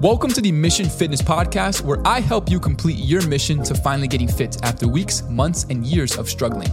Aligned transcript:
Welcome 0.00 0.32
to 0.32 0.40
the 0.40 0.50
Mission 0.50 0.88
Fitness 0.88 1.20
Podcast, 1.20 1.82
where 1.82 1.98
I 2.06 2.20
help 2.20 2.50
you 2.50 2.58
complete 2.58 2.96
your 2.96 3.20
mission 3.26 3.62
to 3.64 3.74
finally 3.74 4.08
getting 4.08 4.28
fit 4.28 4.56
after 4.62 4.88
weeks, 4.88 5.22
months, 5.24 5.66
and 5.68 5.84
years 5.84 6.16
of 6.16 6.26
struggling. 6.26 6.72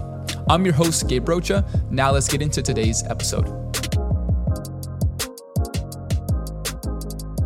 I'm 0.50 0.64
your 0.64 0.74
host, 0.74 1.10
Gabe 1.10 1.28
Rocha. 1.28 1.68
Now 1.92 2.12
let's 2.12 2.30
get 2.30 2.42
into 2.42 2.62
today's 2.62 3.04
episode. 3.04 3.50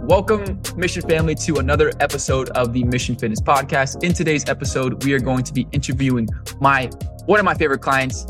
Welcome, 0.04 0.62
Mission 0.78 1.02
Family, 1.10 1.34
to 1.34 1.56
another 1.56 1.92
episode 2.00 2.52
of 2.52 2.74
the 2.74 2.84
Mission 2.84 3.16
Fitness 3.16 3.42
Podcast. 3.42 4.04
In 4.04 4.14
today's 4.14 4.48
episode, 4.48 5.04
we 5.04 5.14
are 5.14 5.20
going 5.20 5.44
to 5.46 5.52
be 5.52 5.68
interviewing 5.72 6.30
my 6.60 6.92
one 7.26 7.40
of 7.40 7.46
my 7.46 7.56
favorite 7.56 7.82
clients. 7.82 8.28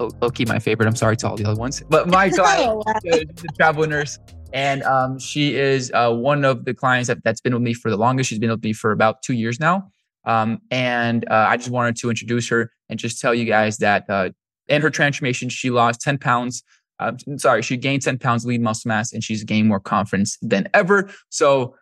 Oh, 0.00 0.10
okay, 0.22 0.44
my 0.44 0.58
favorite. 0.58 0.88
I'm 0.88 0.96
sorry 0.96 1.16
to 1.18 1.28
all 1.28 1.36
the 1.36 1.44
other 1.44 1.60
ones, 1.60 1.84
but 1.88 2.08
my 2.08 2.30
client, 2.30 2.68
oh, 2.68 2.82
the, 3.04 3.26
the 3.32 3.48
travel 3.56 3.86
nurse, 3.86 4.18
and 4.52 4.82
um, 4.82 5.18
she 5.18 5.56
is 5.56 5.90
uh, 5.94 6.12
one 6.12 6.44
of 6.44 6.64
the 6.64 6.74
clients 6.74 7.08
that, 7.08 7.22
that's 7.22 7.40
been 7.40 7.54
with 7.54 7.62
me 7.62 7.74
for 7.74 7.90
the 7.90 7.96
longest. 7.96 8.30
She's 8.30 8.38
been 8.38 8.50
with 8.50 8.62
me 8.62 8.72
for 8.72 8.92
about 8.92 9.22
two 9.22 9.34
years 9.34 9.60
now. 9.60 9.90
Um, 10.24 10.60
and 10.70 11.28
uh, 11.30 11.46
I 11.48 11.56
just 11.56 11.70
wanted 11.70 11.96
to 11.96 12.10
introduce 12.10 12.48
her 12.48 12.72
and 12.88 12.98
just 12.98 13.20
tell 13.20 13.34
you 13.34 13.44
guys 13.44 13.78
that 13.78 14.08
uh, 14.08 14.30
in 14.68 14.82
her 14.82 14.90
transformation, 14.90 15.48
she 15.48 15.70
lost 15.70 16.00
10 16.00 16.18
pounds. 16.18 16.62
Uh, 16.98 17.12
sorry, 17.36 17.62
she 17.62 17.76
gained 17.76 18.02
10 18.02 18.18
pounds 18.18 18.44
lean 18.44 18.62
muscle 18.62 18.88
mass 18.88 19.12
and 19.12 19.24
she's 19.24 19.44
gained 19.44 19.68
more 19.68 19.80
confidence 19.80 20.36
than 20.42 20.68
ever. 20.74 21.10
So, 21.30 21.74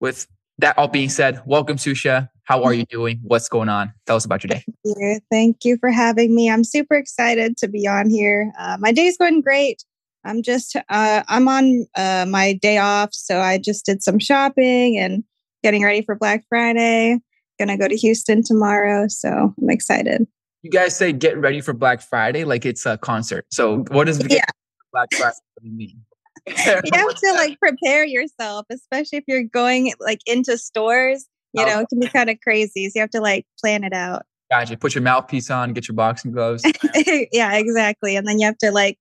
with 0.00 0.26
that 0.58 0.76
all 0.78 0.88
being 0.88 1.08
said, 1.08 1.42
welcome, 1.46 1.76
Susha. 1.76 2.28
How 2.44 2.62
are 2.62 2.72
you 2.72 2.84
doing? 2.86 3.20
What's 3.22 3.48
going 3.48 3.68
on? 3.68 3.92
Tell 4.06 4.16
us 4.16 4.24
about 4.24 4.44
your 4.44 4.48
day. 4.48 4.64
Thank 4.84 4.96
you, 4.98 5.20
Thank 5.30 5.64
you 5.64 5.76
for 5.78 5.90
having 5.90 6.34
me. 6.34 6.50
I'm 6.50 6.64
super 6.64 6.94
excited 6.94 7.56
to 7.58 7.68
be 7.68 7.86
on 7.88 8.08
here. 8.08 8.52
Uh, 8.58 8.76
my 8.78 8.92
day's 8.92 9.18
going 9.18 9.40
great. 9.40 9.84
I'm 10.26 10.42
just 10.42 10.76
uh, 10.76 11.22
I'm 11.28 11.48
on 11.48 11.86
uh, 11.96 12.26
my 12.28 12.54
day 12.54 12.78
off, 12.78 13.10
so 13.14 13.40
I 13.40 13.58
just 13.58 13.86
did 13.86 14.02
some 14.02 14.18
shopping 14.18 14.98
and 14.98 15.24
getting 15.62 15.82
ready 15.82 16.02
for 16.02 16.14
Black 16.14 16.44
Friday. 16.48 17.18
Gonna 17.58 17.78
go 17.78 17.88
to 17.88 17.96
Houston 17.96 18.42
tomorrow, 18.42 19.06
so 19.08 19.54
I'm 19.60 19.70
excited. 19.70 20.26
You 20.62 20.70
guys 20.70 20.96
say 20.96 21.12
get 21.12 21.38
ready 21.38 21.60
for 21.60 21.72
Black 21.72 22.02
Friday 22.02 22.44
like 22.44 22.66
it's 22.66 22.84
a 22.84 22.98
concert. 22.98 23.46
So 23.52 23.84
what 23.88 24.04
does 24.04 24.20
yeah. 24.28 24.44
Black 24.92 25.08
Friday 25.14 25.36
mean? 25.62 26.02
you 26.46 26.54
have 26.54 27.14
to 27.14 27.32
like 27.34 27.58
prepare 27.60 28.04
yourself, 28.04 28.66
especially 28.70 29.18
if 29.18 29.24
you're 29.26 29.44
going 29.44 29.92
like 30.00 30.20
into 30.26 30.58
stores. 30.58 31.26
You 31.52 31.62
oh. 31.62 31.66
know, 31.66 31.80
it 31.80 31.88
can 31.88 32.00
be 32.00 32.08
kind 32.08 32.28
of 32.28 32.38
crazy. 32.40 32.88
So 32.88 32.92
you 32.96 33.00
have 33.00 33.10
to 33.10 33.20
like 33.20 33.46
plan 33.60 33.84
it 33.84 33.92
out. 33.92 34.26
Gotcha. 34.50 34.76
Put 34.76 34.94
your 34.94 35.02
mouthpiece 35.02 35.50
on, 35.50 35.72
get 35.72 35.88
your 35.88 35.96
boxing 35.96 36.30
gloves. 36.30 36.64
yeah, 37.32 37.56
exactly. 37.56 38.16
And 38.16 38.26
then 38.26 38.38
you 38.38 38.46
have 38.46 38.58
to 38.58 38.70
like 38.70 38.98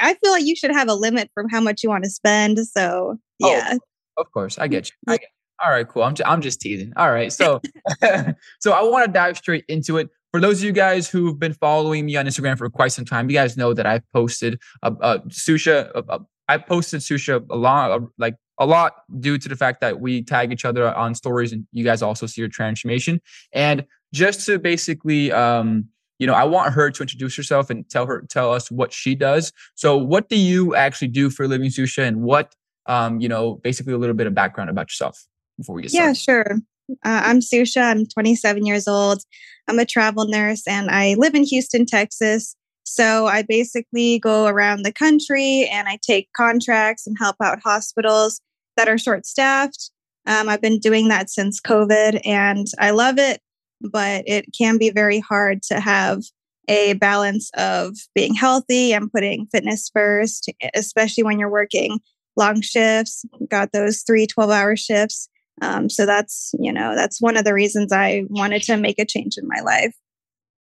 I 0.00 0.14
feel 0.14 0.32
like 0.32 0.44
you 0.44 0.56
should 0.56 0.72
have 0.72 0.88
a 0.88 0.94
limit 0.94 1.30
from 1.34 1.48
how 1.48 1.60
much 1.60 1.82
you 1.82 1.88
want 1.88 2.04
to 2.04 2.10
spend. 2.10 2.58
So 2.66 3.18
oh, 3.42 3.50
yeah. 3.50 3.74
Oh, 3.74 4.22
of 4.22 4.30
course. 4.32 4.58
I 4.58 4.68
get 4.68 4.88
you. 4.88 4.96
I 5.06 5.16
get 5.16 5.28
All 5.64 5.70
right, 5.70 5.88
cool. 5.88 6.02
I'm, 6.02 6.14
just, 6.14 6.28
I'm 6.28 6.40
just 6.40 6.60
teasing. 6.60 6.92
All 6.96 7.10
right. 7.10 7.32
So, 7.32 7.60
so 8.60 8.72
I 8.72 8.82
want 8.82 9.06
to 9.06 9.12
dive 9.12 9.36
straight 9.36 9.64
into 9.68 9.96
it. 9.98 10.08
For 10.30 10.40
those 10.40 10.58
of 10.58 10.64
you 10.64 10.72
guys 10.72 11.08
who've 11.08 11.38
been 11.38 11.54
following 11.54 12.04
me 12.06 12.16
on 12.16 12.26
Instagram 12.26 12.58
for 12.58 12.68
quite 12.68 12.92
some 12.92 13.04
time, 13.04 13.30
you 13.30 13.34
guys 13.34 13.56
know 13.56 13.72
that 13.72 13.86
I've 13.86 14.08
posted 14.12 14.60
a, 14.82 14.92
a 14.92 15.18
Susha. 15.28 15.90
A, 15.94 16.04
a, 16.08 16.20
I 16.48 16.58
posted 16.58 17.00
Susha 17.00 17.44
a 17.50 17.56
lot, 17.56 18.02
like 18.18 18.34
a 18.58 18.66
lot, 18.66 19.02
due 19.20 19.38
to 19.38 19.48
the 19.48 19.56
fact 19.56 19.80
that 19.80 20.00
we 20.00 20.22
tag 20.22 20.52
each 20.52 20.64
other 20.64 20.94
on 20.94 21.14
stories, 21.14 21.52
and 21.52 21.66
you 21.72 21.84
guys 21.84 22.02
also 22.02 22.26
see 22.26 22.42
your 22.42 22.48
transformation. 22.48 23.20
And 23.52 23.86
just 24.12 24.44
to 24.46 24.58
basically, 24.58 25.32
um, 25.32 25.88
you 26.18 26.26
know, 26.26 26.34
I 26.34 26.44
want 26.44 26.72
her 26.74 26.90
to 26.90 27.02
introduce 27.02 27.36
herself 27.36 27.70
and 27.70 27.88
tell 27.88 28.06
her 28.06 28.24
tell 28.28 28.52
us 28.52 28.70
what 28.70 28.92
she 28.92 29.14
does. 29.14 29.52
So, 29.74 29.96
what 29.96 30.28
do 30.28 30.36
you 30.36 30.74
actually 30.74 31.08
do 31.08 31.30
for 31.30 31.44
a 31.44 31.48
living, 31.48 31.70
Susha, 31.70 32.06
and 32.06 32.22
what, 32.22 32.54
um, 32.86 33.20
you 33.20 33.28
know, 33.28 33.54
basically 33.62 33.92
a 33.92 33.98
little 33.98 34.16
bit 34.16 34.26
of 34.26 34.34
background 34.34 34.70
about 34.70 34.90
yourself 34.90 35.26
before 35.56 35.74
we 35.74 35.82
get 35.82 35.90
started. 35.92 36.08
Yeah, 36.08 36.12
sure. 36.14 36.58
Uh, 37.04 37.22
I'm 37.24 37.40
Susha. 37.40 37.82
I'm 37.82 38.06
27 38.06 38.66
years 38.66 38.88
old. 38.88 39.22
I'm 39.68 39.78
a 39.78 39.84
travel 39.84 40.26
nurse, 40.26 40.66
and 40.66 40.90
I 40.90 41.14
live 41.14 41.34
in 41.34 41.44
Houston, 41.44 41.86
Texas. 41.86 42.56
So 42.84 43.26
I 43.26 43.42
basically 43.42 44.18
go 44.18 44.46
around 44.46 44.82
the 44.82 44.92
country 44.92 45.68
and 45.70 45.88
I 45.88 45.98
take 46.00 46.32
contracts 46.34 47.06
and 47.06 47.18
help 47.18 47.36
out 47.42 47.60
hospitals 47.62 48.40
that 48.78 48.88
are 48.88 48.96
short 48.96 49.26
staffed. 49.26 49.90
Um, 50.24 50.48
I've 50.48 50.62
been 50.62 50.78
doing 50.78 51.08
that 51.08 51.28
since 51.28 51.60
COVID, 51.60 52.22
and 52.24 52.66
I 52.78 52.90
love 52.90 53.18
it 53.18 53.40
but 53.80 54.24
it 54.26 54.46
can 54.56 54.78
be 54.78 54.90
very 54.90 55.20
hard 55.20 55.62
to 55.64 55.80
have 55.80 56.22
a 56.68 56.94
balance 56.94 57.50
of 57.56 57.96
being 58.14 58.34
healthy 58.34 58.92
and 58.92 59.10
putting 59.10 59.46
fitness 59.46 59.90
first, 59.92 60.50
especially 60.74 61.24
when 61.24 61.38
you're 61.38 61.50
working 61.50 61.98
long 62.36 62.60
shifts, 62.60 63.24
got 63.48 63.72
those 63.72 64.02
three 64.02 64.26
12 64.26 64.50
hour 64.50 64.76
shifts. 64.76 65.28
Um, 65.60 65.90
so 65.90 66.06
that's, 66.06 66.54
you 66.58 66.72
know, 66.72 66.94
that's 66.94 67.20
one 67.20 67.36
of 67.36 67.44
the 67.44 67.54
reasons 67.54 67.92
I 67.92 68.24
wanted 68.28 68.62
to 68.62 68.76
make 68.76 68.98
a 68.98 69.04
change 69.04 69.36
in 69.36 69.48
my 69.48 69.60
life. 69.60 69.94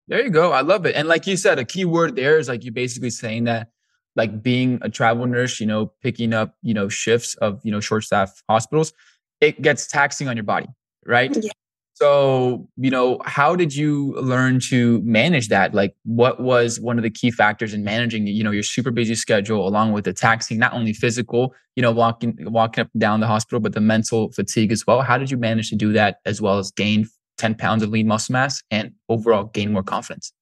There 0.09 0.23
you 0.23 0.31
go. 0.31 0.53
I 0.53 0.61
love 0.61 0.87
it. 0.87 0.95
And 0.95 1.09
like 1.09 1.27
you 1.27 1.37
said, 1.37 1.59
a 1.59 1.65
key 1.65 1.85
word 1.85 2.15
there 2.15 2.39
is 2.39 2.49
like 2.49 2.63
you 2.63 2.71
basically 2.71 3.11
saying 3.11 3.45
that 3.45 3.71
like 4.15 4.43
being 4.43 4.79
a 4.83 4.89
travel 4.89 5.27
nurse, 5.27 5.59
you 5.59 5.67
know, 5.67 5.93
picking 6.03 6.33
up, 6.33 6.55
you 6.63 6.73
know, 6.73 6.89
shifts 6.89 7.35
of, 7.37 7.61
you 7.65 7.73
know, 7.73 7.81
short 7.81 8.05
staff 8.05 8.43
hospitals, 8.49 8.93
it 9.41 9.61
gets 9.61 9.89
taxing 9.89 10.29
on 10.29 10.37
your 10.37 10.45
body, 10.45 10.69
right? 11.05 11.37
Yeah. 11.37 11.51
So, 11.97 12.69
you 12.77 12.91
know, 12.91 13.23
how 13.25 13.57
did 13.57 13.75
you 13.75 14.13
learn 14.21 14.61
to 14.69 15.01
manage 15.01 15.49
that? 15.49 15.73
Like, 15.73 15.97
what 16.05 16.41
was 16.41 16.79
one 16.79 16.99
of 16.99 17.03
the 17.03 17.11
key 17.11 17.31
factors 17.31 17.73
in 17.73 17.85
managing, 17.85 18.27
you 18.27 18.45
know, 18.45 18.51
your 18.51 18.65
super 18.65 18.91
busy 18.91 19.15
schedule 19.15 19.67
along 19.67 19.93
with 19.93 20.05
the 20.05 20.13
taxing, 20.13 20.59
not 20.59 20.75
only 20.75 20.93
physical, 20.93 21.55
you 21.75 21.81
know, 21.81 21.91
walking 21.91 22.37
walking 22.41 22.83
up 22.83 22.91
and 22.93 23.01
down 23.01 23.21
the 23.21 23.27
hospital, 23.27 23.61
but 23.61 23.73
the 23.73 23.81
mental 23.81 24.31
fatigue 24.33 24.73
as 24.73 24.87
well? 24.87 25.01
How 25.01 25.17
did 25.17 25.31
you 25.31 25.39
manage 25.39 25.71
to 25.71 25.75
do 25.75 25.95
that 25.95 26.19
as 26.27 26.43
well 26.43 26.59
as 26.59 26.71
gain 26.71 27.09
10 27.39 27.55
pounds 27.55 27.83
of 27.83 27.89
lean 27.89 28.09
muscle 28.09 28.35
mass 28.35 28.63
and 28.71 28.93
overall 29.09 29.45
gain 29.45 29.73
more 29.73 29.83
confidence? 29.83 30.35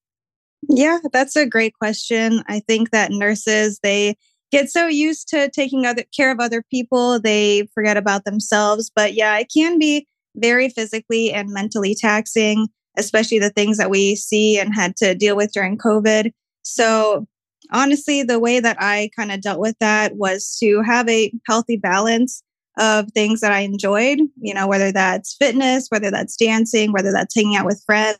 Yeah, 0.68 0.98
that's 1.12 1.36
a 1.36 1.46
great 1.46 1.74
question. 1.74 2.42
I 2.48 2.62
think 2.66 2.90
that 2.90 3.12
nurses, 3.12 3.78
they 3.80 4.16
get 4.50 4.70
so 4.70 4.88
used 4.88 5.28
to 5.28 5.48
taking 5.50 5.86
other 5.86 6.02
care 6.16 6.32
of 6.32 6.40
other 6.40 6.64
people, 6.68 7.20
they 7.20 7.68
forget 7.74 7.96
about 7.96 8.24
themselves. 8.24 8.90
But 8.92 9.14
yeah, 9.14 9.38
it 9.38 9.52
can 9.54 9.78
be 9.78 10.08
very 10.36 10.68
physically 10.68 11.32
and 11.32 11.50
mentally 11.50 11.94
taxing, 11.94 12.68
especially 12.96 13.38
the 13.38 13.50
things 13.50 13.78
that 13.78 13.90
we 13.90 14.16
see 14.16 14.58
and 14.58 14.74
had 14.74 14.96
to 14.96 15.14
deal 15.14 15.36
with 15.36 15.52
during 15.52 15.78
COVID. 15.78 16.30
So, 16.62 17.26
honestly, 17.72 18.22
the 18.22 18.38
way 18.38 18.60
that 18.60 18.76
I 18.80 19.10
kind 19.16 19.32
of 19.32 19.40
dealt 19.40 19.60
with 19.60 19.76
that 19.80 20.16
was 20.16 20.56
to 20.60 20.82
have 20.82 21.08
a 21.08 21.32
healthy 21.46 21.76
balance 21.76 22.42
of 22.78 23.10
things 23.12 23.40
that 23.40 23.52
I 23.52 23.60
enjoyed, 23.60 24.18
you 24.40 24.52
know, 24.52 24.66
whether 24.66 24.90
that's 24.90 25.36
fitness, 25.36 25.86
whether 25.90 26.10
that's 26.10 26.36
dancing, 26.36 26.92
whether 26.92 27.12
that's 27.12 27.34
hanging 27.34 27.56
out 27.56 27.66
with 27.66 27.82
friends. 27.86 28.18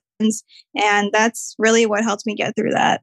And 0.77 1.11
that's 1.13 1.57
really 1.59 1.87
what 1.87 2.05
helped 2.05 2.25
me 2.25 2.37
get 2.37 2.55
through 2.55 2.71
that. 2.71 3.01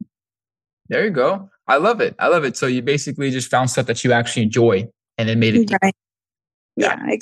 There 0.87 1.03
you 1.03 1.11
go. 1.11 1.49
I 1.67 1.77
love 1.77 2.01
it. 2.01 2.15
I 2.19 2.27
love 2.27 2.43
it. 2.43 2.57
So 2.57 2.67
you 2.67 2.81
basically 2.81 3.31
just 3.31 3.49
found 3.49 3.69
stuff 3.69 3.85
that 3.87 4.03
you 4.03 4.11
actually 4.11 4.43
enjoy 4.43 4.89
and 5.17 5.29
it 5.29 5.37
made 5.37 5.55
it. 5.55 5.71
Right. 5.81 5.93
Yeah. 6.75 6.97
yeah 6.99 7.15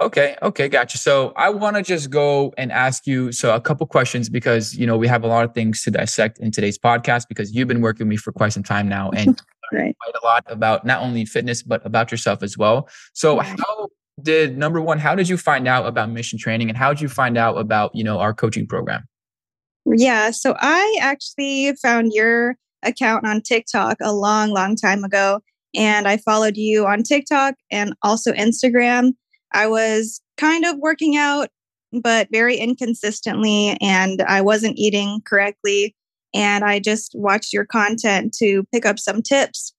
Okay. 0.00 0.36
Okay. 0.42 0.68
Gotcha. 0.68 0.98
So 0.98 1.32
I 1.36 1.50
want 1.50 1.76
to 1.76 1.82
just 1.82 2.10
go 2.10 2.52
and 2.56 2.72
ask 2.72 3.06
you 3.06 3.30
so 3.30 3.54
a 3.54 3.60
couple 3.60 3.86
questions 3.86 4.28
because 4.28 4.74
you 4.74 4.86
know 4.86 4.96
we 4.96 5.06
have 5.06 5.22
a 5.22 5.26
lot 5.26 5.44
of 5.44 5.54
things 5.54 5.82
to 5.82 5.90
dissect 5.90 6.38
in 6.38 6.50
today's 6.50 6.78
podcast 6.78 7.26
because 7.28 7.54
you've 7.54 7.68
been 7.68 7.82
working 7.82 8.06
with 8.06 8.10
me 8.10 8.16
for 8.16 8.32
quite 8.32 8.52
some 8.52 8.62
time 8.62 8.88
now 8.88 9.10
and 9.10 9.40
right. 9.72 9.94
quite 10.02 10.14
a 10.20 10.26
lot 10.26 10.44
about 10.46 10.86
not 10.86 11.02
only 11.02 11.24
fitness 11.24 11.62
but 11.62 11.84
about 11.84 12.10
yourself 12.10 12.42
as 12.42 12.56
well. 12.56 12.88
So 13.12 13.38
how 13.40 13.88
did 14.22 14.56
number 14.56 14.80
one? 14.80 14.98
How 14.98 15.14
did 15.14 15.28
you 15.28 15.36
find 15.36 15.68
out 15.68 15.86
about 15.86 16.10
mission 16.10 16.38
training 16.38 16.68
and 16.68 16.76
how 16.76 16.92
did 16.92 17.00
you 17.00 17.08
find 17.08 17.36
out 17.36 17.58
about 17.58 17.94
you 17.94 18.02
know 18.02 18.18
our 18.18 18.32
coaching 18.32 18.66
program? 18.66 19.04
Yeah. 19.84 20.30
So 20.30 20.56
I 20.58 20.98
actually 21.00 21.74
found 21.82 22.12
your 22.14 22.56
account 22.82 23.26
on 23.26 23.42
TikTok 23.42 23.98
a 24.00 24.12
long, 24.12 24.50
long 24.50 24.74
time 24.74 25.04
ago, 25.04 25.40
and 25.74 26.08
I 26.08 26.16
followed 26.16 26.56
you 26.56 26.86
on 26.86 27.02
TikTok 27.02 27.54
and 27.70 27.94
also 28.02 28.32
Instagram 28.32 29.12
I 29.52 29.66
was 29.66 30.20
kind 30.36 30.64
of 30.64 30.78
working 30.78 31.16
out, 31.16 31.48
but 31.92 32.28
very 32.32 32.56
inconsistently, 32.56 33.76
and 33.80 34.22
I 34.22 34.40
wasn't 34.40 34.78
eating 34.78 35.20
correctly. 35.26 35.94
And 36.34 36.64
I 36.64 36.78
just 36.78 37.12
watched 37.14 37.52
your 37.52 37.66
content 37.66 38.34
to 38.38 38.64
pick 38.72 38.86
up 38.86 38.98
some 38.98 39.20
tips. 39.20 39.74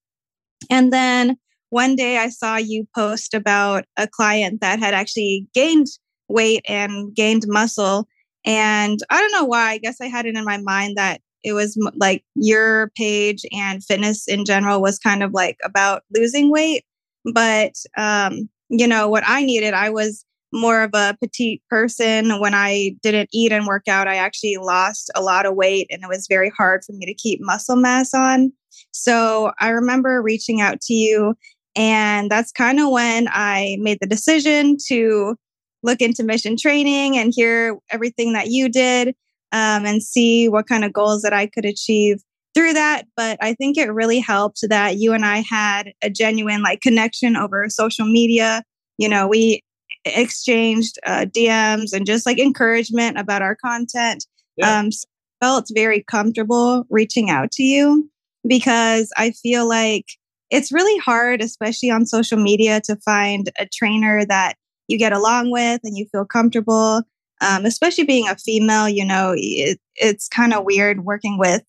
And 0.70 0.92
then 0.92 1.36
one 1.70 1.96
day 1.96 2.18
I 2.18 2.28
saw 2.28 2.56
you 2.56 2.86
post 2.94 3.34
about 3.34 3.84
a 3.96 4.06
client 4.06 4.60
that 4.60 4.78
had 4.78 4.94
actually 4.94 5.48
gained 5.52 5.88
weight 6.28 6.64
and 6.68 7.14
gained 7.14 7.44
muscle. 7.48 8.06
And 8.44 9.00
I 9.10 9.20
don't 9.20 9.32
know 9.32 9.44
why. 9.44 9.72
I 9.72 9.78
guess 9.78 10.00
I 10.00 10.06
had 10.06 10.26
it 10.26 10.36
in 10.36 10.44
my 10.44 10.58
mind 10.58 10.96
that 10.96 11.20
it 11.42 11.52
was 11.52 11.76
like 11.96 12.24
your 12.34 12.90
page 12.96 13.44
and 13.52 13.84
fitness 13.84 14.28
in 14.28 14.44
general 14.44 14.80
was 14.80 14.98
kind 14.98 15.22
of 15.22 15.32
like 15.32 15.56
about 15.64 16.02
losing 16.14 16.50
weight. 16.50 16.84
But 17.32 17.74
um, 17.96 18.48
you 18.68 18.86
know, 18.86 19.08
what 19.08 19.24
I 19.26 19.44
needed, 19.44 19.74
I 19.74 19.90
was 19.90 20.24
more 20.52 20.82
of 20.82 20.90
a 20.94 21.16
petite 21.20 21.62
person. 21.68 22.40
When 22.40 22.54
I 22.54 22.92
didn't 23.02 23.28
eat 23.32 23.52
and 23.52 23.66
work 23.66 23.88
out, 23.88 24.08
I 24.08 24.16
actually 24.16 24.56
lost 24.56 25.10
a 25.14 25.22
lot 25.22 25.46
of 25.46 25.56
weight 25.56 25.88
and 25.90 26.02
it 26.02 26.08
was 26.08 26.26
very 26.28 26.50
hard 26.56 26.84
for 26.84 26.92
me 26.92 27.06
to 27.06 27.14
keep 27.14 27.40
muscle 27.42 27.76
mass 27.76 28.14
on. 28.14 28.52
So 28.92 29.52
I 29.60 29.70
remember 29.70 30.22
reaching 30.22 30.60
out 30.60 30.80
to 30.82 30.94
you 30.94 31.34
And 31.76 32.30
that's 32.30 32.52
kind 32.52 32.78
of 32.80 32.90
when 32.90 33.28
I 33.30 33.76
made 33.80 33.98
the 34.00 34.06
decision 34.06 34.76
to 34.88 35.36
look 35.82 36.00
into 36.00 36.22
mission 36.22 36.56
training 36.56 37.18
and 37.18 37.32
hear 37.34 37.78
everything 37.90 38.32
that 38.32 38.48
you 38.48 38.68
did 38.68 39.08
um, 39.52 39.84
and 39.84 40.02
see 40.02 40.48
what 40.48 40.66
kind 40.66 40.84
of 40.84 40.92
goals 40.92 41.22
that 41.22 41.32
I 41.32 41.46
could 41.46 41.64
achieve 41.64 42.22
through 42.54 42.74
that. 42.74 43.06
But 43.16 43.38
I 43.40 43.54
think 43.54 43.76
it 43.76 43.92
really 43.92 44.20
helped 44.20 44.60
that 44.68 44.96
you 44.96 45.12
and 45.12 45.24
I 45.24 45.38
had 45.48 45.92
a 46.02 46.10
genuine 46.10 46.62
like 46.62 46.80
connection 46.80 47.36
over 47.36 47.68
social 47.68 48.06
media. 48.06 48.62
You 48.98 49.08
know, 49.08 49.26
we 49.26 49.60
exchanged 50.04 50.98
uh, 51.06 51.26
DMs 51.26 51.92
and 51.92 52.06
just 52.06 52.26
like 52.26 52.38
encouragement 52.38 53.18
about 53.18 53.42
our 53.42 53.56
content. 53.56 54.26
Yeah. 54.56 54.78
Um, 54.78 54.92
so 54.92 55.06
felt 55.44 55.68
very 55.74 56.02
comfortable 56.02 56.86
reaching 56.88 57.28
out 57.28 57.50
to 57.52 57.62
you 57.62 58.08
because 58.48 59.10
I 59.18 59.32
feel 59.32 59.68
like 59.68 60.06
it's 60.50 60.72
really 60.72 60.98
hard, 61.00 61.42
especially 61.42 61.90
on 61.90 62.06
social 62.06 62.38
media, 62.38 62.80
to 62.84 62.96
find 63.04 63.50
a 63.58 63.66
trainer 63.66 64.24
that 64.24 64.54
you 64.88 64.96
get 64.96 65.12
along 65.12 65.50
with 65.50 65.80
and 65.84 65.98
you 65.98 66.06
feel 66.10 66.24
comfortable. 66.24 67.02
Um, 67.42 67.66
especially 67.66 68.04
being 68.04 68.26
a 68.26 68.36
female, 68.36 68.88
you 68.88 69.04
know, 69.04 69.34
it, 69.36 69.78
it's 69.96 70.28
kind 70.28 70.54
of 70.54 70.64
weird 70.64 71.04
working 71.04 71.36
with 71.36 71.62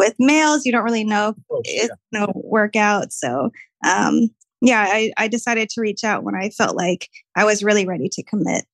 with 0.00 0.14
males. 0.18 0.64
You 0.64 0.72
don't 0.72 0.82
really 0.82 1.04
know 1.04 1.28
if 1.28 1.36
it's 1.64 1.94
yeah. 2.10 2.20
no 2.20 2.32
work 2.34 2.74
out. 2.74 3.12
So 3.12 3.50
um, 3.86 4.30
yeah, 4.62 4.86
I, 4.88 5.12
I 5.18 5.28
decided 5.28 5.68
to 5.70 5.80
reach 5.82 6.04
out 6.04 6.24
when 6.24 6.34
I 6.34 6.48
felt 6.48 6.74
like 6.74 7.08
I 7.36 7.44
was 7.44 7.62
really 7.62 7.86
ready 7.86 8.08
to 8.08 8.22
commit. 8.22 8.64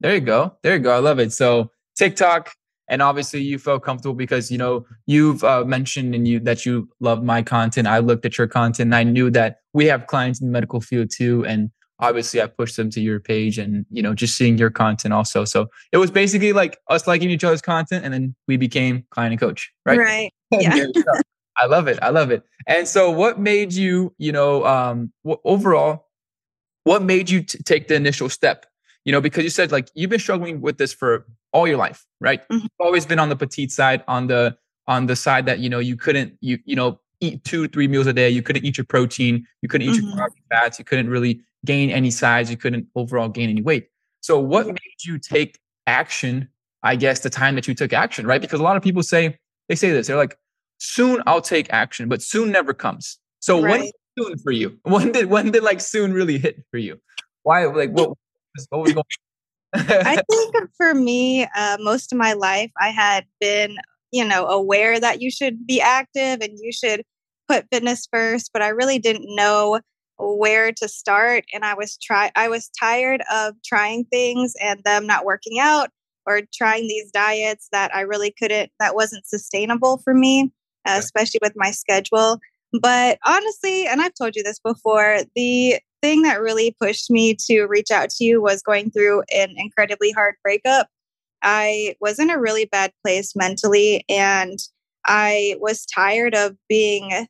There 0.00 0.14
you 0.14 0.22
go. 0.22 0.56
There 0.62 0.72
you 0.74 0.80
go. 0.80 0.96
I 0.96 1.00
love 1.00 1.18
it. 1.18 1.34
So 1.34 1.70
TikTok, 1.96 2.50
and 2.88 3.02
obviously 3.02 3.42
you 3.42 3.58
felt 3.58 3.82
comfortable 3.84 4.14
because 4.14 4.50
you 4.50 4.56
know 4.56 4.86
you've 5.06 5.44
uh, 5.44 5.64
mentioned 5.66 6.14
and 6.14 6.26
you 6.26 6.40
that 6.40 6.64
you 6.64 6.88
love 6.98 7.22
my 7.22 7.42
content. 7.42 7.86
I 7.86 7.98
looked 7.98 8.24
at 8.24 8.38
your 8.38 8.46
content. 8.46 8.88
and 8.88 8.94
I 8.94 9.04
knew 9.04 9.30
that 9.30 9.58
we 9.74 9.84
have 9.86 10.06
clients 10.06 10.40
in 10.40 10.46
the 10.46 10.52
medical 10.52 10.80
field 10.80 11.10
too, 11.14 11.44
and 11.44 11.70
obviously 12.00 12.40
I 12.42 12.46
pushed 12.46 12.76
them 12.76 12.90
to 12.90 13.00
your 13.00 13.20
page 13.20 13.58
and 13.58 13.86
you 13.90 14.02
know 14.02 14.14
just 14.14 14.36
seeing 14.36 14.58
your 14.58 14.70
content 14.70 15.14
also. 15.14 15.44
So 15.44 15.68
it 15.92 15.98
was 15.98 16.10
basically 16.10 16.52
like 16.52 16.78
us 16.88 17.06
liking 17.06 17.30
each 17.30 17.44
other's 17.44 17.62
content, 17.62 18.04
and 18.04 18.12
then 18.12 18.34
we 18.46 18.56
became 18.56 19.04
client 19.10 19.32
and 19.32 19.40
coach, 19.40 19.72
right? 19.84 19.98
Right. 19.98 20.34
Yeah. 20.60 20.86
I 21.56 21.66
love 21.66 21.88
it. 21.88 21.98
I 22.02 22.10
love 22.10 22.30
it. 22.30 22.42
And 22.66 22.86
so, 22.86 23.10
what 23.10 23.38
made 23.38 23.72
you, 23.72 24.14
you 24.18 24.32
know, 24.32 24.64
um, 24.64 25.12
overall, 25.44 26.06
what 26.84 27.02
made 27.02 27.30
you 27.30 27.42
t- 27.42 27.58
take 27.64 27.88
the 27.88 27.94
initial 27.94 28.28
step? 28.28 28.66
You 29.04 29.12
know, 29.12 29.20
because 29.20 29.44
you 29.44 29.50
said 29.50 29.70
like 29.70 29.88
you've 29.94 30.10
been 30.10 30.20
struggling 30.20 30.60
with 30.60 30.78
this 30.78 30.92
for 30.92 31.26
all 31.52 31.68
your 31.68 31.76
life, 31.76 32.06
right? 32.20 32.42
Mm-hmm. 32.48 32.62
You've 32.62 32.70
always 32.80 33.06
been 33.06 33.18
on 33.18 33.28
the 33.28 33.36
petite 33.36 33.70
side, 33.70 34.02
on 34.08 34.26
the 34.26 34.56
on 34.86 35.06
the 35.06 35.16
side 35.16 35.46
that 35.46 35.58
you 35.60 35.68
know 35.68 35.78
you 35.78 35.96
couldn't 35.96 36.36
you 36.40 36.58
you 36.64 36.76
know 36.76 37.00
eat 37.20 37.44
two 37.44 37.68
three 37.68 37.88
meals 37.88 38.06
a 38.06 38.12
day. 38.12 38.30
You 38.30 38.42
couldn't 38.42 38.64
eat 38.64 38.76
your 38.76 38.84
protein. 38.84 39.46
You 39.62 39.68
couldn't 39.68 39.88
eat 39.88 40.02
mm-hmm. 40.02 40.18
your 40.18 40.28
fats. 40.50 40.78
You 40.78 40.84
couldn't 40.84 41.08
really 41.08 41.42
gain 41.64 41.90
any 41.90 42.10
size. 42.10 42.50
You 42.50 42.56
couldn't 42.56 42.86
overall 42.94 43.28
gain 43.28 43.50
any 43.50 43.62
weight. 43.62 43.88
So, 44.20 44.38
what 44.38 44.66
made 44.66 45.04
you 45.04 45.18
take 45.18 45.58
action? 45.86 46.48
I 46.82 46.96
guess 46.96 47.20
the 47.20 47.30
time 47.30 47.54
that 47.54 47.66
you 47.66 47.74
took 47.74 47.92
action, 47.92 48.26
right? 48.26 48.40
Because 48.40 48.60
a 48.60 48.62
lot 48.62 48.76
of 48.76 48.82
people 48.82 49.02
say 49.02 49.38
they 49.68 49.74
say 49.74 49.90
this. 49.90 50.06
They're 50.06 50.16
like, 50.16 50.38
soon 50.78 51.22
I'll 51.26 51.40
take 51.40 51.72
action, 51.72 52.08
but 52.08 52.22
soon 52.22 52.50
never 52.50 52.74
comes. 52.74 53.18
So 53.40 53.62
right. 53.62 53.80
when 53.80 53.90
soon 54.18 54.38
for 54.38 54.52
you? 54.52 54.78
When 54.84 55.12
did 55.12 55.26
when 55.26 55.50
did 55.50 55.62
like 55.62 55.80
soon 55.80 56.12
really 56.12 56.38
hit 56.38 56.62
for 56.70 56.78
you? 56.78 57.00
Why 57.42 57.64
like 57.66 57.90
what, 57.90 58.10
what 58.70 58.80
was 58.82 58.92
going 58.92 59.04
I 59.74 60.22
think 60.30 60.54
for 60.76 60.94
me, 60.94 61.46
uh, 61.56 61.76
most 61.80 62.12
of 62.12 62.18
my 62.18 62.32
life, 62.34 62.70
I 62.80 62.90
had 62.90 63.24
been, 63.40 63.76
you 64.12 64.24
know, 64.24 64.46
aware 64.46 65.00
that 65.00 65.20
you 65.20 65.30
should 65.30 65.66
be 65.66 65.80
active 65.80 66.40
and 66.40 66.58
you 66.60 66.72
should 66.72 67.02
put 67.48 67.66
fitness 67.72 68.06
first, 68.10 68.50
but 68.52 68.62
I 68.62 68.68
really 68.68 68.98
didn't 68.98 69.34
know 69.34 69.80
where 70.18 70.72
to 70.72 70.88
start. 70.88 71.44
And 71.52 71.64
I 71.64 71.74
was 71.74 71.96
try 72.02 72.30
I 72.36 72.48
was 72.48 72.70
tired 72.80 73.22
of 73.32 73.54
trying 73.64 74.04
things 74.06 74.54
and 74.60 74.82
them 74.84 75.06
not 75.06 75.24
working 75.24 75.58
out 75.58 75.90
or 76.26 76.40
trying 76.54 76.88
these 76.88 77.10
diets 77.10 77.68
that 77.72 77.94
I 77.94 78.00
really 78.00 78.34
couldn't 78.38 78.70
that 78.80 78.94
wasn't 78.94 79.26
sustainable 79.26 79.98
for 79.98 80.14
me 80.14 80.52
uh, 80.86 80.96
especially 80.98 81.40
with 81.42 81.52
my 81.56 81.70
schedule. 81.70 82.38
But 82.80 83.18
honestly, 83.24 83.86
and 83.86 84.00
I've 84.00 84.14
told 84.14 84.34
you 84.36 84.42
this 84.42 84.58
before, 84.58 85.18
the 85.34 85.78
thing 86.02 86.22
that 86.22 86.40
really 86.40 86.76
pushed 86.80 87.10
me 87.10 87.36
to 87.46 87.64
reach 87.64 87.90
out 87.90 88.10
to 88.10 88.24
you 88.24 88.42
was 88.42 88.62
going 88.62 88.90
through 88.90 89.22
an 89.34 89.54
incredibly 89.56 90.10
hard 90.12 90.34
breakup. 90.42 90.88
I 91.42 91.94
was 92.00 92.18
in 92.18 92.30
a 92.30 92.40
really 92.40 92.64
bad 92.64 92.92
place 93.04 93.34
mentally, 93.36 94.04
and 94.08 94.58
I 95.06 95.56
was 95.60 95.86
tired 95.86 96.34
of 96.34 96.56
being 96.68 97.26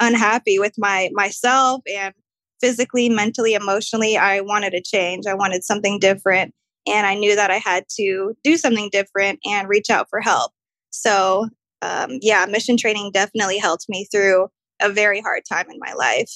unhappy 0.00 0.58
with 0.58 0.74
my 0.78 1.10
myself 1.12 1.82
and 1.86 2.14
physically, 2.60 3.08
mentally, 3.08 3.54
emotionally. 3.54 4.16
I 4.16 4.40
wanted 4.40 4.74
a 4.74 4.80
change. 4.80 5.26
I 5.26 5.34
wanted 5.34 5.64
something 5.64 5.98
different. 5.98 6.54
And 6.86 7.06
I 7.06 7.14
knew 7.14 7.34
that 7.34 7.50
I 7.50 7.58
had 7.58 7.84
to 7.96 8.34
do 8.42 8.56
something 8.56 8.90
different 8.90 9.40
and 9.44 9.68
reach 9.68 9.90
out 9.90 10.08
for 10.10 10.20
help. 10.20 10.52
So 10.90 11.48
um, 11.82 12.18
yeah, 12.22 12.46
mission 12.46 12.76
training 12.76 13.10
definitely 13.12 13.58
helped 13.58 13.86
me 13.88 14.06
through 14.10 14.48
a 14.80 14.88
very 14.88 15.20
hard 15.20 15.42
time 15.48 15.66
in 15.70 15.78
my 15.78 15.92
life. 15.92 16.30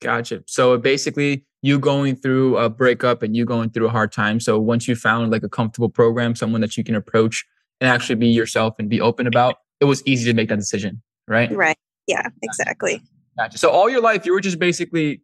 Gotcha. 0.00 0.42
So 0.46 0.76
basically, 0.78 1.44
you 1.62 1.78
going 1.78 2.16
through 2.16 2.56
a 2.56 2.70
breakup 2.70 3.22
and 3.22 3.36
you 3.36 3.44
going 3.44 3.70
through 3.70 3.86
a 3.86 3.90
hard 3.90 4.12
time. 4.12 4.38
So 4.38 4.58
once 4.60 4.86
you 4.86 4.94
found 4.94 5.32
like 5.32 5.42
a 5.42 5.48
comfortable 5.48 5.88
program, 5.88 6.36
someone 6.36 6.60
that 6.60 6.76
you 6.76 6.84
can 6.84 6.94
approach 6.94 7.44
and 7.80 7.90
actually 7.90 8.14
be 8.14 8.28
yourself 8.28 8.74
and 8.78 8.88
be 8.88 9.00
open 9.00 9.26
about, 9.26 9.56
it 9.80 9.84
was 9.84 10.02
easy 10.06 10.30
to 10.30 10.34
make 10.34 10.48
that 10.48 10.58
decision, 10.58 11.02
right? 11.28 11.50
Right. 11.50 11.76
Yeah, 12.06 12.28
exactly. 12.42 13.02
Gotcha. 13.38 13.58
So 13.58 13.70
all 13.70 13.88
your 13.88 14.00
life, 14.00 14.26
you 14.26 14.32
were 14.32 14.40
just 14.40 14.58
basically 14.58 15.22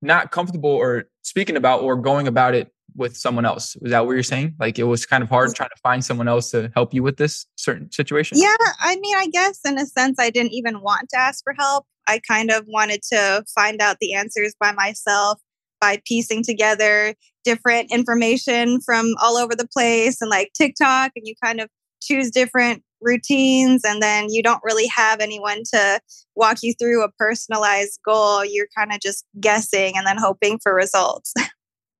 not 0.00 0.30
comfortable 0.30 0.70
or 0.70 1.04
speaking 1.22 1.56
about 1.56 1.82
or 1.82 1.96
going 1.96 2.28
about 2.28 2.54
it 2.54 2.72
with 2.94 3.16
someone 3.16 3.44
else. 3.44 3.76
Was 3.80 3.90
that 3.90 4.04
what 4.04 4.12
you're 4.12 4.22
saying? 4.22 4.54
Like 4.60 4.78
it 4.78 4.84
was 4.84 5.06
kind 5.06 5.22
of 5.22 5.28
hard 5.28 5.54
trying 5.54 5.70
to 5.70 5.80
find 5.82 6.04
someone 6.04 6.28
else 6.28 6.50
to 6.50 6.70
help 6.74 6.92
you 6.92 7.02
with 7.02 7.16
this 7.16 7.46
certain 7.56 7.90
situation? 7.90 8.38
Yeah. 8.38 8.54
I 8.80 8.96
mean, 8.96 9.16
I 9.16 9.28
guess 9.28 9.60
in 9.64 9.78
a 9.78 9.86
sense, 9.86 10.18
I 10.18 10.30
didn't 10.30 10.52
even 10.52 10.82
want 10.82 11.08
to 11.10 11.18
ask 11.18 11.42
for 11.42 11.54
help. 11.58 11.86
I 12.06 12.20
kind 12.26 12.50
of 12.50 12.64
wanted 12.66 13.00
to 13.12 13.44
find 13.54 13.80
out 13.80 13.96
the 14.00 14.14
answers 14.14 14.54
by 14.58 14.72
myself 14.72 15.40
by 15.80 16.00
piecing 16.06 16.44
together 16.44 17.14
different 17.44 17.92
information 17.92 18.80
from 18.80 19.14
all 19.20 19.36
over 19.36 19.54
the 19.54 19.66
place 19.66 20.20
and 20.20 20.30
like 20.30 20.52
TikTok, 20.54 21.12
and 21.16 21.26
you 21.26 21.34
kind 21.42 21.60
of 21.60 21.68
choose 22.00 22.30
different 22.30 22.82
routines 23.02 23.82
and 23.84 24.02
then 24.02 24.28
you 24.30 24.42
don't 24.42 24.60
really 24.62 24.86
have 24.86 25.20
anyone 25.20 25.62
to 25.72 26.00
walk 26.34 26.58
you 26.62 26.72
through 26.78 27.04
a 27.04 27.10
personalized 27.12 27.98
goal 28.04 28.44
you're 28.44 28.68
kind 28.76 28.92
of 28.92 29.00
just 29.00 29.24
guessing 29.40 29.92
and 29.96 30.06
then 30.06 30.16
hoping 30.18 30.58
for 30.62 30.74
results 30.74 31.32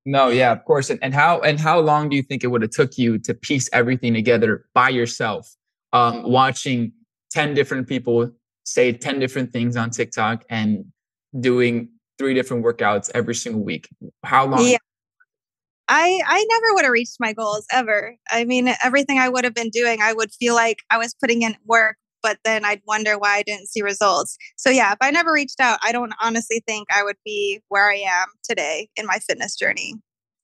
No, 0.04 0.28
yeah, 0.28 0.50
of 0.50 0.64
course. 0.64 0.90
And, 0.90 0.98
and 1.02 1.14
how 1.14 1.40
and 1.40 1.60
how 1.60 1.78
long 1.78 2.08
do 2.08 2.16
you 2.16 2.22
think 2.22 2.42
it 2.42 2.48
would 2.48 2.62
have 2.62 2.70
took 2.70 2.98
you 2.98 3.18
to 3.18 3.34
piece 3.34 3.68
everything 3.72 4.14
together 4.14 4.64
by 4.74 4.88
yourself? 4.88 5.54
Um, 5.92 6.22
watching 6.24 6.92
10 7.30 7.54
different 7.54 7.86
people 7.86 8.30
say 8.64 8.92
10 8.92 9.18
different 9.18 9.52
things 9.52 9.76
on 9.76 9.90
TikTok 9.90 10.44
and 10.48 10.84
doing 11.38 11.88
three 12.18 12.34
different 12.34 12.64
workouts 12.64 13.10
every 13.14 13.34
single 13.34 13.62
week. 13.62 13.88
How 14.24 14.46
long? 14.46 14.66
Yeah. 14.66 14.78
I 15.88 16.20
I 16.26 16.46
never 16.48 16.74
would 16.74 16.84
have 16.84 16.92
reached 16.92 17.16
my 17.20 17.32
goals 17.32 17.66
ever. 17.72 18.14
I 18.30 18.44
mean, 18.44 18.72
everything 18.82 19.18
I 19.18 19.28
would 19.28 19.44
have 19.44 19.54
been 19.54 19.70
doing, 19.70 20.00
I 20.00 20.12
would 20.12 20.32
feel 20.32 20.54
like 20.54 20.78
I 20.90 20.98
was 20.98 21.14
putting 21.14 21.42
in 21.42 21.56
work, 21.66 21.96
but 22.22 22.38
then 22.44 22.64
I'd 22.64 22.82
wonder 22.86 23.18
why 23.18 23.36
I 23.36 23.42
didn't 23.42 23.68
see 23.68 23.82
results. 23.82 24.36
So 24.56 24.70
yeah, 24.70 24.92
if 24.92 24.98
I 25.00 25.10
never 25.10 25.32
reached 25.32 25.60
out, 25.60 25.78
I 25.82 25.92
don't 25.92 26.12
honestly 26.20 26.62
think 26.66 26.88
I 26.94 27.02
would 27.02 27.16
be 27.24 27.60
where 27.68 27.90
I 27.90 27.96
am 27.96 28.28
today 28.42 28.88
in 28.96 29.06
my 29.06 29.18
fitness 29.18 29.56
journey. 29.56 29.94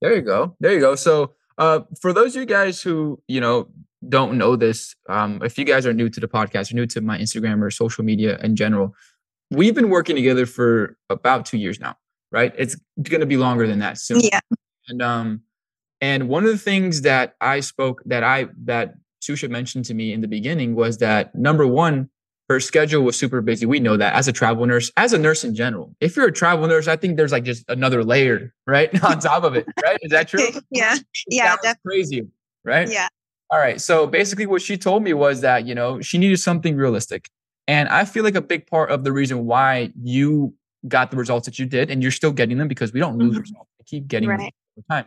There 0.00 0.14
you 0.14 0.22
go. 0.22 0.56
There 0.60 0.72
you 0.72 0.80
go. 0.80 0.94
So 0.94 1.34
uh, 1.56 1.80
for 2.00 2.12
those 2.12 2.36
of 2.36 2.40
you 2.40 2.46
guys 2.46 2.82
who 2.82 3.20
you 3.28 3.40
know 3.40 3.68
don't 4.08 4.38
know 4.38 4.56
this, 4.56 4.94
um, 5.08 5.40
if 5.42 5.58
you 5.58 5.64
guys 5.64 5.86
are 5.86 5.92
new 5.92 6.08
to 6.08 6.20
the 6.20 6.28
podcast, 6.28 6.70
you're 6.70 6.80
new 6.80 6.86
to 6.86 7.00
my 7.00 7.18
Instagram 7.18 7.62
or 7.62 7.70
social 7.70 8.04
media 8.04 8.38
in 8.42 8.54
general, 8.56 8.94
we've 9.50 9.74
been 9.74 9.90
working 9.90 10.16
together 10.16 10.46
for 10.46 10.96
about 11.10 11.46
two 11.46 11.58
years 11.58 11.80
now, 11.80 11.96
right? 12.30 12.54
It's 12.56 12.76
going 13.02 13.20
to 13.20 13.26
be 13.26 13.36
longer 13.36 13.66
than 13.66 13.80
that 13.80 13.98
soon. 13.98 14.20
Yeah. 14.20 14.40
And 14.88 15.02
um, 15.02 15.42
and 16.00 16.28
one 16.28 16.44
of 16.44 16.50
the 16.50 16.58
things 16.58 17.02
that 17.02 17.34
I 17.40 17.60
spoke 17.60 18.02
that 18.06 18.22
I 18.22 18.48
that 18.64 18.94
Susha 19.22 19.50
mentioned 19.50 19.84
to 19.86 19.94
me 19.94 20.12
in 20.12 20.20
the 20.20 20.28
beginning 20.28 20.74
was 20.74 20.98
that 20.98 21.34
number 21.34 21.66
one, 21.66 22.08
her 22.48 22.60
schedule 22.60 23.02
was 23.02 23.16
super 23.16 23.40
busy. 23.40 23.66
We 23.66 23.80
know 23.80 23.96
that 23.96 24.14
as 24.14 24.28
a 24.28 24.32
travel 24.32 24.64
nurse, 24.64 24.90
as 24.96 25.12
a 25.12 25.18
nurse 25.18 25.44
in 25.44 25.54
general. 25.54 25.94
If 26.00 26.16
you're 26.16 26.28
a 26.28 26.32
travel 26.32 26.66
nurse, 26.66 26.88
I 26.88 26.96
think 26.96 27.16
there's 27.16 27.32
like 27.32 27.44
just 27.44 27.64
another 27.68 28.04
layer, 28.04 28.54
right, 28.66 28.90
on 29.04 29.18
top 29.18 29.44
of 29.44 29.54
it, 29.54 29.66
right? 29.82 29.98
Is 30.02 30.10
that 30.12 30.28
true? 30.28 30.48
yeah, 30.70 30.96
yeah, 31.26 31.56
that's 31.62 31.80
crazy, 31.84 32.26
right? 32.64 32.88
Yeah. 32.88 33.08
All 33.50 33.58
right. 33.58 33.80
So 33.80 34.06
basically, 34.06 34.46
what 34.46 34.62
she 34.62 34.76
told 34.76 35.02
me 35.02 35.14
was 35.14 35.40
that 35.40 35.66
you 35.66 35.74
know 35.74 36.00
she 36.00 36.16
needed 36.18 36.38
something 36.38 36.76
realistic, 36.76 37.28
and 37.66 37.88
I 37.88 38.04
feel 38.04 38.24
like 38.24 38.34
a 38.34 38.42
big 38.42 38.66
part 38.66 38.90
of 38.90 39.04
the 39.04 39.12
reason 39.12 39.46
why 39.46 39.92
you 40.00 40.54
got 40.86 41.10
the 41.10 41.16
results 41.16 41.46
that 41.46 41.58
you 41.58 41.66
did, 41.66 41.90
and 41.90 42.02
you're 42.02 42.12
still 42.12 42.32
getting 42.32 42.56
them 42.56 42.68
because 42.68 42.92
we 42.92 43.00
don't 43.00 43.18
lose 43.18 43.32
mm-hmm. 43.32 43.40
results; 43.40 43.70
we 43.78 43.84
keep 43.84 44.06
getting 44.06 44.28
right. 44.28 44.54
Time. 44.90 45.06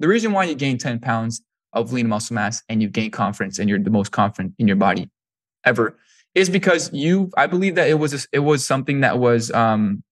The 0.00 0.08
reason 0.08 0.32
why 0.32 0.44
you 0.44 0.54
gained 0.54 0.80
10 0.80 1.00
pounds 1.00 1.42
of 1.72 1.92
lean 1.92 2.08
muscle 2.08 2.34
mass 2.34 2.62
and 2.68 2.82
you 2.82 2.88
gain 2.88 3.10
confidence 3.10 3.58
and 3.58 3.68
you're 3.68 3.78
the 3.78 3.90
most 3.90 4.12
confident 4.12 4.54
in 4.58 4.66
your 4.66 4.76
body 4.76 5.10
ever 5.64 5.96
is 6.34 6.50
because 6.50 6.92
you 6.92 7.30
i 7.36 7.46
believe 7.46 7.74
that 7.74 7.88
it 7.88 7.94
was 7.94 8.26
it 8.32 8.40
was 8.40 8.66
something 8.66 9.00
that 9.00 9.18
was 9.18 9.50
um 9.52 10.02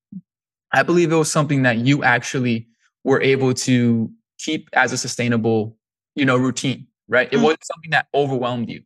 i 0.73 0.83
believe 0.83 1.12
it 1.12 1.17
was 1.17 1.31
something 1.31 1.62
that 1.62 1.79
you 1.79 2.02
actually 2.02 2.67
were 3.05 3.21
able 3.21 3.52
to 3.52 4.11
keep 4.38 4.69
as 4.73 4.93
a 4.93 4.99
sustainable 4.99 5.76
you 6.14 6.25
know 6.25 6.37
routine 6.37 6.87
right 7.09 7.29
it 7.29 7.37
mm-hmm. 7.37 7.45
wasn't 7.45 7.64
something 7.64 7.90
that 7.90 8.07
overwhelmed 8.14 8.69
you 8.69 8.83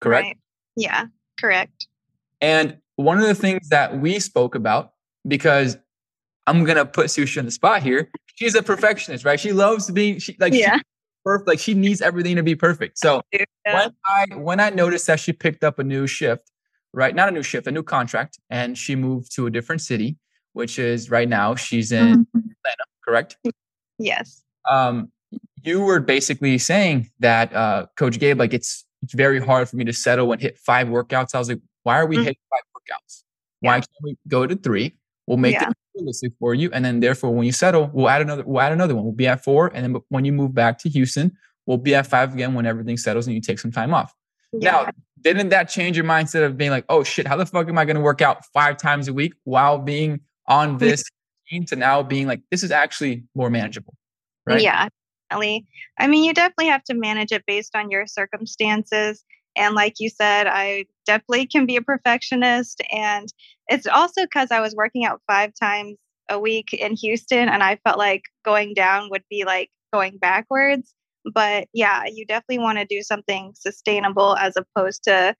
correct 0.00 0.24
right. 0.24 0.38
yeah 0.76 1.06
correct 1.38 1.88
and 2.40 2.78
one 2.96 3.18
of 3.18 3.26
the 3.26 3.34
things 3.34 3.68
that 3.68 3.98
we 3.98 4.18
spoke 4.20 4.54
about 4.54 4.92
because 5.26 5.76
i'm 6.46 6.64
gonna 6.64 6.84
put 6.84 7.06
sushi 7.06 7.38
on 7.38 7.44
the 7.44 7.50
spot 7.50 7.82
here 7.82 8.10
she's 8.34 8.54
a 8.54 8.62
perfectionist 8.62 9.24
right 9.24 9.40
she 9.40 9.52
loves 9.52 9.90
being 9.90 10.18
she 10.18 10.36
like 10.40 10.52
yeah. 10.52 10.78
perfect 11.24 11.48
like 11.48 11.58
she 11.58 11.74
needs 11.74 12.00
everything 12.00 12.36
to 12.36 12.42
be 12.42 12.54
perfect 12.54 12.98
so 12.98 13.22
yeah. 13.32 13.44
when 13.64 13.90
i 14.06 14.36
when 14.36 14.60
i 14.60 14.70
noticed 14.70 15.06
that 15.06 15.20
she 15.20 15.32
picked 15.32 15.64
up 15.64 15.78
a 15.78 15.84
new 15.84 16.06
shift 16.06 16.50
right? 16.94 17.14
Not 17.14 17.28
a 17.28 17.32
new 17.32 17.42
shift, 17.42 17.66
a 17.66 17.72
new 17.72 17.82
contract. 17.82 18.38
And 18.48 18.78
she 18.78 18.96
moved 18.96 19.34
to 19.34 19.46
a 19.46 19.50
different 19.50 19.82
city, 19.82 20.16
which 20.52 20.78
is 20.78 21.10
right 21.10 21.28
now 21.28 21.54
she's 21.54 21.92
in 21.92 22.06
mm-hmm. 22.06 22.38
Atlanta, 22.38 22.84
correct? 23.04 23.36
Yes. 23.98 24.42
Um, 24.68 25.10
you 25.62 25.80
were 25.80 26.00
basically 26.00 26.56
saying 26.58 27.10
that 27.20 27.52
uh, 27.54 27.86
Coach 27.96 28.18
Gabe, 28.18 28.38
like 28.38 28.54
it's 28.54 28.84
it's 29.02 29.12
very 29.12 29.38
hard 29.38 29.68
for 29.68 29.76
me 29.76 29.84
to 29.84 29.92
settle 29.92 30.32
and 30.32 30.40
hit 30.40 30.58
five 30.58 30.86
workouts. 30.88 31.34
I 31.34 31.38
was 31.38 31.48
like, 31.48 31.60
why 31.82 31.98
are 31.98 32.06
we 32.06 32.16
mm-hmm. 32.16 32.24
hitting 32.24 32.38
five 32.50 32.62
workouts? 32.74 33.22
Yeah. 33.60 33.70
Why 33.70 33.76
can't 33.76 33.88
we 34.02 34.16
go 34.28 34.46
to 34.46 34.56
three? 34.56 34.94
We'll 35.26 35.38
make 35.38 35.54
yeah. 35.54 35.70
it 35.70 35.76
realistic 35.94 36.32
for 36.38 36.54
you, 36.54 36.70
and 36.72 36.84
then 36.84 37.00
therefore, 37.00 37.30
when 37.30 37.46
you 37.46 37.52
settle, 37.52 37.90
we'll 37.92 38.08
add 38.08 38.22
another. 38.22 38.44
We'll 38.44 38.60
add 38.60 38.72
another 38.72 38.94
one. 38.94 39.04
We'll 39.04 39.14
be 39.14 39.26
at 39.26 39.42
four, 39.42 39.68
and 39.74 39.84
then 39.84 40.02
when 40.08 40.24
you 40.24 40.32
move 40.32 40.54
back 40.54 40.78
to 40.80 40.88
Houston, 40.88 41.32
we'll 41.66 41.78
be 41.78 41.94
at 41.94 42.06
five 42.06 42.34
again 42.34 42.54
when 42.54 42.66
everything 42.66 42.96
settles 42.96 43.26
and 43.26 43.34
you 43.34 43.40
take 43.40 43.58
some 43.58 43.72
time 43.72 43.94
off. 43.94 44.12
Yeah. 44.52 44.70
Now, 44.70 44.90
didn't 45.20 45.48
that 45.48 45.68
change 45.68 45.96
your 45.96 46.04
mindset 46.04 46.44
of 46.44 46.56
being 46.56 46.70
like, 46.70 46.84
oh 46.88 47.02
shit, 47.02 47.26
how 47.26 47.36
the 47.36 47.46
fuck 47.46 47.68
am 47.68 47.78
I 47.78 47.84
going 47.84 47.96
to 47.96 48.02
work 48.02 48.20
out 48.20 48.44
five 48.52 48.76
times 48.76 49.08
a 49.08 49.12
week 49.12 49.32
while 49.44 49.78
being 49.78 50.20
on 50.46 50.76
this 50.78 51.02
team 51.48 51.64
to 51.66 51.76
now 51.76 52.02
being 52.02 52.26
like, 52.26 52.42
this 52.50 52.62
is 52.62 52.70
actually 52.70 53.24
more 53.34 53.48
manageable? 53.48 53.94
Right? 54.46 54.60
Yeah, 54.60 54.88
definitely. 55.30 55.66
I 55.98 56.06
mean, 56.06 56.24
you 56.24 56.34
definitely 56.34 56.66
have 56.66 56.84
to 56.84 56.94
manage 56.94 57.32
it 57.32 57.44
based 57.46 57.74
on 57.74 57.90
your 57.90 58.06
circumstances. 58.06 59.24
And 59.56 59.74
like 59.74 59.94
you 59.98 60.10
said, 60.10 60.46
I 60.46 60.84
definitely 61.06 61.46
can 61.46 61.64
be 61.64 61.76
a 61.76 61.82
perfectionist. 61.82 62.82
And 62.92 63.32
it's 63.68 63.86
also 63.86 64.22
because 64.22 64.50
I 64.50 64.60
was 64.60 64.74
working 64.74 65.04
out 65.04 65.20
five 65.26 65.52
times 65.60 65.96
a 66.28 66.38
week 66.38 66.72
in 66.72 66.94
Houston 66.96 67.48
and 67.48 67.62
I 67.62 67.76
felt 67.84 67.98
like 67.98 68.22
going 68.44 68.74
down 68.74 69.10
would 69.10 69.24
be 69.30 69.44
like 69.44 69.70
going 69.92 70.18
backwards. 70.18 70.94
But 71.32 71.68
yeah, 71.72 72.04
you 72.06 72.26
definitely 72.26 72.58
want 72.58 72.78
to 72.78 72.84
do 72.84 73.02
something 73.02 73.52
sustainable 73.54 74.36
as 74.36 74.54
opposed 74.56 75.04
to 75.04 75.34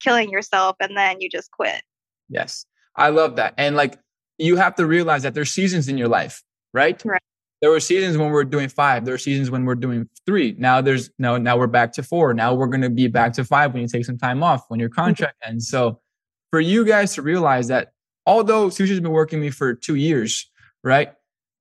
killing 0.00 0.30
yourself 0.30 0.76
and 0.80 0.96
then 0.96 1.20
you 1.20 1.28
just 1.28 1.50
quit. 1.50 1.82
Yes. 2.28 2.64
I 2.96 3.10
love 3.10 3.36
that. 3.36 3.54
And 3.56 3.76
like 3.76 3.98
you 4.38 4.56
have 4.56 4.74
to 4.76 4.86
realize 4.86 5.22
that 5.22 5.34
there's 5.34 5.50
seasons 5.50 5.88
in 5.88 5.98
your 5.98 6.08
life, 6.08 6.42
right? 6.72 7.02
Right. 7.04 7.20
There 7.60 7.70
were 7.70 7.80
seasons 7.80 8.16
when 8.16 8.28
we 8.28 8.34
we're 8.34 8.44
doing 8.44 8.68
five. 8.68 9.04
There 9.04 9.14
are 9.14 9.18
seasons 9.18 9.50
when 9.50 9.64
we're 9.64 9.74
doing 9.74 10.08
three. 10.24 10.54
Now 10.58 10.80
there's 10.80 11.10
no, 11.18 11.36
now 11.36 11.58
we're 11.58 11.66
back 11.66 11.92
to 11.94 12.02
four. 12.04 12.32
Now 12.32 12.54
we're 12.54 12.68
going 12.68 12.82
to 12.82 12.90
be 12.90 13.08
back 13.08 13.32
to 13.34 13.44
five 13.44 13.72
when 13.72 13.82
you 13.82 13.88
take 13.88 14.04
some 14.04 14.18
time 14.18 14.42
off, 14.42 14.64
when 14.68 14.78
your 14.78 14.88
mm-hmm. 14.88 15.00
contract 15.00 15.36
ends. 15.44 15.68
So 15.68 16.00
for 16.50 16.60
you 16.60 16.84
guys 16.84 17.14
to 17.14 17.22
realize 17.22 17.68
that 17.68 17.92
although 18.26 18.68
Sushi's 18.68 19.00
been 19.00 19.10
working 19.10 19.40
me 19.40 19.50
for 19.50 19.74
two 19.74 19.94
years, 19.94 20.50
right? 20.82 21.12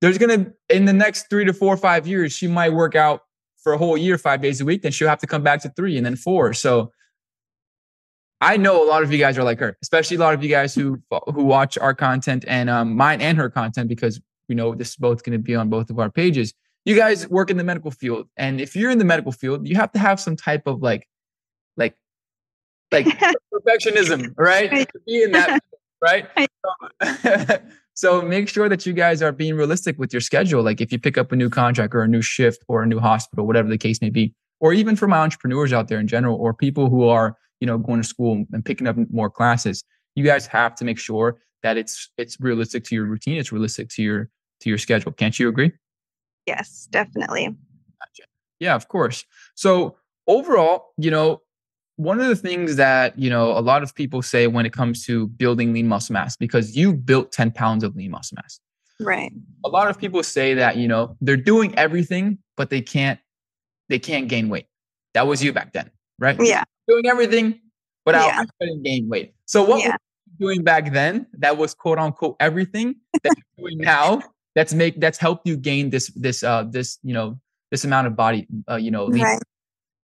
There's 0.01 0.17
to, 0.17 0.53
in 0.69 0.85
the 0.85 0.93
next 0.93 1.29
three 1.29 1.45
to 1.45 1.53
four 1.53 1.73
or 1.73 1.77
five 1.77 2.05
years, 2.05 2.33
she 2.33 2.47
might 2.47 2.73
work 2.73 2.95
out 2.95 3.21
for 3.63 3.73
a 3.73 3.77
whole 3.77 3.97
year, 3.97 4.17
five 4.17 4.41
days 4.41 4.61
a 4.61 4.65
week, 4.65 4.83
then 4.83 4.91
she'll 4.91 5.09
have 5.09 5.19
to 5.19 5.27
come 5.27 5.43
back 5.43 5.61
to 5.61 5.69
three 5.69 5.97
and 5.97 6.05
then 6.05 6.15
four. 6.15 6.53
So 6.53 6.91
I 8.39 8.57
know 8.57 8.83
a 8.83 8.87
lot 8.87 9.03
of 9.03 9.11
you 9.11 9.17
guys 9.17 9.37
are 9.37 9.43
like 9.43 9.59
her, 9.59 9.77
especially 9.81 10.17
a 10.17 10.19
lot 10.19 10.33
of 10.33 10.43
you 10.43 10.49
guys 10.49 10.75
who 10.75 11.01
who 11.33 11.43
watch 11.43 11.77
our 11.77 11.93
content 11.93 12.45
and 12.47 12.69
um, 12.69 12.95
mine 12.95 13.19
and 13.19 13.37
her 13.37 13.49
content 13.49 13.89
because 13.89 14.21
we 14.47 14.55
know 14.55 14.75
this 14.75 14.89
is 14.89 14.95
both 14.95 15.23
going 15.23 15.33
to 15.33 15.39
be 15.39 15.55
on 15.55 15.69
both 15.69 15.89
of 15.89 15.99
our 15.99 16.11
pages. 16.11 16.53
You 16.85 16.95
guys 16.95 17.27
work 17.27 17.49
in 17.49 17.57
the 17.57 17.63
medical 17.63 17.91
field, 17.91 18.27
and 18.37 18.61
if 18.61 18.75
you're 18.75 18.91
in 18.91 18.99
the 18.99 19.05
medical 19.05 19.31
field, 19.31 19.67
you 19.67 19.75
have 19.75 19.91
to 19.93 19.99
have 19.99 20.19
some 20.19 20.35
type 20.35 20.67
of 20.67 20.81
like, 20.81 21.07
like 22.91 23.05
perfectionism, 23.53 24.33
right? 24.37 24.89
be 25.05 25.23
in 25.23 25.31
that, 25.31 25.59
right? 26.01 26.27
So 27.97 28.21
make 28.21 28.47
sure 28.47 28.69
that 28.69 28.85
you 28.85 28.93
guys 28.93 29.23
are 29.23 29.31
being 29.31 29.55
realistic 29.55 29.97
with 29.97 30.13
your 30.13 30.21
schedule. 30.21 30.61
Like 30.61 30.81
if 30.81 30.91
you 30.91 30.99
pick 30.99 31.17
up 31.17 31.31
a 31.31 31.35
new 31.35 31.49
contract 31.49 31.95
or 31.95 32.03
a 32.03 32.07
new 32.07 32.21
shift 32.21 32.63
or 32.67 32.83
a 32.83 32.85
new 32.85 32.99
hospital, 32.99 33.47
whatever 33.47 33.69
the 33.69 33.77
case 33.79 34.03
may 34.03 34.11
be, 34.11 34.35
or 34.59 34.71
even 34.71 34.95
for 34.95 35.07
my 35.07 35.17
entrepreneurs 35.17 35.73
out 35.73 35.87
there 35.87 35.99
in 35.99 36.07
general, 36.07 36.37
or 36.37 36.53
people 36.53 36.91
who 36.91 37.07
are, 37.07 37.35
you 37.59 37.65
know, 37.65 37.79
going 37.79 37.99
to 37.99 38.07
school 38.07 38.45
and 38.53 38.63
picking 38.63 38.85
up 38.85 38.97
more 39.11 39.31
classes, 39.31 39.83
you 40.13 40.23
guys 40.23 40.45
have 40.45 40.75
to 40.75 40.85
make 40.85 40.99
sure 40.99 41.39
that 41.63 41.75
it's 41.75 42.11
it's 42.19 42.39
realistic 42.39 42.83
to 42.83 42.93
your 42.93 43.05
routine, 43.05 43.37
it's 43.37 43.51
realistic 43.51 43.89
to 43.89 44.03
your 44.03 44.29
to 44.59 44.69
your 44.69 44.77
schedule. 44.77 45.11
Can't 45.11 45.39
you 45.39 45.49
agree? 45.49 45.71
Yes, 46.45 46.87
definitely. 46.91 47.45
Gotcha. 47.47 48.27
Yeah, 48.59 48.75
of 48.75 48.89
course. 48.89 49.25
So 49.55 49.97
overall, 50.27 50.89
you 50.99 51.09
know, 51.09 51.41
one 51.97 52.21
of 52.21 52.27
the 52.27 52.35
things 52.35 52.75
that 52.77 53.17
you 53.19 53.29
know 53.29 53.51
a 53.51 53.59
lot 53.59 53.83
of 53.83 53.93
people 53.93 54.21
say 54.21 54.47
when 54.47 54.65
it 54.65 54.71
comes 54.71 55.03
to 55.05 55.27
building 55.27 55.73
lean 55.73 55.87
muscle 55.87 56.13
mass 56.13 56.37
because 56.37 56.75
you 56.77 56.93
built 56.93 57.31
10 57.31 57.51
pounds 57.51 57.83
of 57.83 57.95
lean 57.95 58.11
muscle 58.11 58.35
mass. 58.35 58.59
Right. 58.99 59.31
A 59.65 59.69
lot 59.69 59.89
of 59.89 59.99
people 59.99 60.23
say 60.23 60.53
that 60.53 60.77
you 60.77 60.87
know 60.87 61.17
they're 61.21 61.35
doing 61.35 61.77
everything 61.77 62.37
but 62.55 62.69
they 62.69 62.81
can't 62.81 63.19
they 63.89 63.99
can't 63.99 64.27
gain 64.27 64.47
weight. 64.49 64.67
That 65.13 65.27
was 65.27 65.43
you 65.43 65.51
back 65.51 65.73
then 65.73 65.91
right? 66.19 66.37
Yeah. 66.39 66.63
Doing 66.87 67.07
everything 67.07 67.59
but 68.05 68.15
yeah. 68.15 68.41
i 68.41 68.45
couldn't 68.59 68.83
gain 68.83 69.09
weight. 69.09 69.33
So 69.45 69.63
what 69.63 69.81
yeah. 69.81 69.89
were 69.89 69.93
you 69.93 70.47
doing 70.47 70.63
back 70.63 70.93
then 70.93 71.25
that 71.39 71.57
was 71.57 71.73
quote 71.73 71.97
unquote 71.97 72.37
everything 72.39 72.95
that 73.23 73.33
you're 73.57 73.69
doing 73.69 73.79
now 73.79 74.21
that's 74.55 74.73
make 74.73 74.99
that's 74.99 75.17
helped 75.17 75.47
you 75.47 75.57
gain 75.57 75.89
this 75.89 76.11
this 76.15 76.43
uh 76.43 76.63
this 76.63 76.99
you 77.01 77.13
know 77.13 77.39
this 77.71 77.83
amount 77.83 78.05
of 78.05 78.15
body 78.15 78.47
uh, 78.69 78.75
you 78.75 78.91
know 78.91 79.05
lean 79.05 79.23
right. 79.23 79.39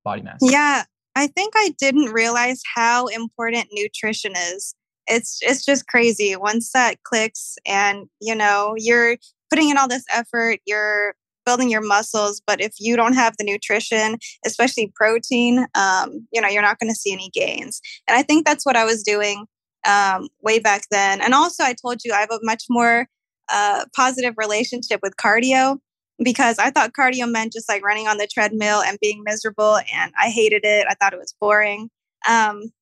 body 0.05 0.23
mass? 0.23 0.39
Yeah 0.41 0.85
I 1.15 1.27
think 1.27 1.53
I 1.57 1.75
didn't 1.79 2.13
realize 2.13 2.63
how 2.75 3.07
important 3.07 3.69
nutrition 3.73 4.33
is. 4.37 4.75
It's 5.07 5.41
it's 5.43 5.65
just 5.65 5.89
crazy 5.89 6.37
once 6.37 6.71
that 6.73 7.03
clicks 7.03 7.57
and 7.67 8.07
you 8.21 8.35
know 8.35 8.75
you're 8.77 9.17
putting 9.51 9.69
in 9.69 9.77
all 9.77 9.89
this 9.89 10.05
effort, 10.13 10.61
you're 10.67 11.15
building 11.45 11.69
your 11.69 11.81
muscles, 11.81 12.41
but 12.47 12.61
if 12.61 12.75
you 12.79 12.97
don't 12.97 13.15
have 13.15 13.35
the 13.37 13.45
nutrition, 13.45 14.17
especially 14.47 14.93
protein, 14.95 15.67
um, 15.75 16.27
you 16.33 16.41
know 16.41 16.49
you're 16.49 16.63
not 16.63 16.79
going 16.79 16.91
to 16.91 16.99
see 16.99 17.13
any 17.13 17.31
gains. 17.31 17.81
And 18.09 18.17
I 18.17 18.23
think 18.23 18.47
that's 18.47 18.65
what 18.65 18.77
I 18.77 18.85
was 18.85 19.03
doing 19.03 19.47
um, 19.87 20.29
way 20.43 20.59
back 20.61 20.83
then. 20.91 21.21
And 21.21 21.35
also, 21.35 21.65
I 21.65 21.75
told 21.75 22.05
you 22.05 22.13
I 22.13 22.21
have 22.21 22.31
a 22.31 22.39
much 22.43 22.65
more 22.71 23.07
uh, 23.51 23.85
positive 23.95 24.35
relationship 24.39 25.01
with 25.03 25.17
cardio 25.17 25.79
because 26.23 26.59
I 26.59 26.71
thought 26.71 26.93
cardio 26.93 27.31
meant 27.31 27.53
just 27.53 27.69
like 27.69 27.85
running 27.85 28.09
on 28.09 28.19
the 28.19 28.27
treadmill 28.27 28.83
and 28.83 28.99
being 29.01 29.23
miserable. 29.25 29.79
And 29.93 30.13
I 30.21 30.29
hated 30.29 30.63
it. 30.65 30.87
I 30.89 30.95
thought 30.95 31.13
it 31.13 31.19
was 31.19 31.35
boring. 31.41 31.91
Um, 32.29 32.73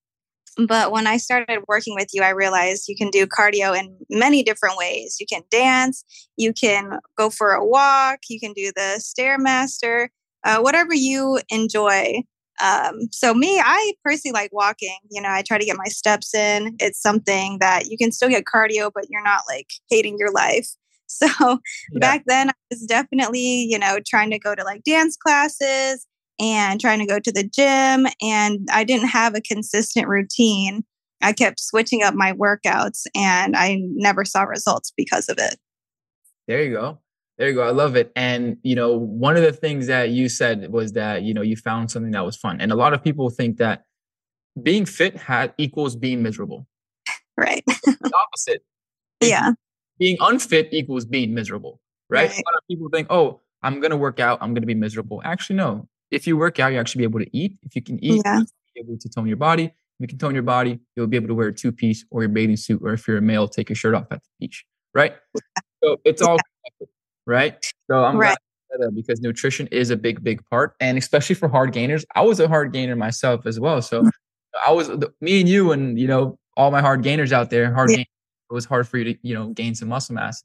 but 0.67 0.93
when 0.93 1.07
I 1.07 1.17
started 1.17 1.63
working 1.69 1.95
with 1.95 2.09
you, 2.13 2.23
I 2.23 2.31
realized 2.31 2.89
you 2.89 2.97
can 2.97 3.11
do 3.11 3.27
cardio 3.27 3.79
in 3.79 3.97
many 4.11 4.43
different 4.43 4.77
ways. 4.77 5.17
You 5.21 5.27
can 5.27 5.43
dance, 5.51 6.05
you 6.37 6.53
can 6.53 6.99
go 7.17 7.31
for 7.31 7.53
a 7.53 7.65
walk, 7.65 8.21
you 8.29 8.41
can 8.41 8.53
do 8.53 8.73
the 8.75 9.01
Stairmaster, 9.01 10.09
uh, 10.45 10.59
whatever 10.59 10.95
you 10.95 11.41
enjoy. 11.51 12.23
Um, 12.63 13.09
so 13.11 13.33
me, 13.33 13.61
I 13.61 13.95
personally 14.05 14.33
like 14.33 14.53
walking. 14.53 14.99
You 15.11 15.23
know, 15.23 15.31
I 15.31 15.43
try 15.43 15.57
to 15.57 15.65
get 15.65 15.77
my 15.79 15.85
steps 15.85 16.35
in. 16.35 16.77
It's 16.79 17.01
something 17.01 17.59
that 17.61 17.87
you 17.87 17.97
can 17.97 18.13
still 18.13 18.29
get 18.29 18.45
cardio, 18.45 18.91
but 18.95 19.07
you're 19.09 19.25
not 19.25 19.43
like 19.49 19.69
hating 19.89 20.19
your 20.19 20.33
life. 20.33 20.69
So 21.11 21.27
yeah. 21.39 21.99
back 21.99 22.23
then, 22.27 22.51
I 22.51 22.55
was 22.71 22.83
definitely, 22.83 23.67
you 23.69 23.79
know, 23.79 23.99
trying 24.07 24.31
to 24.31 24.39
go 24.39 24.55
to 24.55 24.65
like 24.65 24.85
dance 24.85 25.17
classes 25.17 26.07
and 26.39 26.81
trying 26.81 27.01
to 27.01 27.07
go 27.07 27.19
to 27.19 27.33
the 27.33 27.45
gym. 27.45 28.07
And 28.23 28.67
I 28.73 28.85
didn't 28.85 29.09
have 29.09 29.35
a 29.35 29.41
consistent 29.41 30.09
routine. 30.09 30.85
I 31.21 31.33
kept 31.33 31.61
switching 31.61 32.03
up 32.03 32.15
my 32.15 32.33
workouts 32.33 33.07
and 33.15 33.57
I 33.57 33.79
never 33.95 34.25
saw 34.25 34.43
results 34.43 34.93
because 34.97 35.29
of 35.29 35.39
it. 35.39 35.57
There 36.49 36.63
you 36.63 36.73
go. 36.73 36.99
There 37.37 37.49
you 37.49 37.55
go. 37.55 37.63
I 37.63 37.71
love 37.71 37.97
it. 37.97 38.13
And, 38.17 38.57
you 38.63 38.75
know, 38.75 38.97
one 38.97 39.37
of 39.37 39.43
the 39.43 39.53
things 39.53 39.87
that 39.89 40.11
you 40.11 40.29
said 40.29 40.73
was 40.73 40.93
that, 40.93 41.23
you 41.23 41.35
know, 41.35 41.43
you 41.43 41.57
found 41.57 41.91
something 41.91 42.13
that 42.13 42.25
was 42.25 42.37
fun. 42.37 42.61
And 42.61 42.73
a 42.73 42.75
lot 42.75 42.95
of 42.95 43.03
people 43.03 43.29
think 43.31 43.59
that 43.59 43.85
being 44.63 44.85
fit 44.87 45.17
had 45.17 45.55
equals 45.59 45.97
being 45.97 46.23
miserable. 46.23 46.67
Right. 47.39 47.65
the 47.65 48.13
opposite. 48.15 48.63
yeah 49.23 49.53
being 50.01 50.17
unfit 50.21 50.71
equals 50.73 51.05
being 51.05 51.33
miserable, 51.33 51.81
right? 52.09 52.29
right? 52.29 52.39
A 52.39 52.43
lot 52.51 52.57
of 52.57 52.67
people 52.69 52.89
think, 52.89 53.07
oh, 53.11 53.41
I'm 53.63 53.79
going 53.79 53.91
to 53.93 53.97
work 53.97 54.19
out, 54.19 54.39
I'm 54.41 54.55
going 54.55 54.63
to 54.63 54.67
be 54.67 54.75
miserable. 54.75 55.21
Actually, 55.25 55.57
no. 55.57 55.87
If 56.11 56.27
you 56.27 56.37
work 56.37 56.59
out, 56.59 56.73
you 56.73 56.81
actually 56.81 57.01
be 57.01 57.05
able 57.05 57.21
to 57.21 57.37
eat. 57.37 57.57
If 57.63 57.77
you 57.77 57.83
can 57.83 58.03
eat, 58.03 58.23
yeah. 58.25 58.41
be 58.75 58.81
able 58.81 58.99
to 58.99 59.09
tone 59.09 59.29
your 59.29 59.37
body. 59.37 59.67
If 59.67 59.73
you 60.01 60.09
can 60.09 60.19
tone 60.19 60.35
your 60.35 60.43
body, 60.43 60.81
you'll 60.97 61.07
be 61.07 61.17
able 61.17 61.29
to 61.29 61.35
wear 61.35 61.49
a 61.49 61.53
two 61.53 61.71
piece 61.71 62.05
or 62.11 62.23
your 62.23 62.31
bathing 62.31 62.57
suit, 62.57 62.81
or 62.83 62.95
if 62.95 63.07
you're 63.07 63.19
a 63.19 63.23
male, 63.23 63.47
take 63.47 63.69
your 63.69 63.77
shirt 63.77 63.95
off 63.95 64.07
at 64.11 64.23
the 64.23 64.29
beach, 64.41 64.65
right? 64.95 65.15
So 65.85 65.99
it's 66.05 66.23
all 66.23 66.39
connected, 66.39 66.95
right? 67.27 67.63
So 67.89 68.03
I'm 68.03 68.17
right. 68.17 68.37
glad 68.79 68.95
because 68.95 69.21
nutrition 69.21 69.67
is 69.69 69.91
a 69.91 69.97
big, 69.97 70.25
big 70.25 70.43
part. 70.47 70.75
And 70.81 70.97
especially 70.97 71.35
for 71.35 71.49
hard 71.49 71.73
gainers, 71.73 72.05
I 72.15 72.23
was 72.23 72.41
a 72.41 72.49
hard 72.49 72.73
gainer 72.73 72.97
myself 72.97 73.47
as 73.47 73.61
well. 73.61 73.83
So 73.83 74.03
mm. 74.03 74.11
I 74.67 74.73
was 74.73 74.91
me 75.21 75.41
and 75.41 75.49
you 75.49 75.73
and 75.73 75.99
you 75.99 76.07
know 76.07 76.39
all 76.57 76.71
my 76.71 76.81
hard 76.81 77.03
gainers 77.03 77.33
out 77.33 77.51
there. 77.51 77.73
Hard, 77.73 77.91
yeah. 77.91 77.97
gain, 77.99 78.07
it 78.51 78.55
was 78.55 78.65
hard 78.65 78.89
for 78.89 78.99
you 78.99 79.05
to 79.05 79.19
you 79.23 79.35
know 79.35 79.49
gain 79.49 79.75
some 79.75 79.89
muscle 79.89 80.15
mass. 80.15 80.43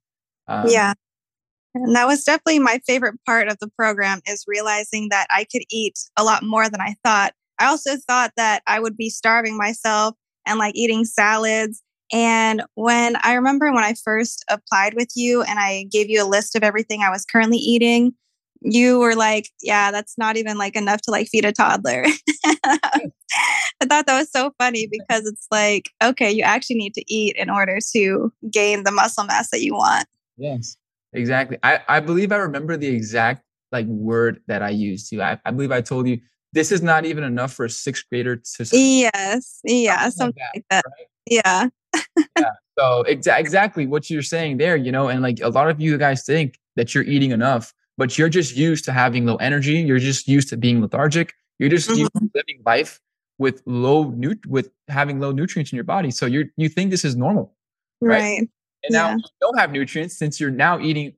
Um, 0.47 0.67
yeah, 0.67 0.93
and 1.75 1.95
that 1.95 2.07
was 2.07 2.24
definitely 2.24 2.59
my 2.59 2.79
favorite 2.88 3.15
part 3.25 3.50
of 3.50 3.57
the 3.59 3.69
program 3.77 4.21
is 4.25 4.45
realizing 4.47 5.09
that 5.09 5.27
I 5.29 5.45
could 5.51 5.63
eat 5.69 6.00
a 6.17 6.24
lot 6.24 6.43
more 6.43 6.69
than 6.69 6.81
I 6.81 6.95
thought. 7.03 7.33
I 7.59 7.65
also 7.65 7.97
thought 8.07 8.31
that 8.38 8.63
I 8.65 8.79
would 8.79 8.95
be 8.95 9.09
starving 9.09 9.57
myself 9.57 10.15
and 10.45 10.57
like 10.57 10.75
eating 10.75 11.05
salads. 11.05 11.81
And 12.13 12.63
when 12.75 13.17
I 13.24 13.33
remember 13.33 13.74
when 13.74 13.83
I 13.83 13.95
first 14.03 14.45
applied 14.50 14.93
with 14.93 15.09
you 15.15 15.41
and 15.41 15.59
I 15.59 15.88
gave 15.91 16.09
you 16.09 16.24
a 16.24 16.27
list 16.27 16.55
of 16.55 16.63
everything 16.63 17.01
I 17.01 17.09
was 17.09 17.25
currently 17.25 17.57
eating, 17.57 18.13
you 18.65 19.00
were 19.00 19.15
like, 19.15 19.50
yeah, 19.62 19.91
that's 19.91 20.17
not 20.17 20.38
even 20.38 20.57
like 20.57 20.75
enough 20.75 21.01
to 21.01 21.12
like 21.12 21.27
feed 21.27 21.45
a 21.45 21.51
toddler. 21.51 22.05
I 22.65 23.86
thought 23.88 24.07
that 24.07 24.17
was 24.17 24.31
so 24.31 24.53
funny 24.57 24.88
because 24.89 25.25
it's 25.25 25.48
like, 25.51 25.91
okay, 26.03 26.31
you 26.31 26.41
actually 26.41 26.77
need 26.77 26.93
to 26.95 27.13
eat 27.13 27.36
in 27.36 27.50
order 27.50 27.79
to 27.93 28.34
gain 28.50 28.84
the 28.84 28.91
muscle 28.91 29.25
mass 29.25 29.50
that 29.51 29.62
you 29.62 29.74
want. 29.74 30.07
Yes, 30.38 30.77
exactly. 31.13 31.57
I, 31.62 31.81
I 31.88 32.00
believe 32.00 32.31
I 32.31 32.38
remember 32.38 32.75
the 32.75 32.88
exact 32.88 33.43
like 33.72 33.86
word 33.86 34.41
that 34.48 34.63
I 34.63 34.69
used 34.69 35.10
to. 35.12 35.22
I, 35.22 35.39
I 35.45 35.51
believe 35.51 35.72
I 35.72 35.81
told 35.81 36.07
you 36.07 36.19
this 36.53 36.72
is 36.72 36.81
not 36.81 37.05
even 37.05 37.24
enough 37.24 37.53
for 37.53 37.65
a 37.65 37.69
sixth 37.69 38.05
grader 38.10 38.38
to. 38.38 38.69
Yes. 38.72 39.60
Yeah. 39.63 40.10
Something, 40.10 40.41
like 40.55 40.65
that. 40.69 40.84
Like 40.86 41.10
that. 41.27 41.63
Right? 41.67 41.69
Yeah. 42.15 42.15
yeah. 42.39 42.51
So 42.79 43.03
exa- 43.07 43.39
exactly 43.39 43.86
what 43.86 44.10
you're 44.10 44.22
saying 44.22 44.57
there, 44.57 44.75
you 44.75 44.91
know, 44.91 45.07
and 45.07 45.22
like 45.22 45.39
a 45.41 45.50
lot 45.50 45.69
of 45.69 45.79
you 45.79 45.98
guys 45.98 46.24
think 46.24 46.57
that 46.75 46.95
you're 46.95 47.03
eating 47.03 47.31
enough, 47.31 47.74
but 47.98 48.18
you're 48.18 48.30
just 48.30 48.56
used 48.56 48.86
to 48.86 48.92
having 48.92 49.25
low 49.25 49.36
energy. 49.38 49.74
You're 49.74 50.00
just 50.00 50.28
used 50.28 50.50
to 50.50 50.58
being 50.58 50.82
lethargic. 50.82 51.34
You're 51.60 51.70
just 51.70 51.90
mm-hmm. 51.90 52.00
used 52.00 52.14
to 52.14 52.30
living 52.34 52.62
life 52.66 53.00
with 53.38 53.62
low 53.66 54.12
nu- 54.12 54.40
with 54.48 54.70
having 54.88 55.20
low 55.20 55.32
nutrients 55.32 55.72
in 55.72 55.75
your 55.75 55.86
body. 55.86 56.12
So 56.12 56.25
you're 56.25 56.46
you 56.58 56.70
think 56.70 56.92
this 56.92 57.06
is 57.06 57.16
normal, 57.16 57.56
right? 58.02 58.22
right. 58.22 58.50
And 58.84 58.92
now 58.92 59.10
yeah. 59.10 59.16
you 59.16 59.24
don't 59.42 59.58
have 59.58 59.72
nutrients 59.72 60.18
since 60.18 60.40
you're 60.40 60.52
now 60.52 60.80
eating 60.80 61.14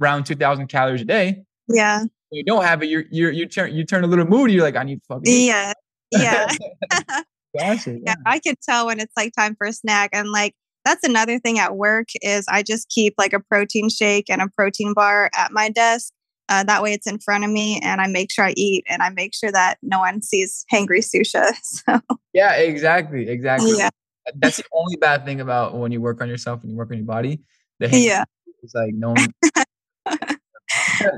around 0.00 0.24
2,000 0.24 0.68
calories 0.68 1.00
a 1.00 1.04
day. 1.04 1.44
Yeah 1.68 2.04
you 2.34 2.44
don't 2.44 2.64
have 2.64 2.82
it, 2.82 2.86
you're 2.86 3.04
you 3.10 3.30
you 3.30 3.46
turn 3.46 3.74
you 3.74 3.84
turn 3.84 4.04
a 4.04 4.06
little 4.06 4.26
moody. 4.26 4.54
You're 4.54 4.62
like, 4.62 4.76
I 4.76 4.82
need 4.82 5.00
fucking. 5.08 5.22
Yeah, 5.26 5.72
yeah. 6.10 6.48
gotcha, 7.58 7.98
yeah. 8.04 8.14
I 8.26 8.38
can 8.40 8.56
tell 8.62 8.86
when 8.86 9.00
it's 9.00 9.12
like 9.16 9.32
time 9.34 9.54
for 9.54 9.66
a 9.66 9.72
snack, 9.72 10.10
and 10.12 10.30
like 10.30 10.54
that's 10.84 11.04
another 11.04 11.38
thing 11.38 11.58
at 11.58 11.76
work 11.76 12.08
is 12.20 12.44
I 12.48 12.62
just 12.62 12.88
keep 12.88 13.14
like 13.16 13.32
a 13.32 13.40
protein 13.40 13.88
shake 13.88 14.28
and 14.28 14.42
a 14.42 14.48
protein 14.48 14.92
bar 14.92 15.30
at 15.34 15.52
my 15.52 15.68
desk. 15.68 16.12
Uh, 16.48 16.62
that 16.64 16.82
way, 16.82 16.92
it's 16.92 17.06
in 17.06 17.18
front 17.18 17.42
of 17.42 17.50
me, 17.50 17.80
and 17.82 18.02
I 18.02 18.06
make 18.06 18.30
sure 18.30 18.44
I 18.44 18.52
eat, 18.54 18.84
and 18.86 19.02
I 19.02 19.08
make 19.08 19.34
sure 19.34 19.50
that 19.50 19.78
no 19.82 20.00
one 20.00 20.20
sees 20.20 20.66
hangry 20.72 21.02
Susha. 21.02 21.52
So 21.62 22.00
yeah, 22.34 22.52
exactly, 22.54 23.28
exactly. 23.28 23.78
Yeah. 23.78 23.88
That's 24.36 24.58
the 24.58 24.64
only 24.72 24.96
bad 24.96 25.24
thing 25.24 25.40
about 25.40 25.74
when 25.74 25.92
you 25.92 26.00
work 26.00 26.20
on 26.20 26.28
yourself 26.28 26.62
and 26.62 26.70
you 26.70 26.76
work 26.76 26.90
on 26.90 26.98
your 26.98 27.06
body. 27.06 27.40
The 27.78 27.88
yeah, 27.96 28.24
it's 28.62 28.74
like 28.74 28.92
no 28.94 29.10
one. 29.10 29.28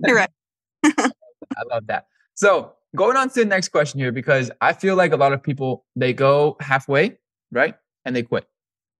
You're 0.04 0.14
right. 0.16 0.30
I 0.84 1.62
love 1.70 1.86
that. 1.88 2.06
So 2.34 2.72
going 2.94 3.16
on 3.16 3.28
to 3.30 3.40
the 3.40 3.46
next 3.46 3.68
question 3.68 3.98
here, 3.98 4.12
because 4.12 4.50
I 4.60 4.72
feel 4.72 4.94
like 4.94 5.12
a 5.12 5.16
lot 5.16 5.32
of 5.32 5.42
people 5.42 5.86
they 5.96 6.12
go 6.12 6.56
halfway, 6.60 7.18
right, 7.50 7.74
and 8.04 8.14
they 8.14 8.22
quit. 8.22 8.46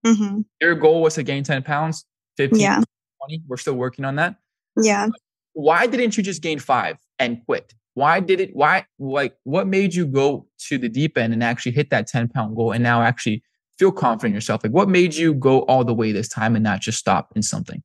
Mm-hmm. 0.06 0.40
Your 0.60 0.75
goal 0.75 1.02
was 1.02 1.14
to 1.14 1.22
gain 1.22 1.42
ten 1.42 1.62
pounds, 1.62 2.04
fifteen, 2.36 2.60
yeah. 2.60 2.82
20. 3.26 3.42
We're 3.48 3.56
still 3.56 3.75
working 3.75 4.04
on 4.04 4.16
that. 4.16 4.36
Yeah. 4.80 5.08
Why 5.54 5.86
didn't 5.86 6.16
you 6.16 6.22
just 6.22 6.42
gain 6.42 6.58
five 6.58 6.96
and 7.18 7.44
quit? 7.44 7.75
Why 7.94 8.20
did 8.20 8.40
it? 8.40 8.50
Why 8.54 8.86
like 8.98 9.36
what 9.44 9.66
made 9.66 9.94
you 9.94 10.06
go 10.06 10.46
to 10.68 10.78
the 10.78 10.88
deep 10.88 11.16
end 11.16 11.32
and 11.32 11.42
actually 11.42 11.72
hit 11.72 11.90
that 11.90 12.06
ten 12.06 12.28
pound 12.28 12.54
goal 12.54 12.72
and 12.72 12.82
now 12.82 13.02
actually 13.02 13.42
feel 13.78 13.90
confident 13.90 14.32
in 14.32 14.34
yourself? 14.34 14.62
Like 14.62 14.72
what 14.72 14.88
made 14.88 15.14
you 15.14 15.34
go 15.34 15.60
all 15.60 15.82
the 15.84 15.94
way 15.94 16.12
this 16.12 16.28
time 16.28 16.54
and 16.54 16.62
not 16.62 16.80
just 16.80 16.98
stop 16.98 17.32
in 17.34 17.42
something? 17.42 17.82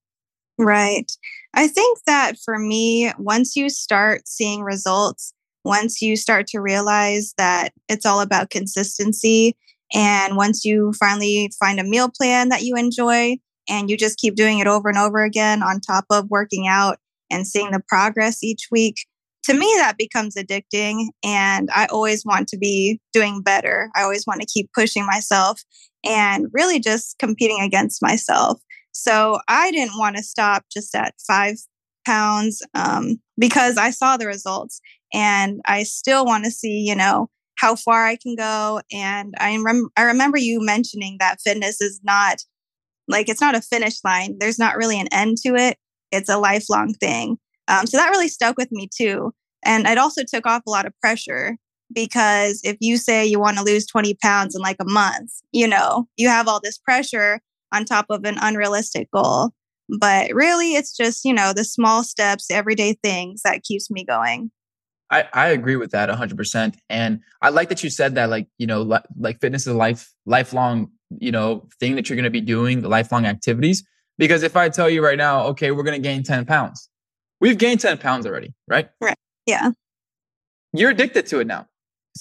Right. 0.58 1.12
I 1.54 1.68
think 1.68 2.00
that 2.06 2.38
for 2.44 2.60
me, 2.60 3.12
once 3.18 3.56
you 3.56 3.70
start 3.70 4.28
seeing 4.28 4.64
results, 4.64 5.34
once 5.64 6.02
you 6.02 6.16
start 6.16 6.48
to 6.48 6.60
realize 6.60 7.34
that 7.38 7.74
it's 7.88 8.06
all 8.06 8.22
about 8.22 8.50
consistency, 8.50 9.56
and 9.94 10.38
once 10.38 10.64
you 10.64 10.94
finally 11.00 11.52
find 11.60 11.80
a 11.80 11.84
meal 11.84 12.10
plan 12.10 12.50
that 12.50 12.64
you 12.64 12.76
enjoy 12.76 13.38
and 13.70 13.90
you 13.90 13.98
just 13.98 14.18
keep 14.18 14.36
doing 14.36 14.60
it 14.60 14.68
over 14.68 14.90
and 14.90 14.98
over 14.98 15.24
again 15.24 15.64
on 15.64 15.80
top 15.80 16.06
of 16.10 16.30
working 16.30 16.68
out 16.68 16.98
and 17.30 17.48
seeing 17.48 17.72
the 17.72 17.82
progress 17.88 18.44
each 18.44 18.68
week, 18.72 18.96
to 19.44 19.54
me, 19.54 19.72
that 19.78 19.98
becomes 19.98 20.36
addicting. 20.36 21.08
And 21.24 21.70
I 21.74 21.88
always 21.88 22.24
want 22.26 22.48
to 22.50 22.58
be 22.58 23.00
doing 23.14 23.42
better. 23.42 23.90
I 23.96 24.04
always 24.04 24.26
want 24.28 24.42
to 24.42 24.48
keep 24.48 24.70
pushing 24.74 25.06
myself 25.06 25.62
and 26.06 26.48
really 26.54 26.80
just 26.80 27.18
competing 27.20 27.60
against 27.62 28.02
myself. 28.02 28.62
So 28.92 29.40
I 29.48 29.72
didn't 29.72 29.98
want 29.98 30.18
to 30.18 30.24
stop 30.24 30.66
just 30.72 30.94
at 30.96 31.16
five 31.26 31.56
pounds 32.06 32.62
um, 32.74 33.20
because 33.38 33.78
I 33.78 33.92
saw 33.92 34.18
the 34.18 34.28
results 34.28 34.82
and 35.14 35.62
I 35.66 35.84
still 35.84 36.26
want 36.26 36.46
to 36.46 36.52
see, 36.52 36.84
you 36.88 36.96
know, 36.96 37.30
how 37.62 37.76
far 37.76 38.08
I 38.08 38.16
can 38.16 38.36
go. 38.36 38.82
And 38.92 39.36
I, 39.40 39.56
rem- 39.58 39.90
I 39.96 40.02
remember 40.02 40.38
you 40.38 40.60
mentioning 40.60 41.18
that 41.20 41.40
fitness 41.42 41.80
is 41.80 42.02
not 42.04 42.40
like 43.08 43.30
it's 43.30 43.42
not 43.42 43.56
a 43.56 43.62
finish 43.62 44.04
line. 44.04 44.38
There's 44.40 44.58
not 44.58 44.78
really 44.78 45.00
an 45.00 45.08
end 45.12 45.38
to 45.46 45.56
it. 45.56 45.78
It's 46.12 46.30
a 46.30 46.40
lifelong 46.40 46.96
thing. 46.96 47.38
Um, 47.68 47.86
so 47.86 47.98
that 47.98 48.10
really 48.10 48.30
stuck 48.30 48.58
with 48.58 48.72
me 48.72 48.90
too. 48.94 49.32
And 49.64 49.86
it 49.86 50.00
also 50.00 50.24
took 50.24 50.48
off 50.48 50.64
a 50.68 50.72
lot 50.72 50.88
of 50.88 51.00
pressure 51.02 51.58
because 51.94 52.62
if 52.64 52.78
you 52.80 52.98
say 52.98 53.26
you 53.26 53.40
want 53.40 53.58
to 53.58 53.64
lose 53.64 53.86
20 53.86 54.16
pounds 54.24 54.56
in 54.56 54.62
like 54.62 54.78
a 54.80 54.90
month, 54.90 55.32
you 55.52 55.68
know, 55.68 56.08
you 56.18 56.30
have 56.30 56.48
all 56.48 56.60
this 56.64 56.80
pressure 56.80 57.42
on 57.72 57.86
top 57.86 58.08
of 58.10 58.26
an 58.26 58.38
unrealistic 58.42 59.10
goal. 59.12 59.52
But 60.00 60.32
really, 60.34 60.74
it's 60.74 60.96
just, 60.96 61.26
you 61.26 61.34
know, 61.34 61.54
the 61.54 61.66
small 61.66 62.04
steps, 62.04 62.50
everyday 62.50 62.98
things 63.04 63.42
that 63.44 63.64
keeps 63.64 63.92
me 63.92 64.04
going. 64.04 64.50
I, 65.12 65.26
I 65.34 65.48
agree 65.50 65.76
with 65.76 65.92
that 65.92 66.10
100%. 66.10 66.76
And 66.90 67.20
I 67.42 67.50
like 67.50 67.70
that 67.70 67.84
you 67.84 67.90
said 67.90 68.16
that, 68.16 68.30
like, 68.30 68.48
you 68.58 68.66
know, 68.66 68.82
li- 68.82 69.00
like 69.20 69.42
fitness 69.42 69.64
is 69.64 69.68
a 69.68 69.74
life, 69.74 70.12
lifelong, 70.26 70.90
you 71.20 71.32
know, 71.32 71.68
thing 71.80 71.96
that 71.96 72.10
you're 72.10 72.16
going 72.16 72.24
to 72.24 72.30
be 72.30 72.42
doing, 72.42 72.82
lifelong 72.82 73.26
activities. 73.26 73.84
Because 74.18 74.42
if 74.42 74.56
I 74.56 74.70
tell 74.70 74.90
you 74.90 75.04
right 75.04 75.18
now, 75.18 75.44
okay, 75.48 75.72
we're 75.72 75.84
going 75.84 76.02
to 76.02 76.08
gain 76.08 76.24
10 76.24 76.46
pounds, 76.46 76.90
we've 77.42 77.58
gained 77.58 77.82
10 77.82 77.98
pounds 77.98 78.26
already, 78.26 78.54
right? 78.68 78.90
Right. 79.02 79.18
Yeah. 79.46 79.72
You're 80.74 80.92
addicted 80.92 81.26
to 81.28 81.40
it 81.40 81.48
now. 81.48 81.68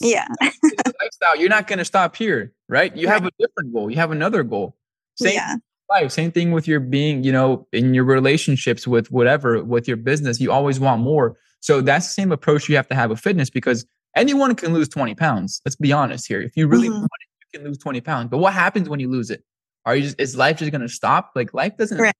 Yeah. 0.00 0.26
lifestyle. 0.40 1.36
You're 1.36 1.48
not 1.48 1.68
going 1.68 1.78
to 1.78 1.84
stop 1.84 2.16
here, 2.16 2.52
right? 2.68 2.94
You 2.96 3.06
right. 3.06 3.14
have 3.14 3.26
a 3.26 3.30
different 3.38 3.72
goal. 3.72 3.90
You 3.90 3.96
have 3.96 4.10
another 4.10 4.42
goal. 4.42 4.76
Same 5.16 5.34
yeah. 5.34 5.56
life. 5.88 6.10
Same 6.10 6.32
thing 6.32 6.50
with 6.50 6.66
your 6.66 6.80
being, 6.80 7.22
you 7.22 7.30
know, 7.30 7.68
in 7.72 7.94
your 7.94 8.04
relationships 8.04 8.86
with 8.86 9.12
whatever, 9.12 9.62
with 9.62 9.86
your 9.86 9.96
business. 9.96 10.40
You 10.40 10.50
always 10.50 10.80
want 10.80 11.02
more. 11.02 11.36
So 11.60 11.80
that's 11.80 12.06
the 12.06 12.12
same 12.12 12.32
approach 12.32 12.68
you 12.68 12.76
have 12.76 12.88
to 12.88 12.94
have 12.94 13.10
with 13.10 13.20
fitness 13.20 13.50
because 13.50 13.86
anyone 14.16 14.54
can 14.54 14.72
lose 14.72 14.88
20 14.88 15.14
pounds. 15.14 15.60
Let's 15.64 15.76
be 15.76 15.92
honest 15.92 16.26
here. 16.26 16.40
If 16.40 16.56
you 16.56 16.66
really 16.66 16.88
mm-hmm. 16.88 17.00
want 17.00 17.10
it, 17.20 17.52
you 17.52 17.58
can 17.58 17.68
lose 17.68 17.78
20 17.78 18.00
pounds. 18.00 18.28
But 18.30 18.38
what 18.38 18.54
happens 18.54 18.88
when 18.88 19.00
you 19.00 19.10
lose 19.10 19.30
it? 19.30 19.44
Are 19.86 19.96
you 19.96 20.02
just 20.02 20.20
is 20.20 20.36
life 20.36 20.58
just 20.58 20.72
gonna 20.72 20.88
stop? 20.88 21.32
Like 21.34 21.54
life 21.54 21.76
doesn't 21.76 21.98
right. 21.98 22.14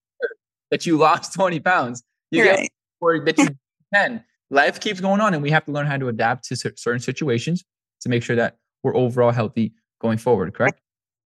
that 0.71 0.87
you 0.87 0.97
lost 0.99 1.35
20 1.35 1.61
pounds. 1.61 2.03
You 2.31 2.45
right. 2.45 2.59
get 2.61 2.71
or 3.01 3.25
that 3.25 3.39
you 3.39 3.49
can. 3.95 4.25
Life 4.51 4.81
keeps 4.81 5.01
going 5.01 5.21
on 5.21 5.35
and 5.35 5.43
we 5.43 5.51
have 5.51 5.65
to 5.67 5.73
learn 5.73 5.87
how 5.87 5.97
to 5.97 6.09
adapt 6.09 6.45
to 6.49 6.57
certain 6.57 7.01
situations 7.01 7.65
to 8.01 8.09
make 8.09 8.23
sure 8.23 8.37
that 8.37 8.57
we're 8.83 8.97
overall 8.97 9.31
healthy 9.31 9.73
going 10.01 10.19
forward, 10.19 10.55
correct? 10.55 10.81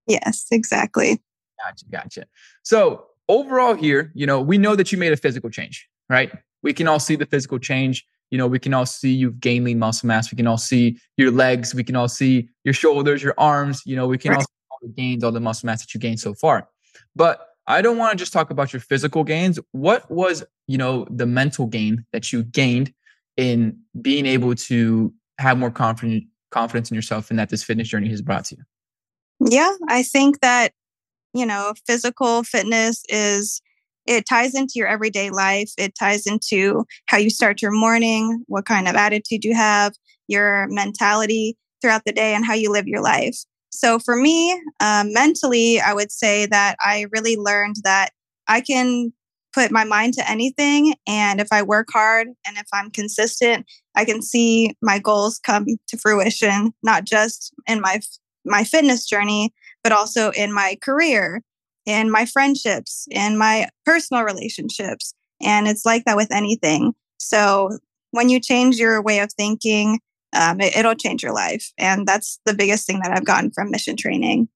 Yes, 0.07 0.45
exactly. 0.51 1.21
Gotcha, 1.63 1.85
gotcha. 1.89 2.25
So 2.63 3.05
overall, 3.27 3.73
here, 3.73 4.11
you 4.13 4.27
know, 4.27 4.41
we 4.41 4.57
know 4.57 4.75
that 4.75 4.91
you 4.91 4.97
made 4.97 5.13
a 5.13 5.17
physical 5.17 5.49
change, 5.49 5.87
right? 6.09 6.31
We 6.65 6.73
can 6.73 6.87
all 6.87 6.99
see 6.99 7.15
the 7.15 7.27
physical 7.27 7.59
change. 7.59 8.03
You 8.31 8.39
know, 8.39 8.47
we 8.47 8.57
can 8.57 8.73
all 8.73 8.87
see 8.87 9.13
you've 9.13 9.39
gained 9.39 9.65
lean 9.65 9.77
muscle 9.77 10.07
mass. 10.07 10.31
We 10.31 10.35
can 10.35 10.47
all 10.47 10.57
see 10.57 10.97
your 11.15 11.29
legs. 11.29 11.75
We 11.75 11.83
can 11.83 11.95
all 11.95 12.07
see 12.07 12.49
your 12.63 12.73
shoulders, 12.73 13.21
your 13.21 13.35
arms. 13.37 13.83
You 13.85 13.95
know, 13.95 14.07
we 14.07 14.17
can 14.17 14.31
right. 14.31 14.37
all 14.37 14.41
see 14.41 14.47
all 14.71 14.79
the 14.81 14.89
gains, 14.89 15.23
all 15.23 15.31
the 15.31 15.39
muscle 15.39 15.67
mass 15.67 15.81
that 15.83 15.93
you 15.93 15.99
gained 15.99 16.19
so 16.19 16.33
far. 16.33 16.67
But 17.15 17.47
I 17.67 17.83
don't 17.83 17.99
want 17.99 18.13
to 18.13 18.17
just 18.17 18.33
talk 18.33 18.49
about 18.49 18.73
your 18.73 18.79
physical 18.79 19.23
gains. 19.23 19.59
What 19.73 20.09
was, 20.09 20.43
you 20.65 20.79
know, 20.79 21.05
the 21.11 21.27
mental 21.27 21.67
gain 21.67 22.03
that 22.13 22.33
you 22.33 22.41
gained 22.41 22.91
in 23.37 23.77
being 24.01 24.25
able 24.25 24.55
to 24.55 25.13
have 25.37 25.59
more 25.59 25.69
confidence 25.69 26.25
confidence 26.49 26.89
in 26.89 26.95
yourself 26.95 27.29
and 27.29 27.37
that 27.37 27.49
this 27.49 27.63
fitness 27.63 27.89
journey 27.89 28.09
has 28.09 28.23
brought 28.23 28.45
to 28.45 28.55
you? 28.55 28.63
Yeah, 29.51 29.71
I 29.87 30.01
think 30.01 30.39
that 30.39 30.71
you 31.35 31.45
know, 31.45 31.73
physical 31.85 32.43
fitness 32.43 33.03
is 33.09 33.61
it 34.05 34.25
ties 34.27 34.55
into 34.55 34.73
your 34.75 34.87
everyday 34.87 35.29
life. 35.29 35.71
It 35.77 35.93
ties 35.97 36.25
into 36.27 36.85
how 37.07 37.17
you 37.17 37.29
start 37.29 37.61
your 37.61 37.71
morning, 37.71 38.43
what 38.47 38.65
kind 38.65 38.87
of 38.87 38.95
attitude 38.95 39.43
you 39.43 39.55
have, 39.55 39.93
your 40.27 40.67
mentality 40.69 41.57
throughout 41.81 42.03
the 42.05 42.13
day, 42.13 42.33
and 42.33 42.45
how 42.45 42.53
you 42.53 42.71
live 42.71 42.87
your 42.87 43.01
life. 43.01 43.37
So 43.71 43.99
for 43.99 44.15
me, 44.15 44.53
um, 44.79 45.11
mentally, 45.11 45.81
I 45.81 45.93
would 45.93 46.11
say 46.11 46.45
that 46.45 46.77
I 46.79 47.07
really 47.11 47.35
learned 47.35 47.75
that 47.83 48.11
I 48.47 48.61
can 48.61 49.11
put 49.53 49.71
my 49.71 49.83
mind 49.83 50.13
to 50.13 50.29
anything. 50.29 50.95
And 51.07 51.39
if 51.39 51.47
I 51.51 51.61
work 51.61 51.87
hard 51.91 52.27
and 52.27 52.57
if 52.57 52.67
I'm 52.73 52.91
consistent, 52.91 53.65
I 53.95 54.05
can 54.05 54.21
see 54.21 54.75
my 54.81 54.99
goals 54.99 55.39
come 55.39 55.65
to 55.87 55.97
fruition, 55.97 56.73
not 56.83 57.05
just 57.05 57.53
in 57.67 57.81
my 57.81 58.01
my 58.47 58.63
fitness 58.63 59.05
journey, 59.07 59.53
but 59.83 59.91
also 59.91 60.29
in 60.31 60.53
my 60.53 60.77
career, 60.81 61.41
in 61.85 62.11
my 62.11 62.25
friendships, 62.25 63.07
in 63.11 63.37
my 63.37 63.69
personal 63.85 64.23
relationships. 64.23 65.13
And 65.41 65.67
it's 65.67 65.85
like 65.85 66.05
that 66.05 66.17
with 66.17 66.31
anything. 66.31 66.93
So 67.17 67.77
when 68.11 68.29
you 68.29 68.39
change 68.39 68.77
your 68.77 69.01
way 69.01 69.19
of 69.19 69.31
thinking, 69.33 69.99
um, 70.33 70.59
it, 70.61 70.75
it'll 70.75 70.95
change 70.95 71.23
your 71.23 71.33
life. 71.33 71.71
And 71.77 72.07
that's 72.07 72.39
the 72.45 72.53
biggest 72.53 72.87
thing 72.87 72.99
that 73.01 73.11
I've 73.11 73.25
gotten 73.25 73.51
from 73.51 73.71
mission 73.71 73.95
training. 73.95 74.47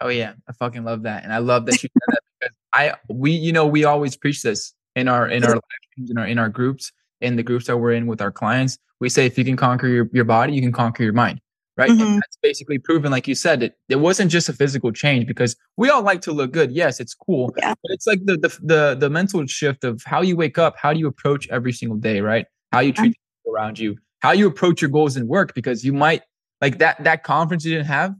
Oh 0.00 0.08
yeah, 0.08 0.32
I 0.48 0.52
fucking 0.52 0.84
love 0.84 1.02
that, 1.02 1.22
and 1.22 1.32
I 1.32 1.38
love 1.38 1.66
that 1.66 1.82
you 1.82 1.88
said 1.88 2.08
that 2.08 2.20
because 2.40 2.54
I 2.72 2.94
we 3.08 3.30
you 3.30 3.52
know 3.52 3.64
we 3.64 3.84
always 3.84 4.16
preach 4.16 4.42
this 4.42 4.74
in 4.96 5.06
our 5.06 5.28
in 5.28 5.44
our 5.44 5.52
live 5.52 5.62
streams 5.92 6.10
in 6.10 6.18
our 6.18 6.26
in 6.26 6.38
our 6.38 6.48
groups 6.48 6.90
in 7.20 7.36
the 7.36 7.42
groups 7.42 7.66
that 7.66 7.76
we're 7.76 7.92
in 7.92 8.06
with 8.06 8.20
our 8.20 8.32
clients. 8.32 8.76
We 9.00 9.08
say 9.08 9.26
if 9.26 9.38
you 9.38 9.44
can 9.44 9.56
conquer 9.56 9.88
your, 9.88 10.08
your 10.12 10.24
body, 10.24 10.52
you 10.52 10.60
can 10.60 10.72
conquer 10.72 11.02
your 11.02 11.12
mind, 11.12 11.40
right? 11.76 11.90
Mm-hmm. 11.90 12.02
And 12.02 12.16
that's 12.16 12.38
basically 12.42 12.78
proven, 12.78 13.10
like 13.10 13.26
you 13.28 13.34
said, 13.34 13.62
it 13.62 13.78
it 13.88 13.96
wasn't 13.96 14.30
just 14.30 14.48
a 14.48 14.52
physical 14.52 14.92
change 14.92 15.26
because 15.26 15.56
we 15.76 15.90
all 15.90 16.02
like 16.02 16.20
to 16.22 16.32
look 16.32 16.52
good. 16.52 16.72
Yes, 16.72 17.00
it's 17.00 17.14
cool, 17.14 17.52
yeah. 17.58 17.74
but 17.82 17.92
it's 17.92 18.06
like 18.06 18.24
the 18.24 18.36
the 18.36 18.58
the 18.62 18.96
the 18.98 19.10
mental 19.10 19.46
shift 19.46 19.84
of 19.84 20.02
how 20.04 20.22
you 20.22 20.36
wake 20.36 20.58
up, 20.58 20.76
how 20.78 20.92
do 20.92 20.98
you 20.98 21.06
approach 21.06 21.48
every 21.48 21.72
single 21.72 21.98
day, 21.98 22.20
right? 22.20 22.46
How 22.72 22.80
you 22.80 22.92
treat 22.92 23.16
people 23.16 23.54
around 23.54 23.78
you, 23.78 23.96
how 24.20 24.32
you 24.32 24.46
approach 24.46 24.80
your 24.82 24.90
goals 24.90 25.16
in 25.16 25.28
work, 25.28 25.54
because 25.54 25.84
you 25.84 25.92
might 25.92 26.22
like 26.60 26.78
that 26.78 27.02
that 27.04 27.22
conference 27.24 27.64
you 27.64 27.72
didn't 27.74 27.86
have 27.86 28.14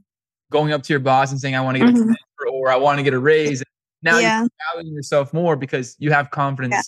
going 0.51 0.71
up 0.71 0.83
to 0.83 0.93
your 0.93 0.99
boss 0.99 1.31
and 1.31 1.39
saying, 1.39 1.55
I 1.55 1.61
want 1.61 1.77
to 1.77 1.85
get 1.85 1.95
mm-hmm. 1.95 2.11
a 2.11 2.49
or 2.51 2.69
I 2.69 2.75
want 2.75 2.99
to 2.99 3.03
get 3.03 3.13
a 3.13 3.19
raise. 3.19 3.63
Now 4.01 4.19
yeah. 4.19 4.41
you're 4.41 4.49
valuing 4.73 4.93
yourself 4.93 5.33
more 5.33 5.55
because 5.55 5.95
you 5.99 6.11
have 6.11 6.29
confidence 6.29 6.75
yeah. 6.75 6.81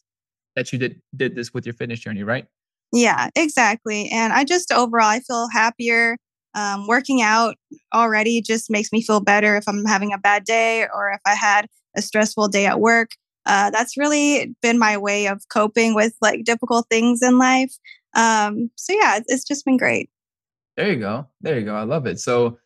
that 0.56 0.72
you 0.72 0.80
did 0.80 1.02
did 1.16 1.36
this 1.36 1.54
with 1.54 1.66
your 1.66 1.74
fitness 1.74 2.00
journey, 2.00 2.24
right? 2.24 2.46
Yeah, 2.94 3.30
exactly. 3.36 4.10
And 4.10 4.34
I 4.34 4.44
just 4.44 4.72
overall 4.72 5.08
I 5.08 5.20
feel 5.20 5.48
happier. 5.52 6.18
Um, 6.58 6.88
working 6.88 7.22
out 7.22 7.56
already 7.94 8.42
just 8.42 8.72
makes 8.72 8.92
me 8.92 9.04
feel 9.04 9.20
better 9.20 9.56
if 9.58 9.66
I'm 9.68 9.86
having 9.86 10.12
a 10.12 10.18
bad 10.18 10.44
day 10.44 10.88
or 10.92 11.12
if 11.12 11.22
I 11.24 11.36
had 11.36 11.68
a 11.96 12.02
stressful 12.02 12.48
day 12.48 12.66
at 12.66 12.80
work. 12.80 13.12
Uh, 13.46 13.70
that's 13.70 13.96
really 13.96 14.56
been 14.64 14.80
my 14.80 14.98
way 14.98 15.28
of 15.28 15.48
coping 15.50 15.94
with 15.94 16.16
like 16.20 16.46
difficult 16.46 16.88
things 16.90 17.22
in 17.22 17.38
life. 17.38 17.74
Um, 18.16 18.72
so 18.76 18.92
yeah, 18.92 19.20
it's 19.28 19.44
just 19.44 19.66
been 19.66 19.78
great. 19.78 20.10
There 20.76 20.92
you 20.92 20.98
go. 20.98 21.28
There 21.42 21.60
you 21.60 21.64
go. 21.64 21.76
I 21.76 21.84
love 21.84 22.08
it. 22.08 22.20
So 22.20 22.58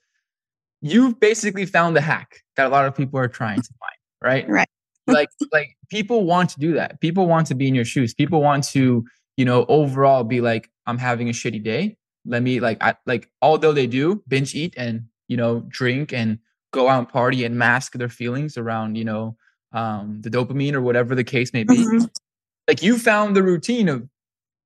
you've 0.82 1.20
basically 1.20 1.66
found 1.66 1.94
the 1.94 2.02
hack 2.02 2.44
that 2.56 2.68
a 2.68 2.70
lot 2.70 2.86
of 2.86 2.96
people 2.96 3.20
are 3.20 3.28
trying 3.28 3.62
to 3.62 3.70
find, 3.80 3.98
right? 4.22 4.50
Right. 4.50 4.70
like 5.08 5.30
like 5.52 5.76
people 5.90 6.24
want 6.24 6.50
to 6.52 6.60
do 6.60 6.74
that. 6.76 7.02
People 7.02 7.28
want 7.28 7.48
to 7.48 7.56
be 7.56 7.68
in 7.68 7.76
your 7.76 7.86
shoes. 7.86 8.14
People 8.14 8.42
want 8.42 8.64
to, 8.70 9.04
you 9.36 9.44
know, 9.44 9.66
overall 9.66 10.24
be 10.24 10.40
like, 10.40 10.70
I'm 10.86 10.98
having 10.98 11.28
a 11.28 11.34
shitty 11.34 11.62
day. 11.62 11.98
Let 12.26 12.44
me 12.44 12.60
like 12.60 12.82
I 12.82 12.96
like 13.06 13.30
although 13.42 13.74
they 13.74 13.88
do 13.88 14.24
binge 14.28 14.56
eat 14.56 14.74
and 14.78 15.06
you 15.28 15.38
know 15.38 15.62
drink 15.70 16.14
and 16.14 16.40
go 16.72 16.88
out 16.88 17.00
and 17.00 17.10
party 17.10 17.44
and 17.44 17.58
mask 17.58 17.94
their 17.94 18.10
feelings 18.10 18.58
around, 18.58 18.96
you 18.96 19.06
know, 19.06 19.36
um 19.74 20.22
the 20.22 20.30
dopamine 20.30 20.74
or 20.74 20.82
whatever 20.82 21.16
the 21.16 21.24
case 21.24 21.54
may 21.54 21.64
be. 21.64 21.78
Mm-hmm. 21.78 22.06
Like 22.68 22.84
you 22.84 22.98
found 22.98 23.36
the 23.36 23.44
routine 23.44 23.90
of, 23.90 24.08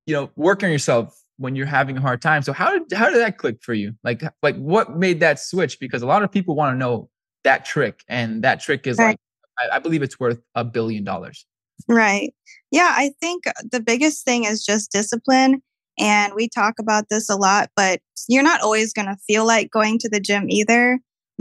you 0.05 0.13
know, 0.13 0.29
working 0.35 0.67
on 0.67 0.71
yourself 0.71 1.19
when 1.37 1.55
you're 1.55 1.65
having 1.65 1.97
a 1.97 2.01
hard 2.01 2.21
time. 2.21 2.41
So 2.41 2.53
how 2.53 2.71
did 2.71 2.97
how 2.97 3.09
did 3.09 3.19
that 3.19 3.37
click 3.37 3.61
for 3.61 3.73
you? 3.73 3.93
Like 4.03 4.23
like 4.41 4.55
what 4.57 4.97
made 4.97 5.19
that 5.21 5.39
switch? 5.39 5.79
Because 5.79 6.01
a 6.01 6.07
lot 6.07 6.23
of 6.23 6.31
people 6.31 6.55
want 6.55 6.73
to 6.73 6.77
know 6.77 7.09
that 7.43 7.65
trick, 7.65 8.03
and 8.07 8.43
that 8.43 8.59
trick 8.59 8.87
is 8.87 8.97
right. 8.97 9.17
like 9.59 9.71
I, 9.71 9.77
I 9.77 9.79
believe 9.79 10.03
it's 10.03 10.19
worth 10.19 10.41
a 10.55 10.63
billion 10.63 11.03
dollars. 11.03 11.45
Right. 11.87 12.33
Yeah, 12.71 12.91
I 12.91 13.11
think 13.21 13.45
the 13.71 13.79
biggest 13.79 14.25
thing 14.25 14.45
is 14.45 14.65
just 14.65 14.91
discipline. 14.91 15.61
And 15.97 16.33
we 16.35 16.49
talk 16.49 16.75
about 16.79 17.09
this 17.09 17.29
a 17.29 17.35
lot, 17.35 17.69
but 17.75 18.01
you're 18.27 18.43
not 18.43 18.61
always 18.61 18.93
going 18.93 19.07
to 19.07 19.17
feel 19.27 19.45
like 19.45 19.71
going 19.71 19.99
to 19.99 20.09
the 20.09 20.19
gym 20.19 20.49
either. 20.49 20.99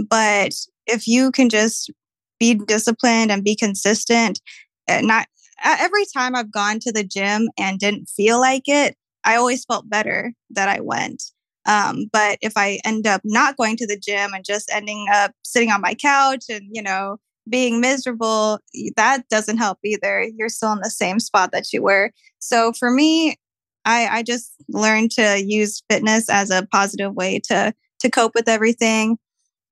But 0.09 0.55
if 0.87 1.07
you 1.07 1.31
can 1.31 1.49
just 1.49 1.91
be 2.39 2.55
disciplined 2.55 3.31
and 3.31 3.45
be 3.45 3.57
consistent, 3.57 4.41
eh, 4.89 5.01
not 5.01 5.27
every 5.65 6.05
time 6.13 6.35
I've 6.35 6.53
gone 6.53 6.79
to 6.81 6.93
the 6.93 7.05
gym 7.05 7.49
and 7.59 7.79
didn't 7.79 8.09
feel 8.09 8.41
like 8.41 8.65
it, 8.67 8.97
I 9.25 9.37
always 9.37 9.65
felt 9.65 9.89
better 9.89 10.33
that 10.51 10.69
I 10.69 10.81
went. 10.81 11.23
Um, 11.67 12.07
but 12.13 12.39
if 12.43 12.53
I 12.57 12.81
end 12.85 13.07
up 13.07 13.23
not 13.25 13.57
going 13.57 13.77
to 13.79 13.87
the 13.87 13.99
gym 13.99 14.35
and 14.35 14.45
just 14.45 14.71
ending 14.73 15.07
up 15.13 15.33
sitting 15.43 15.71
on 15.71 15.81
my 15.81 15.95
couch 15.95 16.45
and, 16.51 16.65
you 16.71 16.83
know, 16.83 17.17
being 17.49 17.81
miserable, 17.81 18.59
that 18.97 19.29
doesn't 19.29 19.59
help 19.59 19.79
either. 19.85 20.29
You're 20.37 20.49
still 20.49 20.73
in 20.73 20.81
the 20.81 20.91
same 20.91 21.21
spot 21.21 21.53
that 21.53 21.73
you 21.73 21.83
were. 21.83 22.11
So 22.39 22.73
for 22.73 22.91
me, 22.91 23.37
I, 23.85 24.07
I 24.07 24.23
just 24.23 24.53
learned 24.69 25.11
to 25.13 25.43
use 25.45 25.83
fitness 25.91 26.29
as 26.29 26.51
a 26.51 26.67
positive 26.71 27.15
way 27.15 27.41
to 27.51 27.73
to 28.01 28.11
cope 28.11 28.33
with 28.35 28.49
everything. 28.49 29.17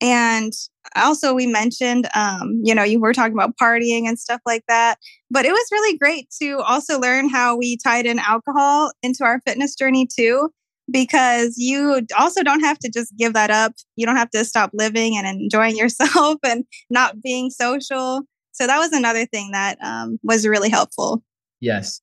And 0.00 0.52
also, 0.96 1.32
we 1.32 1.46
mentioned, 1.46 2.08
um, 2.14 2.60
you 2.64 2.74
know, 2.74 2.82
you 2.82 2.98
were 2.98 3.12
talking 3.12 3.34
about 3.34 3.56
partying 3.56 4.08
and 4.08 4.18
stuff 4.18 4.40
like 4.44 4.64
that. 4.66 4.96
But 5.30 5.44
it 5.44 5.52
was 5.52 5.68
really 5.70 5.96
great 5.96 6.28
to 6.42 6.58
also 6.58 6.98
learn 6.98 7.28
how 7.28 7.56
we 7.56 7.76
tied 7.76 8.04
in 8.04 8.18
alcohol 8.18 8.90
into 9.02 9.22
our 9.22 9.40
fitness 9.46 9.76
journey 9.76 10.08
too, 10.12 10.50
because 10.90 11.54
you 11.56 12.04
also 12.18 12.42
don't 12.42 12.62
have 12.62 12.78
to 12.80 12.90
just 12.90 13.16
give 13.16 13.32
that 13.34 13.50
up. 13.50 13.74
You 13.94 14.04
don't 14.04 14.16
have 14.16 14.30
to 14.30 14.44
stop 14.44 14.70
living 14.74 15.16
and 15.16 15.26
enjoying 15.26 15.76
yourself 15.78 16.38
and 16.44 16.64
not 16.90 17.22
being 17.22 17.50
social. 17.50 18.22
So 18.50 18.66
that 18.66 18.78
was 18.78 18.92
another 18.92 19.24
thing 19.24 19.52
that 19.52 19.78
um, 19.82 20.18
was 20.24 20.46
really 20.46 20.68
helpful. 20.68 21.22
Yes. 21.60 22.00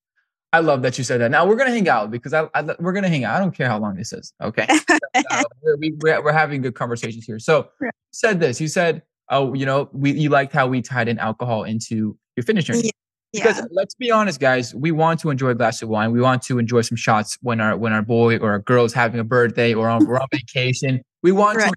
I 0.51 0.59
love 0.59 0.81
that 0.81 0.97
you 0.97 1.03
said 1.03 1.21
that. 1.21 1.29
Now 1.29 1.45
we're 1.45 1.55
gonna 1.55 1.69
hang 1.69 1.87
out 1.87 2.09
because 2.09 2.33
I, 2.33 2.47
I 2.55 2.63
we're 2.79 2.93
gonna 2.93 3.09
hang 3.09 3.23
out. 3.23 3.35
I 3.35 3.39
don't 3.39 3.55
care 3.55 3.67
how 3.67 3.77
long 3.79 3.95
this 3.95 4.11
is. 4.13 4.33
Okay, 4.41 4.65
uh, 5.15 5.43
we, 5.77 5.93
we're, 6.01 6.23
we're 6.23 6.31
having 6.31 6.61
good 6.61 6.75
conversations 6.75 7.25
here. 7.25 7.39
So 7.39 7.69
right. 7.79 7.93
said 8.11 8.39
this. 8.39 8.59
You 8.59 8.67
said, 8.67 9.03
oh, 9.29 9.53
you 9.53 9.65
know, 9.65 9.89
we 9.93 10.11
you 10.11 10.29
liked 10.29 10.51
how 10.51 10.67
we 10.67 10.81
tied 10.81 11.07
in 11.07 11.19
alcohol 11.19 11.63
into 11.63 12.17
your 12.35 12.43
fitness 12.43 12.65
journey. 12.65 12.83
Yeah. 12.83 12.91
Because 13.31 13.57
yeah. 13.57 13.65
let's 13.69 13.93
be 13.93 14.09
honest, 14.09 14.39
guys, 14.39 14.73
we 14.73 14.91
want 14.91 15.19
to 15.19 15.29
enjoy 15.29 15.49
a 15.49 15.55
glass 15.55 15.83
of 15.83 15.89
wine. 15.89 16.11
We 16.11 16.19
want 16.19 16.41
to 16.43 16.57
enjoy 16.57 16.81
some 16.81 16.95
shots 16.95 17.37
when 17.41 17.61
our 17.61 17.77
when 17.77 17.93
our 17.93 18.01
boy 18.01 18.37
or 18.37 18.51
our 18.51 18.59
girl 18.59 18.85
is 18.85 18.93
having 18.93 19.19
a 19.19 19.23
birthday 19.23 19.75
or 19.75 19.87
on, 19.87 20.07
we're 20.07 20.19
on 20.19 20.27
vacation. 20.31 21.01
We 21.21 21.31
want 21.31 21.57
right. 21.57 21.69
to 21.69 21.75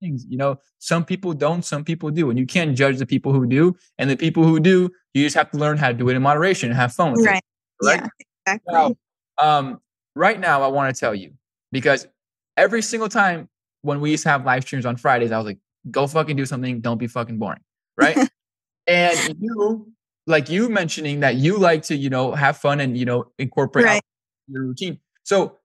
things. 0.00 0.24
You 0.28 0.38
know, 0.38 0.58
some 0.78 1.04
people 1.04 1.32
don't, 1.34 1.64
some 1.64 1.84
people 1.84 2.10
do, 2.10 2.30
and 2.30 2.38
you 2.38 2.46
can't 2.46 2.76
judge 2.76 2.98
the 2.98 3.06
people 3.06 3.32
who 3.32 3.46
do. 3.46 3.76
And 3.98 4.08
the 4.10 4.16
people 4.16 4.44
who 4.44 4.60
do, 4.60 4.90
you 5.14 5.24
just 5.24 5.36
have 5.36 5.50
to 5.52 5.58
learn 5.58 5.76
how 5.76 5.88
to 5.88 5.94
do 5.94 6.08
it 6.08 6.16
in 6.16 6.22
moderation 6.22 6.70
and 6.70 6.76
have 6.76 6.92
fun 6.92 7.12
with 7.12 7.26
right. 7.26 7.38
it. 7.38 7.44
Right? 7.82 8.00
Yeah, 8.00 8.08
exactly. 8.46 8.74
Now, 8.74 8.94
um, 9.38 9.80
right 10.14 10.38
now, 10.38 10.62
I 10.62 10.68
want 10.68 10.94
to 10.94 10.98
tell 10.98 11.14
you 11.14 11.32
because 11.72 12.06
every 12.56 12.82
single 12.82 13.08
time 13.08 13.48
when 13.82 14.00
we 14.00 14.10
used 14.10 14.24
to 14.24 14.28
have 14.30 14.44
live 14.44 14.64
streams 14.64 14.86
on 14.86 14.96
Fridays, 14.96 15.32
I 15.32 15.38
was 15.38 15.46
like, 15.46 15.58
go 15.90 16.06
fucking 16.06 16.36
do 16.36 16.46
something. 16.46 16.80
Don't 16.80 16.98
be 16.98 17.06
fucking 17.06 17.38
boring. 17.38 17.60
Right. 17.96 18.16
and 18.86 19.36
you, 19.40 19.92
like 20.26 20.50
you 20.50 20.68
mentioning 20.68 21.20
that 21.20 21.36
you 21.36 21.58
like 21.58 21.82
to, 21.84 21.96
you 21.96 22.10
know, 22.10 22.32
have 22.32 22.56
fun 22.56 22.80
and, 22.80 22.96
you 22.96 23.04
know, 23.04 23.30
incorporate 23.38 23.84
right. 23.84 24.02
your 24.48 24.64
routine. 24.64 24.98
So, 25.24 25.58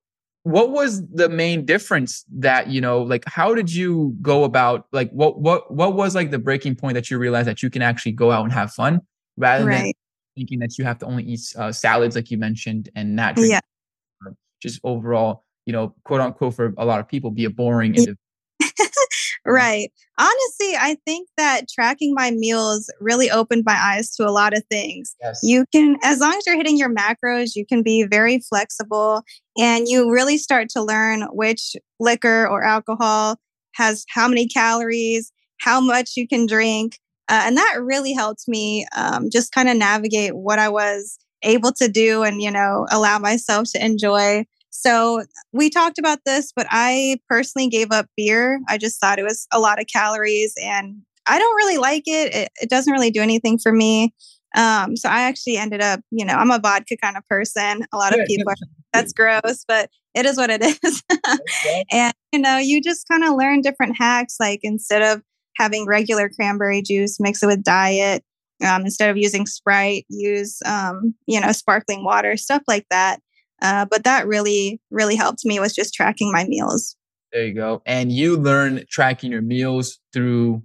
what 0.43 0.71
was 0.71 1.07
the 1.07 1.29
main 1.29 1.65
difference 1.65 2.25
that 2.29 2.67
you 2.67 2.81
know 2.81 3.01
like 3.01 3.23
how 3.25 3.55
did 3.55 3.73
you 3.73 4.13
go 4.21 4.43
about 4.43 4.87
like 4.91 5.09
what 5.11 5.39
what 5.39 5.73
what 5.73 5.95
was 5.95 6.15
like 6.15 6.31
the 6.31 6.39
breaking 6.39 6.75
point 6.75 6.95
that 6.95 7.09
you 7.09 7.17
realized 7.17 7.47
that 7.47 7.63
you 7.63 7.69
can 7.69 7.81
actually 7.81 8.11
go 8.11 8.29
out 8.29 8.43
and 8.43 8.51
have 8.51 8.71
fun 8.71 8.99
rather 9.37 9.65
right. 9.65 9.83
than 9.83 9.91
thinking 10.35 10.59
that 10.59 10.77
you 10.77 10.85
have 10.85 10.97
to 10.99 11.05
only 11.05 11.23
eat 11.23 11.41
uh, 11.57 11.71
salads 11.71 12.15
like 12.15 12.31
you 12.31 12.37
mentioned 12.37 12.89
and 12.95 13.15
not 13.15 13.35
drink 13.35 13.51
yeah. 13.51 14.31
just 14.61 14.79
overall 14.83 15.43
you 15.65 15.73
know 15.73 15.93
quote 16.03 16.21
unquote 16.21 16.53
for 16.53 16.73
a 16.77 16.85
lot 16.85 16.99
of 16.99 17.07
people 17.07 17.31
be 17.31 17.45
a 17.45 17.49
boring 17.49 17.95
individual 17.95 18.17
right 19.45 19.91
honestly 20.17 20.75
i 20.77 20.97
think 21.05 21.27
that 21.37 21.67
tracking 21.69 22.13
my 22.13 22.31
meals 22.31 22.89
really 22.99 23.29
opened 23.29 23.63
my 23.65 23.77
eyes 23.77 24.15
to 24.15 24.27
a 24.27 24.31
lot 24.31 24.55
of 24.55 24.63
things 24.69 25.15
yes. 25.21 25.39
you 25.43 25.65
can 25.71 25.97
as 26.03 26.19
long 26.19 26.33
as 26.33 26.45
you're 26.45 26.55
hitting 26.55 26.77
your 26.77 26.93
macros 26.93 27.55
you 27.55 27.65
can 27.65 27.83
be 27.83 28.03
very 28.03 28.39
flexible 28.39 29.21
and 29.57 29.87
you 29.87 30.09
really 30.11 30.37
start 30.37 30.69
to 30.69 30.81
learn 30.81 31.23
which 31.31 31.75
liquor 31.99 32.47
or 32.47 32.63
alcohol 32.63 33.35
has 33.75 34.05
how 34.09 34.27
many 34.27 34.47
calories 34.47 35.31
how 35.59 35.79
much 35.79 36.11
you 36.15 36.27
can 36.27 36.45
drink 36.45 36.99
uh, 37.29 37.43
and 37.45 37.57
that 37.57 37.79
really 37.81 38.13
helped 38.13 38.47
me 38.47 38.85
um, 38.95 39.29
just 39.31 39.51
kind 39.51 39.69
of 39.69 39.77
navigate 39.77 40.35
what 40.35 40.59
I 40.59 40.69
was 40.69 41.17
able 41.41 41.71
to 41.73 41.87
do 41.87 42.23
and, 42.23 42.41
you 42.41 42.51
know, 42.51 42.85
allow 42.91 43.19
myself 43.19 43.67
to 43.73 43.85
enjoy. 43.85 44.45
So 44.71 45.23
we 45.51 45.69
talked 45.69 45.99
about 45.99 46.19
this, 46.25 46.51
but 46.55 46.67
I 46.69 47.19
personally 47.29 47.69
gave 47.69 47.91
up 47.91 48.07
beer. 48.17 48.59
I 48.67 48.77
just 48.77 48.99
thought 48.99 49.19
it 49.19 49.23
was 49.23 49.47
a 49.51 49.59
lot 49.59 49.79
of 49.79 49.87
calories 49.87 50.53
and 50.61 50.97
I 51.25 51.39
don't 51.39 51.55
really 51.55 51.77
like 51.77 52.03
it. 52.07 52.33
It, 52.33 52.49
it 52.61 52.69
doesn't 52.69 52.91
really 52.91 53.11
do 53.11 53.21
anything 53.21 53.57
for 53.57 53.71
me. 53.71 54.13
Um, 54.55 54.95
so 54.97 55.09
I 55.09 55.21
actually 55.21 55.57
ended 55.57 55.81
up, 55.81 56.01
you 56.11 56.25
know, 56.25 56.33
I'm 56.33 56.51
a 56.51 56.59
vodka 56.59 56.97
kind 57.01 57.17
of 57.17 57.25
person. 57.27 57.85
A 57.91 57.97
lot 57.97 58.17
of 58.17 58.25
people 58.27 58.49
are, 58.49 58.55
that's 58.93 59.13
gross, 59.13 59.63
but 59.67 59.89
it 60.13 60.25
is 60.25 60.37
what 60.37 60.49
it 60.49 60.61
is. 60.61 61.03
and, 61.91 62.13
you 62.31 62.39
know, 62.39 62.57
you 62.57 62.81
just 62.81 63.07
kind 63.09 63.23
of 63.23 63.35
learn 63.35 63.61
different 63.61 63.97
hacks. 63.97 64.35
Like 64.39 64.59
instead 64.61 65.01
of 65.01 65.23
having 65.57 65.85
regular 65.85 66.29
cranberry 66.29 66.81
juice, 66.81 67.19
mix 67.19 67.43
it 67.43 67.47
with 67.47 67.63
diet. 67.63 68.23
Um, 68.65 68.83
instead 68.83 69.09
of 69.09 69.17
using 69.17 69.45
Sprite, 69.45 70.05
use 70.09 70.59
um, 70.65 71.15
you 71.27 71.39
know 71.39 71.51
sparkling 71.51 72.03
water, 72.03 72.37
stuff 72.37 72.63
like 72.67 72.85
that. 72.89 73.19
Uh, 73.61 73.85
but 73.85 74.03
that 74.03 74.27
really, 74.27 74.79
really 74.91 75.15
helped 75.15 75.45
me 75.45 75.59
with 75.59 75.73
just 75.73 75.93
tracking 75.93 76.31
my 76.31 76.45
meals. 76.45 76.95
There 77.31 77.45
you 77.45 77.53
go. 77.53 77.81
And 77.85 78.11
you 78.11 78.37
learn 78.37 78.83
tracking 78.89 79.31
your 79.31 79.41
meals 79.41 79.99
through 80.11 80.61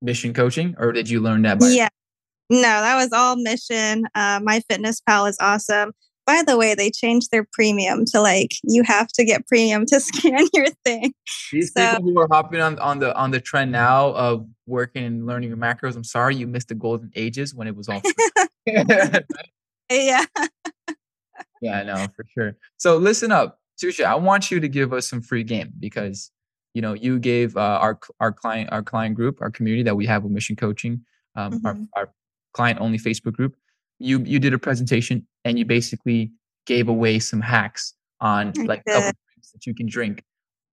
mission 0.00 0.32
coaching, 0.32 0.74
or 0.78 0.92
did 0.92 1.10
you 1.10 1.20
learn 1.20 1.42
that 1.42 1.60
by? 1.60 1.68
Yeah. 1.68 1.88
No, 2.48 2.60
that 2.60 2.96
was 2.96 3.12
all 3.12 3.36
mission. 3.36 4.04
Uh, 4.14 4.40
MyFitnessPal 4.40 5.28
is 5.28 5.36
awesome. 5.40 5.92
By 6.26 6.42
the 6.44 6.56
way, 6.56 6.74
they 6.74 6.90
changed 6.90 7.30
their 7.30 7.46
premium 7.52 8.04
to 8.06 8.20
like 8.20 8.52
you 8.64 8.82
have 8.82 9.08
to 9.08 9.24
get 9.24 9.46
premium 9.46 9.86
to 9.86 10.00
scan 10.00 10.46
your 10.52 10.66
thing. 10.84 11.14
These 11.52 11.72
so, 11.72 11.96
people 11.96 12.12
who 12.12 12.20
are 12.20 12.28
hopping 12.30 12.60
on, 12.60 12.78
on 12.80 12.98
the 12.98 13.16
on 13.16 13.30
the 13.30 13.40
trend 13.40 13.72
now 13.72 14.08
of 14.08 14.46
working 14.66 15.04
and 15.04 15.26
learning 15.26 15.48
your 15.50 15.58
macros, 15.58 15.96
I'm 15.96 16.04
sorry 16.04 16.36
you 16.36 16.46
missed 16.46 16.68
the 16.68 16.74
golden 16.74 17.10
ages 17.14 17.54
when 17.54 17.68
it 17.68 17.76
was 17.76 17.88
all 17.88 18.02
yeah. 18.66 20.24
yeah, 21.60 21.78
I 21.78 21.82
know 21.84 22.06
for 22.16 22.24
sure. 22.34 22.56
So 22.76 22.96
listen 22.96 23.30
up, 23.30 23.60
Susha. 23.80 24.04
I 24.04 24.16
want 24.16 24.50
you 24.50 24.58
to 24.58 24.68
give 24.68 24.92
us 24.92 25.08
some 25.08 25.22
free 25.22 25.44
game 25.44 25.72
because 25.78 26.32
you 26.74 26.82
know 26.82 26.92
you 26.94 27.20
gave 27.20 27.56
uh, 27.56 27.78
our 27.80 27.98
our 28.18 28.32
client 28.32 28.70
our 28.72 28.82
client 28.82 29.14
group 29.14 29.40
our 29.40 29.50
community 29.50 29.84
that 29.84 29.94
we 29.94 30.06
have 30.06 30.24
with 30.24 30.32
mission 30.32 30.56
coaching 30.56 31.04
um, 31.36 31.52
mm-hmm. 31.52 31.66
our, 31.66 31.76
our 31.94 32.10
client 32.56 32.80
only 32.80 32.98
Facebook 32.98 33.34
group. 33.34 33.54
You 33.98 34.22
you 34.24 34.38
did 34.38 34.52
a 34.54 34.58
presentation 34.58 35.26
and 35.44 35.58
you 35.58 35.64
basically 35.64 36.32
gave 36.66 36.88
away 36.88 37.18
some 37.18 37.40
hacks 37.40 37.94
on 38.20 38.52
like 38.64 38.84
couple 38.84 39.12
drinks 39.34 39.52
that 39.52 39.66
you 39.66 39.74
can 39.74 39.86
drink. 39.86 40.22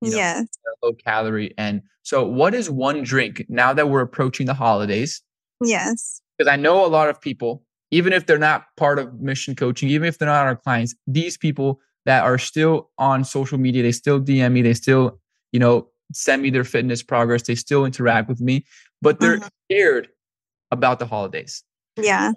You 0.01 0.12
know, 0.12 0.17
yes. 0.17 0.47
Low 0.81 0.93
calorie. 0.93 1.53
And 1.57 1.81
so 2.01 2.25
what 2.25 2.53
is 2.53 2.69
one 2.69 3.03
drink 3.03 3.45
now 3.47 3.73
that 3.73 3.89
we're 3.89 4.01
approaching 4.01 4.47
the 4.47 4.53
holidays? 4.53 5.21
Yes. 5.62 6.21
Because 6.38 6.51
I 6.51 6.57
know 6.57 6.86
a 6.86 6.88
lot 6.88 7.09
of 7.09 7.21
people 7.21 7.63
even 7.93 8.12
if 8.12 8.25
they're 8.25 8.39
not 8.39 8.65
part 8.75 8.97
of 8.97 9.21
mission 9.21 9.55
coaching, 9.55 9.88
even 9.88 10.07
if 10.07 10.17
they're 10.17 10.27
not 10.27 10.47
our 10.47 10.55
clients, 10.55 10.95
these 11.05 11.38
people 11.38 11.79
that 12.05 12.23
are 12.23 12.39
still 12.39 12.89
on 12.97 13.23
social 13.23 13.59
media, 13.59 13.83
they 13.83 13.91
still 13.91 14.19
DM 14.19 14.51
me, 14.51 14.63
they 14.63 14.73
still, 14.73 15.19
you 15.51 15.59
know, 15.59 15.88
send 16.12 16.41
me 16.41 16.49
their 16.49 16.63
fitness 16.63 17.03
progress, 17.03 17.43
they 17.43 17.53
still 17.53 17.86
interact 17.86 18.27
with 18.27 18.41
me, 18.41 18.65
but 19.03 19.19
they're 19.19 19.38
mm-hmm. 19.38 19.47
scared 19.69 20.07
about 20.71 20.97
the 20.97 21.05
holidays. 21.05 21.63
Yeah. 21.95 22.31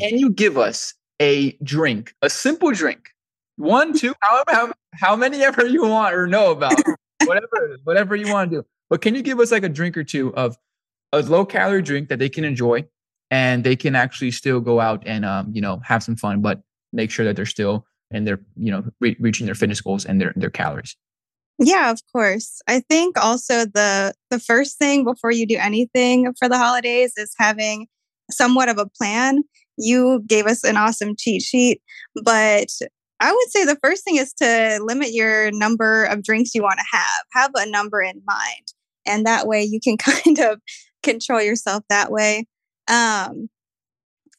Can 0.00 0.18
you 0.18 0.30
give 0.30 0.58
us 0.58 0.94
a 1.20 1.52
drink, 1.62 2.14
a 2.22 2.30
simple 2.30 2.72
drink? 2.72 3.10
One, 3.56 3.92
two, 3.92 4.14
how, 4.20 4.44
how, 4.48 4.72
how 4.94 5.16
many 5.16 5.42
ever 5.42 5.66
you 5.66 5.82
want 5.82 6.14
or 6.14 6.26
know 6.26 6.50
about, 6.50 6.80
whatever, 7.24 7.76
whatever 7.84 8.16
you 8.16 8.32
want 8.32 8.50
to 8.50 8.58
do. 8.58 8.66
But 8.88 9.02
can 9.02 9.14
you 9.14 9.22
give 9.22 9.38
us 9.38 9.52
like 9.52 9.62
a 9.62 9.68
drink 9.68 9.96
or 9.96 10.04
two 10.04 10.34
of 10.34 10.56
a 11.12 11.20
low 11.22 11.44
calorie 11.44 11.82
drink 11.82 12.08
that 12.08 12.18
they 12.18 12.28
can 12.28 12.44
enjoy 12.44 12.86
and 13.30 13.62
they 13.64 13.76
can 13.76 13.94
actually 13.94 14.30
still 14.30 14.60
go 14.60 14.80
out 14.80 15.02
and 15.06 15.24
um, 15.24 15.50
you 15.54 15.60
know 15.60 15.80
have 15.84 16.02
some 16.02 16.16
fun, 16.16 16.40
but 16.40 16.60
make 16.92 17.10
sure 17.10 17.24
that 17.24 17.36
they're 17.36 17.46
still 17.46 17.86
and 18.10 18.26
they're 18.26 18.40
you 18.56 18.70
know 18.70 18.84
re- 19.00 19.16
reaching 19.20 19.46
their 19.46 19.54
fitness 19.54 19.80
goals 19.80 20.04
and 20.04 20.20
their 20.20 20.32
their 20.36 20.50
calories. 20.50 20.96
Yeah, 21.58 21.90
of 21.90 22.00
course. 22.12 22.62
I 22.66 22.80
think 22.80 23.18
also 23.18 23.64
the 23.66 24.14
the 24.30 24.40
first 24.40 24.78
thing 24.78 25.04
before 25.04 25.30
you 25.30 25.46
do 25.46 25.56
anything 25.58 26.32
for 26.38 26.48
the 26.48 26.58
holidays 26.58 27.12
is 27.16 27.34
having 27.38 27.86
somewhat 28.30 28.68
of 28.68 28.78
a 28.78 28.86
plan. 28.86 29.42
You 29.80 30.22
gave 30.26 30.46
us 30.46 30.64
an 30.64 30.76
awesome 30.76 31.14
cheat 31.16 31.42
sheet, 31.42 31.80
but 32.22 32.68
I 33.20 33.32
would 33.32 33.50
say 33.50 33.64
the 33.64 33.78
first 33.82 34.04
thing 34.04 34.16
is 34.16 34.32
to 34.34 34.80
limit 34.82 35.12
your 35.12 35.50
number 35.52 36.04
of 36.04 36.22
drinks 36.22 36.54
you 36.54 36.62
want 36.62 36.78
to 36.78 36.96
have. 36.96 37.24
Have 37.32 37.50
a 37.54 37.68
number 37.68 38.02
in 38.02 38.22
mind. 38.26 38.72
And 39.06 39.26
that 39.26 39.46
way 39.46 39.62
you 39.62 39.80
can 39.80 39.96
kind 39.98 40.38
of 40.38 40.60
control 41.02 41.42
yourself 41.42 41.84
that 41.88 42.10
way. 42.10 42.46
Um, 42.88 43.48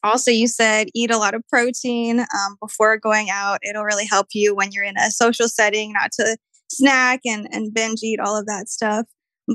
also, 0.04 0.32
you 0.32 0.48
said 0.48 0.88
eat 0.94 1.12
a 1.12 1.16
lot 1.16 1.34
of 1.34 1.46
protein 1.48 2.20
um, 2.20 2.56
before 2.60 2.96
going 2.98 3.28
out. 3.30 3.60
It'll 3.62 3.84
really 3.84 4.06
help 4.06 4.28
you 4.32 4.54
when 4.54 4.72
you're 4.72 4.84
in 4.84 4.96
a 4.96 5.10
social 5.12 5.48
setting, 5.48 5.92
not 5.92 6.10
to 6.12 6.36
snack 6.68 7.20
and, 7.24 7.46
and 7.52 7.72
binge 7.72 8.00
eat 8.02 8.18
all 8.18 8.36
of 8.36 8.46
that 8.46 8.68
stuff. 8.68 9.06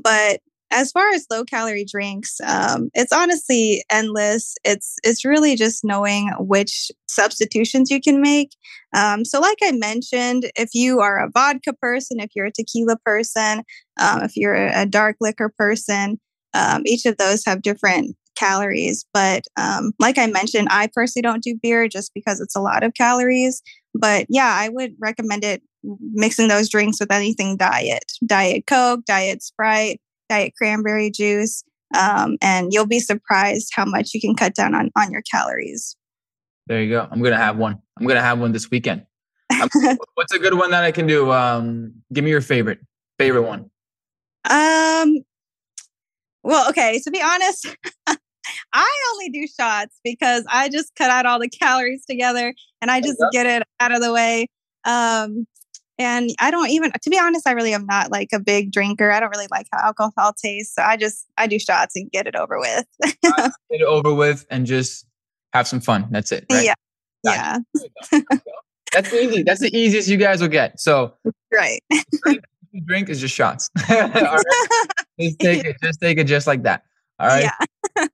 But 0.04 0.39
as 0.71 0.91
far 0.91 1.10
as 1.12 1.25
low 1.32 1.43
calorie 1.43 1.86
drinks, 1.89 2.39
um, 2.45 2.89
it's 2.93 3.13
honestly 3.13 3.84
endless. 3.89 4.56
It's 4.63 4.95
it's 5.03 5.23
really 5.23 5.56
just 5.56 5.84
knowing 5.84 6.32
which 6.39 6.91
substitutions 7.08 7.89
you 7.89 8.01
can 8.01 8.21
make. 8.21 8.51
Um, 8.95 9.23
so, 9.23 9.39
like 9.39 9.58
I 9.63 9.71
mentioned, 9.71 10.51
if 10.56 10.69
you 10.73 10.99
are 10.99 11.23
a 11.23 11.30
vodka 11.34 11.73
person, 11.73 12.19
if 12.19 12.32
you're 12.36 12.47
a 12.47 12.51
tequila 12.51 12.97
person, 13.06 13.63
um, 13.99 14.23
if 14.23 14.36
you're 14.36 14.56
a 14.56 14.86
dark 14.86 15.17
liquor 15.21 15.51
person, 15.58 16.19
um, 16.53 16.84
each 16.86 17.06
of 17.06 17.17
those 17.17 17.43
have 17.45 17.62
different 17.62 18.15
calories. 18.36 19.06
But 19.13 19.43
um, 19.58 19.91
like 19.99 20.17
I 20.17 20.27
mentioned, 20.27 20.67
I 20.69 20.89
personally 20.93 21.23
don't 21.23 21.43
do 21.43 21.58
beer 21.62 21.88
just 21.88 22.13
because 22.13 22.39
it's 22.39 22.56
a 22.56 22.62
lot 22.62 22.84
of 22.84 22.93
calories. 22.93 23.62
But 23.93 24.27
yeah, 24.30 24.53
I 24.53 24.69
would 24.69 24.93
recommend 24.99 25.43
it 25.43 25.62
mixing 26.13 26.47
those 26.47 26.69
drinks 26.69 26.99
with 26.99 27.12
anything 27.12 27.56
diet 27.56 28.12
diet 28.25 28.65
Coke, 28.67 29.06
diet 29.06 29.41
Sprite, 29.41 30.01
diet 30.30 30.54
cranberry 30.58 31.10
juice. 31.10 31.63
Um, 31.98 32.38
and 32.42 32.74
you'll 32.74 32.88
be 32.88 33.00
surprised 33.00 33.72
how 33.74 33.86
much 33.86 34.13
you 34.13 34.20
can 34.20 34.36
cut 34.36 34.54
down 34.54 34.76
on, 34.76 34.92
on 34.98 35.12
your 35.12 35.22
calories. 35.32 35.96
There 36.68 36.82
you 36.82 36.90
go. 36.90 37.08
I'm 37.10 37.20
going 37.20 37.32
to 37.32 37.38
have 37.38 37.58
one. 37.58 37.82
I'm 37.98 38.06
going 38.06 38.18
to 38.18 38.22
have 38.22 38.40
one 38.40 38.52
this 38.52 38.70
weekend. 38.70 39.06
what's 40.16 40.34
a 40.34 40.40
good 40.40 40.56
one 40.56 40.72
that 40.72 40.84
I 40.84 40.92
can 40.92 41.08
do? 41.08 41.32
Um, 41.32 41.94
give 42.13 42.24
me 42.24 42.30
your 42.30 42.42
favorite, 42.42 42.80
favorite 43.18 43.44
one. 43.44 43.72
Um, 44.50 45.24
well, 46.44 46.70
okay. 46.70 47.00
To 47.00 47.12
be 47.12 47.22
honest, 47.22 47.74
I 48.74 49.10
only 49.13 49.30
do 49.30 49.48
shots 49.48 50.00
because 50.04 50.44
I 50.50 50.70
just 50.70 50.94
cut 50.96 51.10
out 51.10 51.26
all 51.26 51.40
the 51.40 51.50
calories 51.50 52.06
together 52.06 52.54
and 52.82 52.92
I 52.92 53.02
just 53.02 53.24
get 53.32 53.46
it 53.46 53.63
out 53.80 53.94
of 53.94 54.02
the 54.02 54.12
way. 54.12 54.48
Um, 54.84 55.48
and 55.99 56.29
I 56.39 56.51
don't 56.51 56.69
even, 56.69 56.91
to 56.91 57.10
be 57.10 57.17
honest, 57.17 57.47
I 57.47 57.51
really 57.51 57.73
am 57.73 57.86
not 57.86 58.12
like 58.12 58.29
a 58.33 58.39
big 58.39 58.71
drinker. 58.71 59.12
I 59.12 59.19
don't 59.19 59.29
really 59.29 59.47
like 59.49 59.67
how 59.71 59.79
alcohol 59.88 60.33
tastes. 60.33 60.75
So 60.75 60.83
I 60.83 60.97
just, 60.97 61.27
I 61.38 61.47
do 61.47 61.57
shots 61.57 61.95
and 61.95 62.12
get 62.12 62.27
it 62.27 62.36
over 62.36 62.60
with. 62.60 62.86
get 63.03 63.51
it 63.71 63.81
over 63.81 64.13
with 64.13 64.45
and 64.49 64.65
just 64.65 65.05
have 65.53 65.67
some 65.67 65.81
fun. 65.81 66.07
That's 66.12 66.31
it. 66.31 66.45
Right? 66.51 66.65
Yeah. 67.23 67.60
yeah. 68.12 68.21
That's 68.93 69.13
easy. 69.13 69.43
That's 69.43 69.60
the 69.60 69.75
easiest 69.75 70.07
you 70.07 70.17
guys 70.17 70.41
will 70.41 70.47
get. 70.47 70.79
So, 70.79 71.13
right. 71.53 71.81
drink, 72.23 72.43
drink 72.86 73.10
is 73.10 73.19
just 73.19 73.36
shots. 73.36 73.69
right. 73.89 74.43
Just 75.19 75.39
take 75.39 75.65
it. 75.65 75.77
Just 75.81 75.99
take 75.99 76.17
it 76.19 76.25
just 76.25 76.47
like 76.47 76.63
that. 76.63 76.83
All 77.19 77.27
right. 77.27 77.49
Yeah. 77.97 78.05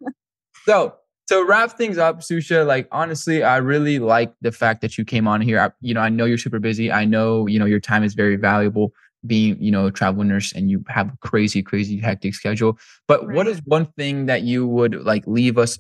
So 0.66 0.96
to 1.28 1.46
wrap 1.46 1.78
things 1.78 1.98
up, 1.98 2.20
Susha, 2.20 2.66
like 2.66 2.88
honestly, 2.92 3.44
I 3.44 3.58
really 3.58 4.00
like 4.00 4.34
the 4.42 4.52
fact 4.52 4.82
that 4.82 4.98
you 4.98 5.06
came 5.06 5.28
on 5.28 5.42
here. 5.42 5.60
I, 5.60 5.72
you 5.82 5.94
know, 5.94 6.02
I 6.02 6.10
know 6.10 6.26
you're 6.26 6.38
super 6.38 6.60
busy. 6.60 6.92
I 6.92 7.06
know, 7.06 7.48
you 7.48 7.60
know, 7.60 7.66
your 7.66 7.80
time 7.80 8.04
is 8.04 8.14
very 8.14 8.36
valuable 8.36 8.94
being, 9.26 9.62
you 9.62 9.72
know, 9.72 9.86
a 9.88 9.92
travel 9.92 10.24
nurse 10.24 10.52
and 10.52 10.70
you 10.70 10.84
have 10.90 11.08
a 11.08 11.18
crazy, 11.22 11.64
crazy 11.64 11.98
hectic 11.98 12.36
schedule. 12.36 12.78
But 13.08 13.26
right. 13.26 13.36
what 13.36 13.48
is 13.48 13.62
one 13.66 13.86
thing 13.98 14.26
that 14.26 14.42
you 14.42 14.68
would 14.68 15.04
like 15.06 15.26
leave 15.26 15.58
us, 15.58 15.80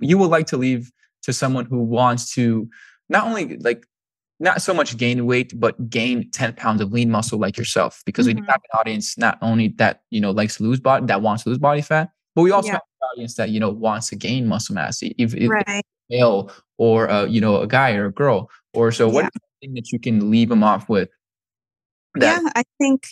you 0.00 0.16
would 0.18 0.30
like 0.30 0.46
to 0.48 0.56
leave 0.56 0.92
to 1.22 1.32
someone 1.32 1.64
who 1.64 1.82
wants 1.82 2.32
to 2.34 2.68
not 3.08 3.26
only 3.26 3.56
like, 3.58 3.84
not 4.40 4.60
so 4.60 4.74
much 4.74 4.96
gain 4.96 5.26
weight, 5.26 5.58
but 5.58 5.88
gain 5.88 6.28
10 6.32 6.54
pounds 6.54 6.80
of 6.80 6.92
lean 6.92 7.08
muscle 7.08 7.38
like 7.38 7.56
yourself, 7.56 8.02
because 8.04 8.26
mm-hmm. 8.26 8.40
we 8.40 8.46
have 8.46 8.60
an 8.72 8.80
audience 8.80 9.16
not 9.16 9.38
only 9.40 9.68
that, 9.68 10.02
you 10.10 10.20
know, 10.20 10.32
likes 10.32 10.56
to 10.56 10.64
lose 10.64 10.80
body, 10.80 11.06
that 11.06 11.22
wants 11.22 11.44
to 11.44 11.50
lose 11.50 11.58
body 11.58 11.80
fat, 11.80 12.10
but 12.34 12.42
we 12.42 12.50
also 12.50 12.66
yeah. 12.66 12.72
have 12.74 12.82
audience 13.12 13.34
that 13.34 13.50
you 13.50 13.60
know 13.60 13.70
wants 13.70 14.08
to 14.10 14.16
gain 14.16 14.46
muscle 14.46 14.74
mass, 14.74 15.00
if, 15.02 15.34
if 15.34 15.50
right. 15.50 15.84
male 16.10 16.50
or 16.78 17.10
uh, 17.10 17.24
you 17.24 17.40
know 17.40 17.60
a 17.60 17.66
guy 17.66 17.92
or 17.94 18.06
a 18.06 18.12
girl. 18.12 18.50
Or 18.72 18.90
so, 18.90 19.08
what 19.08 19.30
yeah. 19.62 19.68
that 19.74 19.92
you 19.92 19.98
can 19.98 20.30
leave 20.30 20.48
them 20.48 20.64
off 20.64 20.88
with? 20.88 21.08
That- 22.14 22.42
yeah, 22.42 22.50
I 22.56 22.64
think 22.78 23.02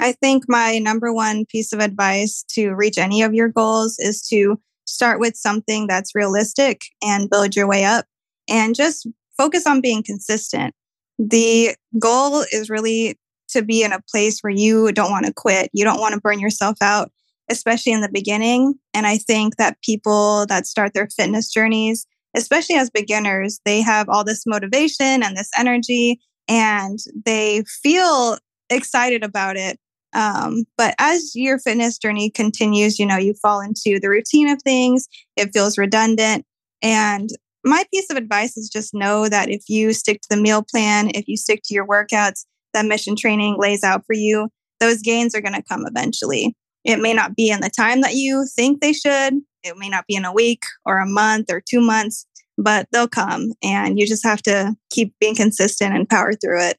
I 0.00 0.12
think 0.12 0.44
my 0.48 0.78
number 0.78 1.12
one 1.12 1.44
piece 1.46 1.72
of 1.72 1.80
advice 1.80 2.44
to 2.50 2.72
reach 2.72 2.98
any 2.98 3.22
of 3.22 3.34
your 3.34 3.48
goals 3.48 3.98
is 3.98 4.22
to 4.28 4.60
start 4.86 5.20
with 5.20 5.36
something 5.36 5.86
that's 5.86 6.14
realistic 6.14 6.84
and 7.02 7.28
build 7.28 7.54
your 7.54 7.66
way 7.66 7.84
up 7.84 8.06
and 8.48 8.74
just 8.74 9.06
focus 9.36 9.66
on 9.66 9.80
being 9.80 10.02
consistent. 10.02 10.74
The 11.18 11.74
goal 11.98 12.44
is 12.52 12.70
really 12.70 13.18
to 13.48 13.62
be 13.62 13.82
in 13.82 13.92
a 13.92 14.02
place 14.10 14.40
where 14.40 14.52
you 14.52 14.92
don't 14.92 15.10
want 15.10 15.26
to 15.26 15.32
quit. 15.32 15.70
You 15.72 15.84
don't 15.84 16.00
want 16.00 16.14
to 16.14 16.20
burn 16.20 16.38
yourself 16.38 16.76
out 16.80 17.10
especially 17.50 17.92
in 17.92 18.00
the 18.00 18.10
beginning. 18.10 18.74
And 18.94 19.06
I 19.06 19.18
think 19.18 19.56
that 19.56 19.80
people 19.82 20.46
that 20.46 20.66
start 20.66 20.94
their 20.94 21.08
fitness 21.08 21.50
journeys, 21.52 22.06
especially 22.36 22.76
as 22.76 22.90
beginners, 22.90 23.60
they 23.64 23.80
have 23.80 24.08
all 24.08 24.24
this 24.24 24.44
motivation 24.46 25.22
and 25.22 25.36
this 25.36 25.50
energy 25.58 26.20
and 26.48 26.98
they 27.24 27.62
feel 27.82 28.38
excited 28.70 29.22
about 29.22 29.56
it. 29.56 29.78
Um, 30.14 30.64
but 30.76 30.94
as 30.98 31.32
your 31.34 31.58
fitness 31.58 31.98
journey 31.98 32.30
continues, 32.30 32.98
you 32.98 33.06
know, 33.06 33.18
you 33.18 33.34
fall 33.34 33.60
into 33.60 34.00
the 34.00 34.08
routine 34.08 34.48
of 34.48 34.60
things, 34.62 35.06
it 35.36 35.52
feels 35.52 35.76
redundant. 35.76 36.46
And 36.82 37.28
my 37.64 37.84
piece 37.92 38.10
of 38.10 38.16
advice 38.16 38.56
is 38.56 38.70
just 38.70 38.94
know 38.94 39.28
that 39.28 39.50
if 39.50 39.68
you 39.68 39.92
stick 39.92 40.20
to 40.22 40.28
the 40.30 40.40
meal 40.40 40.62
plan, 40.62 41.10
if 41.14 41.28
you 41.28 41.36
stick 41.36 41.60
to 41.64 41.74
your 41.74 41.86
workouts 41.86 42.46
that 42.72 42.86
mission 42.86 43.16
training 43.16 43.56
lays 43.58 43.84
out 43.84 44.04
for 44.06 44.14
you, 44.14 44.48
those 44.80 45.02
gains 45.02 45.34
are 45.34 45.40
going 45.40 45.54
to 45.54 45.62
come 45.62 45.84
eventually. 45.86 46.54
It 46.88 47.00
may 47.00 47.12
not 47.12 47.36
be 47.36 47.50
in 47.50 47.60
the 47.60 47.68
time 47.68 48.00
that 48.00 48.14
you 48.14 48.46
think 48.56 48.80
they 48.80 48.94
should. 48.94 49.34
It 49.62 49.76
may 49.76 49.90
not 49.90 50.06
be 50.06 50.14
in 50.14 50.24
a 50.24 50.32
week 50.32 50.62
or 50.86 50.98
a 50.98 51.06
month 51.06 51.52
or 51.52 51.60
two 51.60 51.82
months, 51.82 52.26
but 52.56 52.88
they'll 52.90 53.06
come 53.06 53.52
and 53.62 54.00
you 54.00 54.06
just 54.06 54.24
have 54.24 54.40
to 54.42 54.74
keep 54.90 55.14
being 55.20 55.36
consistent 55.36 55.94
and 55.94 56.08
power 56.08 56.32
through 56.32 56.62
it. 56.62 56.78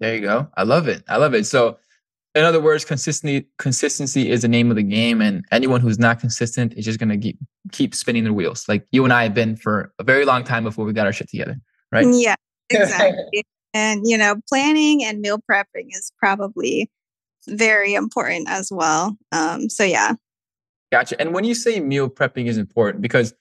There 0.00 0.14
you 0.14 0.20
go. 0.20 0.48
I 0.54 0.64
love 0.64 0.86
it. 0.86 1.02
I 1.08 1.16
love 1.16 1.32
it. 1.32 1.46
So 1.46 1.78
in 2.34 2.44
other 2.44 2.60
words, 2.60 2.84
consistency 2.84 3.46
consistency 3.58 4.30
is 4.30 4.42
the 4.42 4.48
name 4.48 4.68
of 4.70 4.76
the 4.76 4.82
game, 4.82 5.20
and 5.20 5.44
anyone 5.50 5.80
who's 5.80 5.98
not 5.98 6.20
consistent 6.20 6.74
is 6.74 6.84
just 6.84 7.00
gonna 7.00 7.18
keep 7.18 7.38
keep 7.72 7.94
spinning 7.94 8.24
their 8.24 8.32
wheels. 8.32 8.68
Like 8.68 8.86
you 8.92 9.02
and 9.02 9.12
I 9.12 9.24
have 9.24 9.34
been 9.34 9.56
for 9.56 9.92
a 9.98 10.04
very 10.04 10.24
long 10.24 10.44
time 10.44 10.62
before 10.62 10.84
we 10.84 10.92
got 10.92 11.06
our 11.06 11.12
shit 11.12 11.28
together, 11.28 11.56
right? 11.90 12.06
Yeah, 12.08 12.36
exactly. 12.70 13.44
and 13.74 14.02
you 14.04 14.16
know, 14.16 14.36
planning 14.48 15.02
and 15.04 15.20
meal 15.20 15.40
prepping 15.50 15.88
is 15.88 16.12
probably 16.18 16.88
very 17.48 17.94
important 17.94 18.48
as 18.48 18.70
well. 18.70 19.16
Um, 19.32 19.68
so 19.68 19.84
yeah. 19.84 20.14
Gotcha. 20.92 21.20
And 21.20 21.32
when 21.32 21.44
you 21.44 21.54
say 21.54 21.80
meal 21.80 22.08
prepping 22.08 22.46
is 22.46 22.58
important, 22.58 23.02
because 23.02 23.32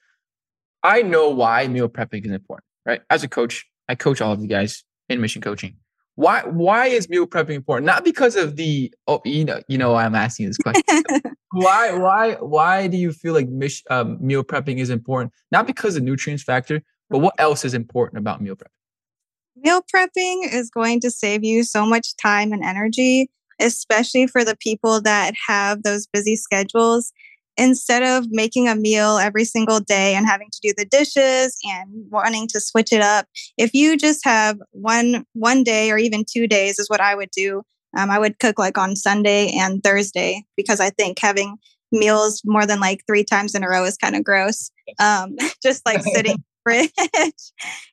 I 0.83 1.01
know 1.01 1.29
why 1.29 1.67
meal 1.67 1.89
prepping 1.89 2.25
is 2.25 2.31
important, 2.31 2.65
right? 2.85 3.01
As 3.09 3.23
a 3.23 3.27
coach, 3.27 3.65
I 3.87 3.95
coach 3.95 4.21
all 4.21 4.31
of 4.31 4.41
you 4.41 4.47
guys 4.47 4.83
in 5.09 5.19
mission 5.19 5.41
coaching. 5.41 5.75
Why 6.15 6.41
why 6.41 6.87
is 6.87 7.09
meal 7.09 7.25
prepping 7.25 7.55
important? 7.55 7.85
Not 7.85 8.03
because 8.03 8.35
of 8.35 8.55
the 8.55 8.93
oh 9.07 9.21
you 9.25 9.45
know 9.45 9.61
you 9.67 9.77
know 9.77 9.93
why 9.93 10.05
I'm 10.05 10.15
asking 10.15 10.47
this 10.47 10.57
question. 10.57 10.83
why 11.51 11.93
why 11.93 12.33
why 12.35 12.87
do 12.87 12.97
you 12.97 13.11
feel 13.11 13.33
like 13.33 13.47
mish, 13.47 13.83
um, 13.89 14.17
meal 14.19 14.43
prepping 14.43 14.79
is 14.79 14.89
important? 14.89 15.33
Not 15.51 15.65
because 15.65 15.95
of 15.95 16.03
nutrients 16.03 16.43
factor, 16.43 16.81
but 17.09 17.19
what 17.19 17.35
else 17.37 17.65
is 17.65 17.73
important 17.73 18.19
about 18.19 18.41
meal 18.41 18.55
prepping? 18.55 19.63
Meal 19.63 19.81
prepping 19.93 20.53
is 20.53 20.69
going 20.69 20.99
to 21.01 21.11
save 21.11 21.43
you 21.43 21.63
so 21.63 21.85
much 21.85 22.15
time 22.17 22.53
and 22.53 22.63
energy, 22.63 23.29
especially 23.59 24.27
for 24.27 24.43
the 24.43 24.57
people 24.57 25.01
that 25.01 25.33
have 25.47 25.83
those 25.83 26.07
busy 26.07 26.35
schedules. 26.35 27.11
Instead 27.57 28.03
of 28.03 28.27
making 28.29 28.69
a 28.69 28.75
meal 28.75 29.17
every 29.17 29.43
single 29.43 29.81
day 29.81 30.15
and 30.15 30.25
having 30.25 30.47
to 30.49 30.59
do 30.63 30.73
the 30.77 30.85
dishes 30.85 31.57
and 31.65 32.05
wanting 32.09 32.47
to 32.47 32.59
switch 32.61 32.93
it 32.93 33.01
up 33.01 33.25
if 33.57 33.73
you 33.73 33.97
just 33.97 34.23
have 34.23 34.57
one 34.71 35.25
one 35.33 35.65
day 35.65 35.91
or 35.91 35.97
even 35.97 36.23
two 36.23 36.47
days 36.47 36.79
is 36.79 36.89
what 36.89 37.01
i 37.01 37.13
would 37.13 37.31
do. 37.31 37.61
Um, 37.97 38.11
i 38.11 38.17
would 38.17 38.39
cook 38.39 38.57
like 38.57 38.77
on 38.77 38.95
sunday 38.95 39.51
and 39.51 39.83
thursday 39.83 40.45
because 40.55 40.79
i 40.79 40.89
think 40.89 41.19
having 41.19 41.57
meals 41.91 42.41
more 42.45 42.65
than 42.65 42.79
like 42.79 43.03
three 43.07 43.23
times 43.23 43.55
in 43.55 43.63
a 43.63 43.69
row 43.69 43.83
is 43.83 43.97
kind 43.97 44.15
of 44.15 44.23
gross. 44.23 44.71
Um, 44.99 45.35
just 45.63 45.85
like 45.85 46.01
sitting 46.13 46.43
fridge. 46.63 46.91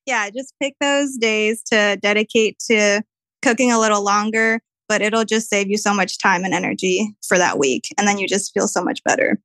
Yeah 0.07 0.31
just 0.31 0.55
pick 0.63 0.75
those 0.81 1.17
days 1.17 1.63
to 1.65 1.99
dedicate 2.01 2.61
to 2.71 3.03
cooking 3.43 3.73
a 3.73 3.81
little 3.81 4.05
longer 4.05 4.61
but 4.89 5.03
it'll 5.03 5.25
just 5.25 5.49
save 5.49 5.69
you 5.69 5.77
so 5.77 5.95
much 5.95 6.19
time 6.19 6.45
and 6.45 6.55
energy 6.55 7.15
for 7.27 7.39
that 7.39 7.59
week 7.59 7.89
and 7.99 8.07
then 8.07 8.19
you 8.19 8.27
just 8.27 8.53
feel 8.53 8.69
so 8.69 8.83
much 8.83 9.03
better 9.05 9.39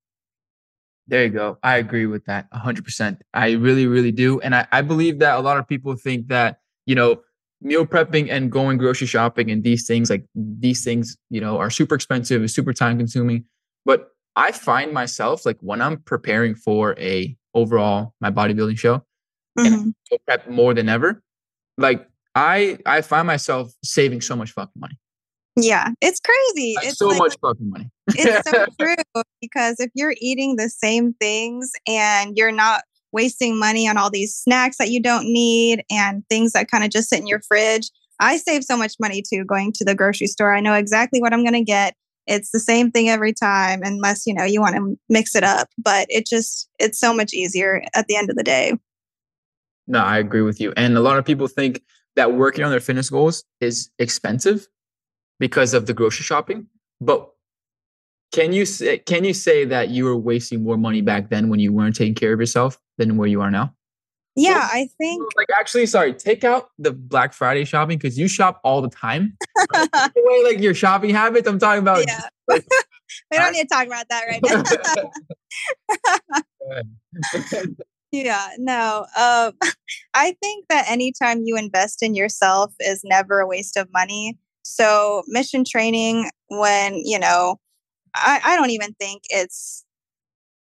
there 1.07 1.25
you 1.25 1.29
go. 1.29 1.57
I 1.61 1.75
agree 1.75 2.05
with 2.05 2.23
that 2.25 2.49
100%. 2.51 3.17
I 3.33 3.51
really, 3.51 3.85
really 3.85 4.13
do. 4.13 4.39
And 4.39 4.55
I, 4.55 4.65
I 4.71 4.81
believe 4.81 5.19
that 5.19 5.37
a 5.37 5.41
lot 5.41 5.57
of 5.57 5.67
people 5.67 5.95
think 5.97 6.29
that, 6.29 6.59
you 6.85 6.95
know, 6.95 7.19
meal 7.61 7.85
prepping 7.85 8.31
and 8.31 8.51
going 8.51 8.77
grocery 8.77 9.07
shopping 9.07 9.51
and 9.51 9.61
these 9.61 9.85
things, 9.85 10.09
like 10.09 10.25
these 10.35 10.85
things, 10.85 11.17
you 11.29 11.41
know, 11.41 11.57
are 11.57 11.69
super 11.69 11.95
expensive, 11.95 12.49
super 12.49 12.71
time 12.71 12.97
consuming. 12.97 13.43
But 13.83 14.09
I 14.37 14.53
find 14.53 14.93
myself 14.93 15.45
like 15.45 15.57
when 15.59 15.81
I'm 15.81 15.97
preparing 15.97 16.55
for 16.55 16.97
a 16.97 17.35
overall 17.53 18.13
my 18.21 18.31
bodybuilding 18.31 18.79
show 18.79 19.03
mm-hmm. 19.59 19.65
and 19.73 19.95
prep 20.25 20.49
more 20.49 20.73
than 20.73 20.87
ever, 20.87 21.21
like 21.77 22.07
I 22.35 22.79
I 22.85 23.01
find 23.01 23.27
myself 23.27 23.73
saving 23.83 24.21
so 24.21 24.35
much 24.35 24.51
fucking 24.53 24.79
money. 24.79 24.97
Yeah, 25.57 25.89
it's 26.01 26.19
crazy. 26.19 26.73
That's 26.75 26.87
it's 26.89 26.97
so 26.97 27.07
like, 27.07 27.19
much 27.19 27.37
fucking 27.41 27.69
money. 27.69 27.89
it's 28.09 28.49
so 28.49 28.65
true 28.79 29.23
because 29.41 29.79
if 29.79 29.91
you're 29.93 30.15
eating 30.21 30.55
the 30.55 30.69
same 30.69 31.13
things 31.13 31.71
and 31.87 32.37
you're 32.37 32.53
not 32.53 32.83
wasting 33.11 33.59
money 33.59 33.87
on 33.87 33.97
all 33.97 34.09
these 34.09 34.33
snacks 34.33 34.77
that 34.77 34.89
you 34.89 35.01
don't 35.01 35.25
need 35.25 35.83
and 35.91 36.23
things 36.29 36.53
that 36.53 36.71
kind 36.71 36.83
of 36.85 36.89
just 36.89 37.09
sit 37.09 37.19
in 37.19 37.27
your 37.27 37.41
fridge, 37.41 37.89
I 38.19 38.37
save 38.37 38.63
so 38.63 38.77
much 38.77 38.93
money 38.99 39.21
too 39.21 39.43
going 39.43 39.73
to 39.73 39.83
the 39.83 39.95
grocery 39.95 40.27
store. 40.27 40.55
I 40.55 40.61
know 40.61 40.73
exactly 40.73 41.19
what 41.19 41.33
I'm 41.33 41.43
going 41.43 41.53
to 41.53 41.63
get. 41.63 41.95
It's 42.27 42.51
the 42.51 42.59
same 42.59 42.91
thing 42.91 43.09
every 43.09 43.33
time 43.33 43.81
unless, 43.83 44.25
you 44.25 44.33
know, 44.33 44.45
you 44.45 44.61
want 44.61 44.75
to 44.75 44.97
mix 45.09 45.35
it 45.35 45.43
up, 45.43 45.67
but 45.77 46.05
it 46.09 46.27
just 46.27 46.69
it's 46.79 46.99
so 46.99 47.13
much 47.13 47.33
easier 47.33 47.83
at 47.93 48.07
the 48.07 48.15
end 48.15 48.29
of 48.29 48.37
the 48.37 48.43
day. 48.43 48.73
No, 49.87 49.99
I 49.99 50.19
agree 50.19 50.43
with 50.43 50.61
you. 50.61 50.71
And 50.77 50.95
a 50.95 51.01
lot 51.01 51.17
of 51.17 51.25
people 51.25 51.47
think 51.47 51.81
that 52.15 52.33
working 52.33 52.63
on 52.63 52.71
their 52.71 52.79
fitness 52.79 53.09
goals 53.09 53.43
is 53.59 53.89
expensive 53.99 54.67
because 55.41 55.73
of 55.73 55.87
the 55.87 55.93
grocery 55.93 56.23
shopping. 56.23 56.67
But 57.01 57.27
can 58.31 58.53
you 58.53 58.65
say 58.65 58.99
can 58.99 59.25
you 59.25 59.33
say 59.33 59.65
that 59.65 59.89
you 59.89 60.05
were 60.05 60.15
wasting 60.15 60.63
more 60.63 60.77
money 60.77 61.01
back 61.01 61.29
then 61.29 61.49
when 61.49 61.59
you 61.59 61.73
weren't 61.73 61.95
taking 61.95 62.15
care 62.15 62.31
of 62.31 62.39
yourself 62.39 62.79
than 62.97 63.17
where 63.17 63.27
you 63.27 63.41
are 63.41 63.51
now? 63.51 63.73
Yeah, 64.37 64.69
I 64.71 64.87
think 64.97 65.21
like 65.35 65.49
actually 65.59 65.87
sorry, 65.87 66.13
take 66.13 66.45
out 66.45 66.69
the 66.77 66.93
Black 66.93 67.33
Friday 67.33 67.65
shopping 67.65 67.97
because 67.97 68.17
you 68.17 68.29
shop 68.29 68.61
all 68.63 68.81
the 68.81 68.89
time. 68.89 69.35
the 69.57 70.11
way 70.15 70.53
like 70.53 70.63
your 70.63 70.73
shopping 70.73 71.09
habits, 71.09 71.49
I'm 71.49 71.59
talking 71.59 71.81
about 71.81 72.05
yeah. 72.07 72.29
Like, 72.47 72.65
we 73.31 73.37
don't 73.37 73.51
need 73.51 73.63
to 73.63 73.67
talk 73.67 73.87
about 73.87 74.05
that 74.09 74.23
right 74.29 74.41
now. 77.51 77.65
yeah, 78.13 78.49
no. 78.57 79.05
Um, 79.19 79.53
I 80.13 80.37
think 80.41 80.67
that 80.69 80.85
anytime 80.89 81.41
you 81.43 81.57
invest 81.57 82.01
in 82.01 82.15
yourself 82.15 82.73
is 82.79 83.01
never 83.03 83.41
a 83.41 83.47
waste 83.47 83.75
of 83.75 83.89
money. 83.91 84.37
So 84.75 85.23
mission 85.27 85.63
training, 85.69 86.29
when, 86.47 86.95
you 87.03 87.19
know, 87.19 87.57
I, 88.15 88.41
I 88.43 88.55
don't 88.55 88.71
even 88.71 88.93
think 88.99 89.23
it's 89.29 89.85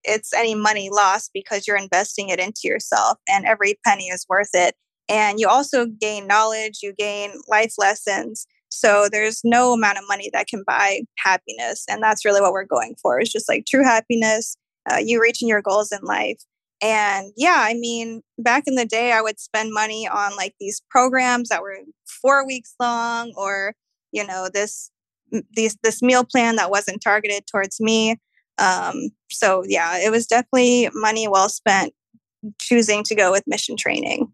it's 0.05 0.33
any 0.35 0.55
money 0.55 0.89
lost 0.91 1.31
because 1.33 1.67
you're 1.67 1.77
investing 1.77 2.29
it 2.29 2.41
into 2.41 2.63
yourself 2.65 3.19
and 3.29 3.45
every 3.47 3.79
penny 3.87 4.07
is 4.09 4.27
worth 4.29 4.51
it. 4.53 4.75
And 5.09 5.39
you 5.39 5.49
also 5.49 5.87
gain 5.87 6.27
knowledge, 6.27 6.81
you 6.83 6.93
gain 6.93 7.33
life 7.49 7.75
lessons. 7.79 8.47
So 8.69 9.09
there's 9.11 9.43
no 9.45 9.73
amount 9.73 9.99
of 9.99 10.05
money 10.09 10.31
that 10.33 10.49
can 10.49 10.65
buy 10.67 11.03
happiness. 11.19 11.85
And 11.89 12.03
that's 12.03 12.25
really 12.25 12.41
what 12.41 12.53
we're 12.53 12.65
going 12.65 12.97
for 13.01 13.21
is 13.21 13.31
just 13.31 13.49
like 13.49 13.65
true 13.67 13.85
happiness, 13.85 14.57
uh, 14.91 14.99
you 14.99 15.21
reaching 15.21 15.49
your 15.49 15.63
goals 15.63 15.93
in 15.93 16.01
life. 16.03 16.39
And 16.83 17.33
yeah, 17.37 17.59
I 17.59 17.75
mean, 17.75 18.23
back 18.39 18.65
in 18.67 18.75
the 18.75 18.87
day, 18.87 19.13
I 19.13 19.21
would 19.21 19.39
spend 19.39 19.73
money 19.73 20.09
on 20.09 20.35
like 20.35 20.55
these 20.59 20.83
programs 20.91 21.49
that 21.51 21.63
were 21.63 21.79
four 22.21 22.45
weeks 22.45 22.75
long 22.81 23.33
or, 23.37 23.75
you 24.13 24.27
know, 24.27 24.49
this 24.53 24.91
this 25.57 25.77
this 25.83 26.03
meal 26.03 26.25
plan 26.25 26.57
that 26.57 26.71
wasn't 26.71 27.03
targeted 27.03 27.47
towards 27.47 27.81
me. 27.81 28.17
Um, 28.59 29.09
so 29.31 29.65
yeah, 29.67 29.99
it 29.99 30.11
was 30.11 30.27
definitely 30.27 30.91
money 30.95 31.27
well 31.29 31.49
spent 31.49 31.93
choosing 32.61 33.03
to 33.05 33.15
go 33.15 33.33
with 33.33 33.45
mission 33.47 33.77
training. 33.77 34.33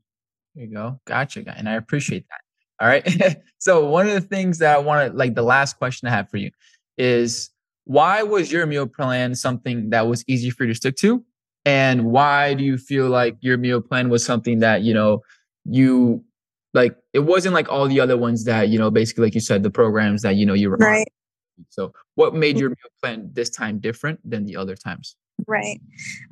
There 0.55 0.65
you 0.65 0.75
go. 0.75 1.01
Gotcha. 1.07 1.43
guy, 1.43 1.55
And 1.57 1.69
I 1.69 1.75
appreciate 1.75 2.25
that. 2.29 2.41
All 2.81 2.89
right. 2.89 3.41
so 3.59 3.87
one 3.87 4.09
of 4.09 4.15
the 4.15 4.21
things 4.21 4.59
that 4.59 4.75
I 4.75 4.79
want 4.79 5.11
to 5.11 5.17
like 5.17 5.35
the 5.35 5.43
last 5.43 5.79
question 5.79 6.09
I 6.09 6.11
have 6.11 6.29
for 6.31 6.37
you 6.37 6.51
is 6.97 7.51
why 7.85 8.23
was 8.23 8.53
your 8.53 8.67
meal 8.67 8.87
plan 8.87 9.35
something 9.35 9.91
that 9.91 10.07
was 10.07 10.25
easy 10.27 10.51
for 10.51 10.65
you 10.65 10.73
to 10.73 10.75
stick 10.75 10.97
to? 10.97 11.25
And 11.65 12.07
why 12.07 12.55
do 12.55 12.65
you 12.65 12.79
feel 12.79 13.09
like 13.09 13.37
your 13.41 13.57
meal 13.57 13.81
plan 13.81 14.09
was 14.09 14.25
something 14.25 14.61
that, 14.61 14.83
you 14.83 14.95
know, 14.95 15.23
you 15.65 16.25
like 16.75 16.97
it 17.13 17.21
wasn't 17.21 17.55
like 17.55 17.71
all 17.71 17.89
the 17.89 18.01
other 18.01 18.17
ones 18.17 18.45
that, 18.45 18.69
you 18.69 18.79
know, 18.79 18.91
basically 18.91 19.25
like 19.25 19.35
you 19.35 19.41
said, 19.41 19.63
the 19.63 19.71
programs 19.71 20.23
that, 20.23 20.37
you 20.37 20.47
know, 20.47 20.55
you 20.55 20.71
were 20.71 20.77
right. 20.77 21.09
On. 21.59 21.65
So 21.71 21.93
what 22.15 22.35
made 22.35 22.59
your 22.59 22.71
meal 22.71 22.77
plan 23.03 23.31
this 23.33 23.51
time 23.51 23.79
different 23.79 24.21
than 24.29 24.45
the 24.45 24.57
other 24.57 24.77
times? 24.77 25.17
Right. 25.47 25.81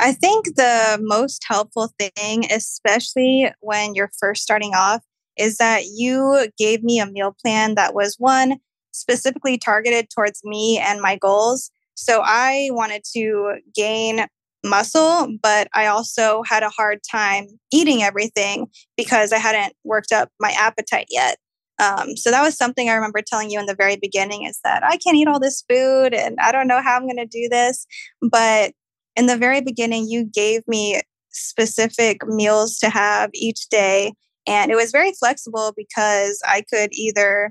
I 0.00 0.12
think 0.12 0.56
the 0.56 0.98
most 1.02 1.44
helpful 1.46 1.90
thing, 1.98 2.44
especially 2.50 3.50
when 3.60 3.94
you're 3.94 4.10
first 4.18 4.42
starting 4.42 4.72
off, 4.74 5.02
is 5.36 5.58
that 5.58 5.84
you 5.94 6.48
gave 6.58 6.82
me 6.82 6.98
a 6.98 7.06
meal 7.06 7.34
plan 7.42 7.74
that 7.74 7.94
was 7.94 8.16
one 8.18 8.58
specifically 8.92 9.58
targeted 9.58 10.08
towards 10.10 10.42
me 10.44 10.78
and 10.78 11.00
my 11.00 11.16
goals. 11.16 11.70
So 11.94 12.22
I 12.24 12.68
wanted 12.72 13.02
to 13.14 13.56
gain 13.74 14.26
muscle, 14.66 15.28
but 15.42 15.68
I 15.74 15.86
also 15.86 16.42
had 16.46 16.62
a 16.62 16.70
hard 16.70 17.00
time 17.10 17.46
eating 17.72 18.02
everything 18.02 18.66
because 18.96 19.32
I 19.32 19.38
hadn't 19.38 19.74
worked 19.84 20.12
up 20.12 20.30
my 20.40 20.52
appetite 20.58 21.06
yet. 21.10 21.38
Um, 21.78 22.16
so 22.16 22.30
that 22.30 22.42
was 22.42 22.56
something 22.56 22.88
I 22.88 22.94
remember 22.94 23.20
telling 23.20 23.50
you 23.50 23.58
in 23.58 23.66
the 23.66 23.74
very 23.74 23.96
beginning 23.96 24.44
is 24.44 24.58
that 24.64 24.82
I 24.82 24.96
can't 24.96 25.16
eat 25.16 25.28
all 25.28 25.40
this 25.40 25.62
food 25.68 26.14
and 26.14 26.38
I 26.40 26.52
don't 26.52 26.68
know 26.68 26.82
how 26.82 26.96
I'm 26.96 27.06
going 27.06 27.16
to 27.16 27.26
do 27.26 27.48
this. 27.50 27.86
But 28.22 28.72
in 29.14 29.26
the 29.26 29.36
very 29.36 29.60
beginning, 29.60 30.08
you 30.08 30.24
gave 30.24 30.62
me 30.66 31.00
specific 31.30 32.26
meals 32.26 32.78
to 32.78 32.88
have 32.88 33.30
each 33.34 33.68
day. 33.68 34.12
And 34.46 34.70
it 34.70 34.76
was 34.76 34.90
very 34.90 35.12
flexible 35.12 35.72
because 35.76 36.40
I 36.46 36.62
could 36.70 36.90
either 36.92 37.50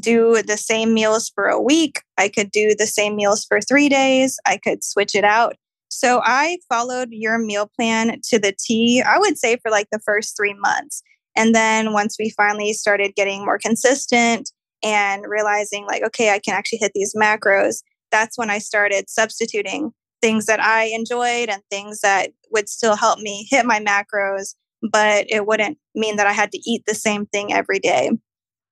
do 0.00 0.42
the 0.42 0.56
same 0.56 0.94
meals 0.94 1.30
for 1.34 1.46
a 1.46 1.60
week, 1.60 2.02
I 2.18 2.28
could 2.28 2.50
do 2.50 2.74
the 2.74 2.86
same 2.86 3.16
meals 3.16 3.44
for 3.44 3.60
three 3.60 3.88
days, 3.88 4.38
I 4.46 4.58
could 4.58 4.84
switch 4.84 5.14
it 5.14 5.24
out. 5.24 5.56
So 5.98 6.20
I 6.22 6.58
followed 6.68 7.08
your 7.10 7.38
meal 7.38 7.68
plan 7.74 8.20
to 8.28 8.38
the 8.38 8.54
T, 8.56 9.02
I 9.02 9.18
would 9.18 9.36
say 9.36 9.56
for 9.56 9.68
like 9.68 9.88
the 9.90 9.98
first 9.98 10.36
three 10.36 10.54
months. 10.54 11.02
And 11.34 11.56
then 11.56 11.92
once 11.92 12.14
we 12.20 12.30
finally 12.30 12.72
started 12.72 13.16
getting 13.16 13.44
more 13.44 13.58
consistent 13.58 14.52
and 14.84 15.24
realizing, 15.26 15.86
like, 15.86 16.04
okay, 16.04 16.30
I 16.30 16.38
can 16.38 16.54
actually 16.54 16.78
hit 16.78 16.92
these 16.94 17.16
macros, 17.16 17.82
that's 18.12 18.38
when 18.38 18.48
I 18.48 18.58
started 18.58 19.10
substituting 19.10 19.90
things 20.22 20.46
that 20.46 20.60
I 20.62 20.84
enjoyed 20.84 21.48
and 21.48 21.62
things 21.68 21.98
that 22.02 22.30
would 22.52 22.68
still 22.68 22.94
help 22.94 23.18
me 23.18 23.48
hit 23.50 23.66
my 23.66 23.80
macros, 23.80 24.54
but 24.92 25.26
it 25.28 25.48
wouldn't 25.48 25.78
mean 25.96 26.14
that 26.14 26.28
I 26.28 26.32
had 26.32 26.52
to 26.52 26.60
eat 26.64 26.84
the 26.86 26.94
same 26.94 27.26
thing 27.26 27.52
every 27.52 27.80
day. 27.80 28.12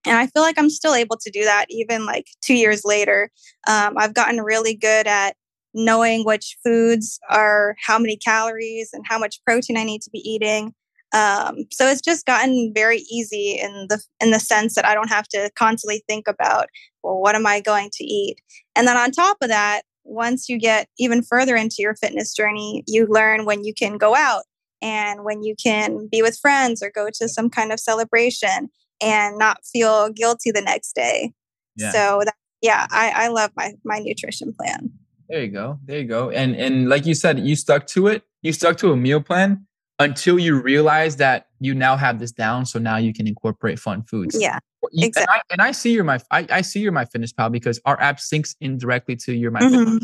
and 0.07 0.17
I 0.17 0.29
feel 0.29 0.43
like 0.43 0.59
I'm 0.59 0.71
still 0.71 0.95
able 0.95 1.17
to 1.17 1.31
do 1.31 1.43
that 1.43 1.67
even 1.71 2.07
like 2.07 2.27
two 2.41 2.55
years 2.55 2.83
later. 2.85 3.31
Um, 3.67 3.95
I've 3.99 4.15
gotten 4.15 4.41
really 4.41 4.77
good 4.77 5.09
at 5.09 5.35
knowing 5.77 6.25
which 6.25 6.57
foods 6.65 7.21
are 7.31 7.77
how 7.81 7.99
many 7.99 8.17
calories 8.17 8.91
and 8.93 9.05
how 9.07 9.19
much 9.19 9.41
protein 9.45 9.77
I 9.77 9.85
need 9.85 10.03
to 10.03 10.11
be 10.11 10.19
eating. 10.29 10.75
Um, 11.13 11.67
so 11.71 11.87
it's 11.87 12.01
just 12.01 12.27
gotten 12.27 12.73
very 12.75 12.99
easy 13.11 13.59
in 13.63 13.87
the 13.89 14.03
in 14.21 14.33
the 14.33 14.41
sense 14.41 14.75
that 14.75 14.87
I 14.87 14.95
don't 14.95 15.11
have 15.11 15.29
to 15.29 15.51
constantly 15.57 16.03
think 16.09 16.27
about, 16.27 16.67
well, 17.03 17.21
what 17.21 17.37
am 17.37 17.47
I 17.47 17.61
going 17.61 17.91
to 17.93 18.05
eat? 18.05 18.41
And 18.75 18.89
then 18.89 18.97
on 18.97 19.13
top 19.13 19.37
of 19.41 19.49
that, 19.49 19.83
once 20.05 20.49
you 20.49 20.59
get 20.59 20.89
even 20.99 21.23
further 21.23 21.57
into 21.57 21.77
your 21.79 21.95
fitness 21.95 22.35
journey, 22.35 22.83
you 22.87 23.07
learn 23.09 23.45
when 23.45 23.63
you 23.63 23.73
can 23.73 23.99
go 23.99 24.17
out 24.17 24.45
and 24.83 25.25
when 25.25 25.43
you 25.43 25.55
can 25.63 26.09
be 26.11 26.23
with 26.23 26.39
friends 26.39 26.83
or 26.83 26.91
go 26.95 27.09
to 27.15 27.29
some 27.29 27.51
kind 27.51 27.73
of 27.73 27.81
celebration 27.81 28.69
and 29.01 29.39
not 29.39 29.59
feel 29.65 30.11
guilty 30.11 30.51
the 30.51 30.63
next 30.63 30.95
day. 30.95 31.33
Yeah. 31.77 31.93
So 31.93 32.23
that, 32.25 32.35
yeah, 32.63 32.87
I, 32.91 33.13
I 33.15 33.29
love 33.29 33.51
my 33.57 33.73
my 33.85 33.99
nutrition 33.99 34.55
plan. 34.59 34.91
There 35.29 35.43
you 35.43 35.49
go. 35.49 35.79
There 35.85 35.99
you 35.99 36.05
go. 36.05 36.31
And 36.31 36.57
and 36.57 36.89
like 36.89 37.07
you 37.07 37.15
said, 37.15 37.39
you 37.41 37.57
stuck 37.57 37.87
to 37.89 38.07
it. 38.07 38.23
You 38.43 38.53
stuck 38.53 38.77
to 38.79 38.93
a 38.93 38.97
meal 38.97 39.21
plan 39.21 39.67
until 39.99 40.39
you 40.39 40.61
realize 40.61 41.17
that 41.17 41.49
you 41.61 41.75
now 41.75 41.97
have 41.97 42.19
this 42.19 42.33
down. 42.33 42.67
So 42.67 42.79
now 42.79 42.97
you 42.97 43.13
can 43.13 43.27
incorporate 43.27 43.79
fun 43.79 44.03
foods. 44.03 44.37
Yeah. 44.41 44.59
You, 44.93 45.07
exactly. 45.07 45.35
And 45.51 45.61
I, 45.61 45.65
and 45.65 45.69
I, 45.69 45.73
see 45.73 45.93
your 45.93 46.05
my 46.05 46.21
I, 46.31 46.47
I 46.51 46.61
see 46.61 46.81
your 46.81 46.93
MyFitnessPal 46.93 47.51
because 47.51 47.81
our 47.85 48.01
app 48.01 48.19
syncs 48.19 48.55
indirectly 48.61 49.17
to 49.17 49.35
your 49.35 49.51
my 49.51 49.61
mm-hmm. 49.61 49.99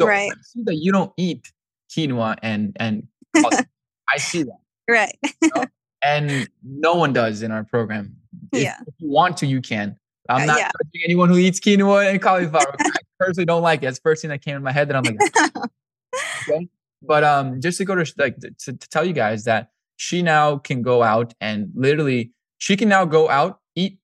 So 0.00 0.08
right. 0.08 0.32
I 0.32 0.34
see 0.42 0.62
that 0.64 0.76
you 0.76 0.90
don't 0.90 1.12
eat 1.16 1.52
quinoa 1.90 2.36
and 2.42 2.76
and 2.80 3.06
I 3.36 4.18
see 4.18 4.42
that. 4.42 4.58
Right. 4.88 5.16
You 5.40 5.50
know? 5.54 5.64
And 6.02 6.48
no 6.62 6.94
one 6.94 7.12
does 7.12 7.42
in 7.42 7.50
our 7.50 7.64
program. 7.64 8.16
If, 8.52 8.62
yeah. 8.62 8.76
If 8.86 8.94
you 8.98 9.08
want 9.08 9.36
to, 9.38 9.46
you 9.46 9.60
can. 9.60 9.96
I'm 10.28 10.42
uh, 10.42 10.46
not 10.46 10.58
yeah. 10.58 10.70
judging 10.82 11.04
anyone 11.04 11.28
who 11.28 11.36
eats 11.36 11.60
quinoa 11.60 12.10
and 12.10 12.20
cauliflower. 12.20 12.76
I 12.80 12.90
personally 13.18 13.46
don't 13.46 13.62
like 13.62 13.82
it. 13.82 13.86
It's 13.86 13.98
the 13.98 14.02
first 14.02 14.22
thing 14.22 14.30
that 14.30 14.42
came 14.42 14.56
in 14.56 14.62
my 14.62 14.72
head 14.72 14.88
that 14.88 14.96
I'm 14.96 15.04
like, 15.04 15.18
okay. 16.48 16.68
But 17.02 17.24
um, 17.24 17.60
just 17.60 17.78
to 17.78 17.84
go 17.84 17.94
to 17.94 18.14
like 18.16 18.38
to, 18.38 18.72
to 18.72 18.88
tell 18.88 19.04
you 19.04 19.12
guys 19.12 19.44
that 19.44 19.68
she 19.96 20.22
now 20.22 20.58
can 20.58 20.82
go 20.82 21.02
out 21.02 21.34
and 21.40 21.70
literally 21.74 22.32
she 22.58 22.76
can 22.76 22.88
now 22.88 23.04
go 23.04 23.28
out 23.28 23.60
eat 23.74 23.98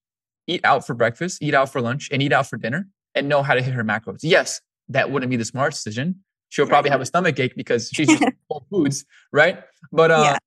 eat 0.47 0.61
out 0.65 0.87
for 0.87 0.95
breakfast, 0.95 1.43
eat 1.43 1.55
out 1.55 1.71
for 1.71 1.81
lunch, 1.81 2.09
and 2.13 2.23
eat 2.23 2.33
out 2.33 2.47
for 2.47 2.57
dinner, 2.57 2.89
and 3.15 3.29
know 3.29 3.43
how 3.43 3.55
to 3.55 3.63
hit 3.63 3.73
her 3.73 3.85
macros. 3.85 4.19
Yes, 4.23 4.61
that 4.89 5.11
wouldn't 5.11 5.31
be 5.31 5.37
the 5.37 5.45
smart 5.45 5.73
decision. 5.73 6.17
She'll 6.49 6.67
probably 6.67 6.91
have 6.91 7.01
a 7.01 7.07
stomach 7.07 7.39
ache 7.39 7.55
because 7.57 7.89
she's 7.95 8.09
just 8.09 8.25
full 8.49 8.67
foods, 8.71 9.05
right? 9.33 9.63
But 9.93 10.11
uh, 10.11 10.23
yeah. 10.25 10.39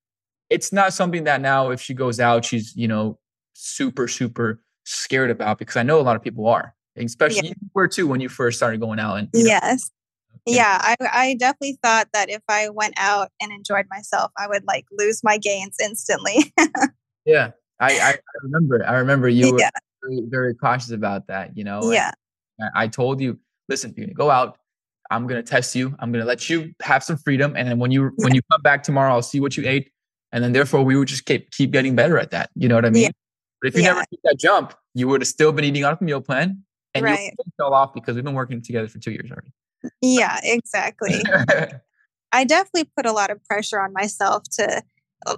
it's 0.49 0.73
not 0.73 0.93
something 0.93 1.23
that 1.23 1.39
now, 1.41 1.71
if 1.71 1.81
she 1.81 1.93
goes 1.93 2.19
out, 2.19 2.43
she's 2.45 2.75
you 2.75 2.87
know 2.87 3.17
super 3.53 4.07
super 4.07 4.61
scared 4.83 5.29
about 5.29 5.59
because 5.59 5.75
I 5.75 5.83
know 5.83 5.99
a 5.99 6.03
lot 6.03 6.15
of 6.15 6.21
people 6.21 6.47
are, 6.47 6.75
especially 6.97 7.47
yeah. 7.47 7.53
you 7.59 7.69
were 7.73 7.87
too 7.87 8.07
when 8.07 8.21
you 8.21 8.29
first 8.29 8.57
started 8.57 8.79
going 8.79 8.99
out. 8.99 9.15
And 9.15 9.29
yes, 9.33 9.91
know, 10.45 10.53
yeah, 10.53 10.79
I, 10.81 10.95
I 11.01 11.35
definitely 11.35 11.79
thought 11.81 12.09
that 12.13 12.29
if 12.29 12.41
I 12.49 12.69
went 12.69 12.93
out 12.97 13.29
and 13.41 13.51
enjoyed 13.51 13.85
myself, 13.89 14.31
I 14.37 14.47
would 14.47 14.63
like 14.65 14.85
lose 14.91 15.23
my 15.23 15.37
gains 15.37 15.77
instantly. 15.81 16.53
yeah, 17.25 17.51
I, 17.79 17.99
I 17.99 18.17
remember. 18.43 18.85
I 18.85 18.95
remember 18.95 19.29
you 19.29 19.57
yeah. 19.57 19.69
were 20.01 20.09
very, 20.09 20.21
very, 20.29 20.55
cautious 20.55 20.91
about 20.91 21.27
that. 21.27 21.55
You 21.57 21.63
know. 21.63 21.91
Yeah. 21.91 22.11
I, 22.61 22.83
I 22.83 22.87
told 22.87 23.21
you, 23.21 23.39
listen, 23.69 23.93
you're 23.95 24.05
gonna 24.07 24.15
go 24.15 24.29
out. 24.29 24.57
I'm 25.11 25.27
gonna 25.27 25.43
test 25.43 25.75
you. 25.75 25.95
I'm 25.99 26.11
gonna 26.11 26.25
let 26.25 26.49
you 26.49 26.73
have 26.81 27.03
some 27.03 27.17
freedom, 27.17 27.55
and 27.55 27.67
then 27.67 27.79
when 27.79 27.91
you 27.91 28.11
when 28.17 28.35
you 28.35 28.41
come 28.51 28.61
back 28.61 28.83
tomorrow, 28.83 29.13
I'll 29.13 29.21
see 29.21 29.39
what 29.39 29.55
you 29.57 29.67
ate, 29.67 29.91
and 30.31 30.43
then 30.43 30.51
therefore 30.51 30.83
we 30.83 30.95
would 30.95 31.07
just 31.07 31.25
keep 31.25 31.51
keep 31.51 31.71
getting 31.71 31.95
better 31.95 32.17
at 32.17 32.31
that. 32.31 32.49
You 32.55 32.67
know 32.67 32.75
what 32.75 32.85
I 32.85 32.89
mean? 32.89 33.11
But 33.63 33.69
if 33.69 33.77
you 33.77 33.83
yeah. 33.83 33.93
never 33.93 34.05
took 34.11 34.19
that 34.25 34.37
jump, 34.37 34.73
you 34.93 35.07
would 35.07 35.21
have 35.21 35.27
still 35.29 35.53
been 35.53 35.63
eating 35.63 35.85
out 35.85 35.93
of 35.93 36.01
a 36.01 36.03
meal 36.03 36.19
plan 36.19 36.63
and 36.93 37.05
right. 37.05 37.31
you 37.31 37.51
fell 37.55 37.73
off 37.73 37.93
because 37.93 38.15
we've 38.15 38.23
been 38.25 38.33
working 38.33 38.61
together 38.61 38.89
for 38.89 38.99
two 38.99 39.11
years 39.11 39.31
already. 39.31 39.53
Yeah, 40.01 40.37
exactly. 40.43 41.21
I 42.33 42.43
definitely 42.43 42.91
put 42.97 43.05
a 43.05 43.13
lot 43.13 43.29
of 43.29 43.41
pressure 43.45 43.79
on 43.79 43.93
myself 43.93 44.43
to 44.57 44.83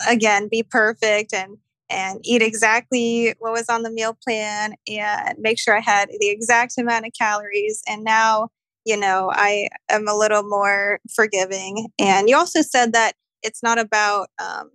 again 0.09 0.47
be 0.49 0.63
perfect 0.63 1.35
and 1.35 1.57
and 1.91 2.19
eat 2.23 2.41
exactly 2.41 3.35
what 3.37 3.51
was 3.51 3.69
on 3.69 3.83
the 3.83 3.91
meal 3.91 4.17
plan 4.23 4.73
and 4.87 5.37
make 5.37 5.59
sure 5.59 5.77
I 5.77 5.81
had 5.81 6.09
the 6.19 6.29
exact 6.29 6.79
amount 6.79 7.05
of 7.05 7.11
calories. 7.15 7.83
And 7.87 8.03
now, 8.03 8.47
you 8.85 8.97
know, 8.97 9.29
I 9.31 9.67
am 9.89 10.07
a 10.07 10.17
little 10.17 10.41
more 10.41 10.99
forgiving. 11.15 11.89
And 11.99 12.27
you 12.27 12.35
also 12.35 12.63
said 12.63 12.91
that 12.93 13.13
it's 13.43 13.61
not 13.61 13.77
about 13.77 14.29
um, 14.43 14.71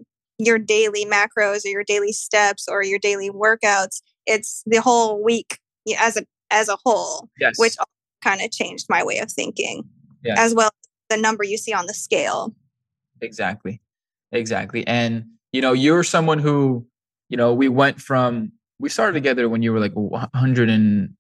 your 0.47 0.59
daily 0.59 1.05
macros 1.05 1.65
or 1.65 1.69
your 1.69 1.85
daily 1.85 2.13
steps 2.13 2.67
or 2.69 2.83
your 2.83 2.99
daily 2.99 3.31
workouts. 3.31 4.03
It's 4.27 4.63
the 4.67 4.81
whole 4.81 5.23
week 5.23 5.59
as 5.99 6.17
a 6.17 6.25
as 6.51 6.69
a 6.69 6.77
whole, 6.85 7.29
yes. 7.39 7.55
which 7.59 7.77
kind 8.23 8.41
of 8.41 8.51
changed 8.51 8.87
my 8.89 9.03
way 9.05 9.19
of 9.19 9.31
thinking, 9.31 9.85
yes. 10.25 10.39
as 10.39 10.55
well 10.55 10.69
as 10.69 11.17
the 11.17 11.23
number 11.23 11.45
you 11.45 11.57
see 11.57 11.73
on 11.73 11.87
the 11.87 11.95
scale. 11.95 12.55
Exactly, 13.21 13.81
exactly. 14.33 14.87
And 14.87 15.25
you 15.53 15.61
know, 15.61 15.73
you're 15.73 16.05
someone 16.05 16.39
who, 16.39 16.87
you 17.29 17.37
know, 17.37 17.53
we 17.55 17.69
went 17.69 18.01
from 18.01 18.53
we 18.79 18.89
started 18.89 19.13
together 19.13 19.49
when 19.49 19.63
you 19.63 19.73
were 19.73 19.81
like 19.81 19.93
100 19.93 20.69
and 20.71 21.11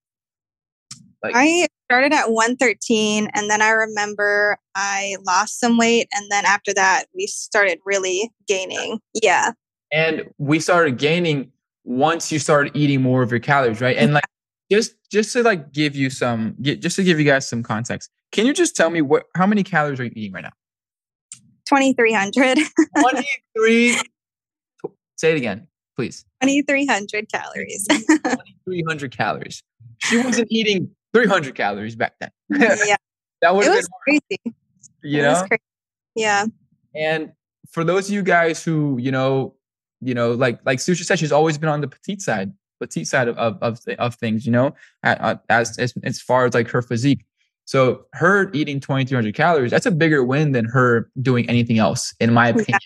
like 1.22 1.32
I 1.34 1.66
started 1.90 2.12
at 2.12 2.30
113 2.30 3.28
and 3.34 3.50
then 3.50 3.60
I 3.60 3.70
remember 3.70 4.58
I 4.74 5.16
lost 5.26 5.60
some 5.60 5.76
weight 5.76 6.08
and 6.12 6.30
then 6.30 6.44
after 6.46 6.72
that 6.74 7.06
we 7.14 7.26
started 7.26 7.78
really 7.84 8.30
gaining. 8.46 9.00
Yeah. 9.14 9.52
And 9.92 10.30
we 10.38 10.60
started 10.60 10.98
gaining 10.98 11.50
once 11.84 12.30
you 12.30 12.38
started 12.38 12.76
eating 12.76 13.02
more 13.02 13.22
of 13.22 13.30
your 13.30 13.40
calories, 13.40 13.80
right? 13.80 13.96
And 13.96 14.14
like 14.14 14.24
just 14.70 14.94
just 15.10 15.32
to 15.32 15.42
like 15.42 15.72
give 15.72 15.96
you 15.96 16.10
some 16.10 16.54
get, 16.62 16.80
just 16.80 16.96
to 16.96 17.02
give 17.02 17.18
you 17.18 17.24
guys 17.24 17.48
some 17.48 17.62
context. 17.62 18.10
Can 18.32 18.46
you 18.46 18.54
just 18.54 18.76
tell 18.76 18.90
me 18.90 19.02
what 19.02 19.24
how 19.34 19.46
many 19.46 19.64
calories 19.64 19.98
are 19.98 20.04
you 20.04 20.12
eating 20.14 20.32
right 20.32 20.44
now? 20.44 20.52
2300. 21.66 22.58
23 23.00 23.96
Say 25.16 25.32
it 25.32 25.36
again, 25.36 25.66
please. 25.96 26.24
2300 26.42 27.30
calories. 27.30 27.86
2300 27.88 29.14
calories. 29.14 29.62
She 29.98 30.16
wasn't 30.22 30.48
eating 30.50 30.90
300 31.14 31.54
calories 31.54 31.96
back 31.96 32.14
then. 32.20 32.30
yeah. 32.50 32.96
that 33.42 33.54
would 33.54 33.66
it 33.66 33.70
was 33.70 33.88
crazy. 34.04 34.40
You 35.02 35.22
know? 35.22 35.46
Yeah. 36.14 36.46
And 36.94 37.32
for 37.70 37.84
those 37.84 38.08
of 38.08 38.14
you 38.14 38.22
guys 38.22 38.62
who, 38.62 38.98
you 38.98 39.10
know, 39.10 39.54
you 40.00 40.14
know, 40.14 40.32
like 40.32 40.60
like 40.64 40.78
Susha 40.78 41.04
said, 41.04 41.18
she's 41.18 41.32
always 41.32 41.58
been 41.58 41.68
on 41.68 41.80
the 41.80 41.88
petite 41.88 42.22
side, 42.22 42.52
petite 42.80 43.06
side 43.06 43.28
of 43.28 43.36
of 43.38 43.58
of, 43.60 43.80
of 43.98 44.14
things, 44.16 44.46
you 44.46 44.52
know, 44.52 44.74
as, 45.02 45.38
as 45.48 45.94
as 46.02 46.20
far 46.20 46.46
as 46.46 46.54
like 46.54 46.68
her 46.68 46.82
physique. 46.82 47.24
So 47.66 48.04
her 48.14 48.50
eating 48.52 48.80
2,300 48.80 49.32
calories, 49.34 49.70
that's 49.70 49.86
a 49.86 49.92
bigger 49.92 50.24
win 50.24 50.52
than 50.52 50.64
her 50.64 51.08
doing 51.22 51.48
anything 51.48 51.78
else, 51.78 52.12
in 52.18 52.34
my 52.34 52.48
opinion. 52.48 52.66
Yeah, 52.70 52.78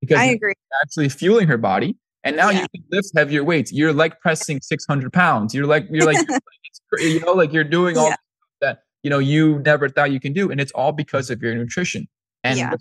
because 0.00 0.18
I 0.18 0.24
agree. 0.24 0.54
Actually 0.82 1.10
fueling 1.10 1.46
her 1.46 1.58
body, 1.58 1.96
and 2.24 2.36
now 2.36 2.50
yeah. 2.50 2.62
you 2.62 2.68
can 2.68 2.84
lift 2.90 3.10
heavier 3.16 3.44
weights. 3.44 3.72
You're 3.72 3.92
like 3.92 4.20
pressing 4.20 4.60
600 4.60 5.12
pounds. 5.12 5.54
You're 5.54 5.66
like 5.66 5.86
you're 5.90 6.06
like 6.06 6.18
you 6.98 7.20
know, 7.20 7.32
like 7.32 7.52
you're 7.52 7.64
doing 7.64 7.96
all 7.96 8.08
yeah. 8.08 8.16
that, 8.60 8.82
you 9.02 9.10
know, 9.10 9.18
you 9.18 9.60
never 9.60 9.88
thought 9.88 10.12
you 10.12 10.20
can 10.20 10.32
do. 10.32 10.50
And 10.50 10.60
it's 10.60 10.72
all 10.72 10.92
because 10.92 11.30
of 11.30 11.42
your 11.42 11.54
nutrition. 11.54 12.08
And 12.44 12.58
yeah. 12.58 12.74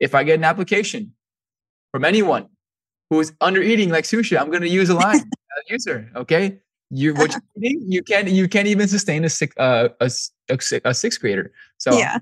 if 0.00 0.14
I 0.14 0.24
get 0.24 0.34
an 0.38 0.44
application 0.44 1.12
from 1.92 2.04
anyone 2.04 2.48
who 3.10 3.20
is 3.20 3.32
under 3.40 3.62
eating 3.62 3.90
like 3.90 4.04
sushi, 4.04 4.38
I'm 4.38 4.50
going 4.50 4.62
to 4.62 4.68
use 4.68 4.88
a 4.88 4.94
line 4.94 5.20
a 5.20 5.22
user. 5.68 6.10
Okay. 6.16 6.58
You, 6.90 7.14
what 7.14 7.34
you 7.56 7.68
eating, 7.70 7.92
you 7.92 8.02
can't, 8.02 8.28
you 8.28 8.48
can't 8.48 8.68
even 8.68 8.88
sustain 8.88 9.24
a 9.24 9.28
six, 9.28 9.56
uh, 9.58 9.88
a, 10.00 10.10
a, 10.50 10.80
a 10.84 10.94
sixth 10.94 11.20
grader. 11.20 11.52
So 11.78 11.96
yeah. 11.96 12.18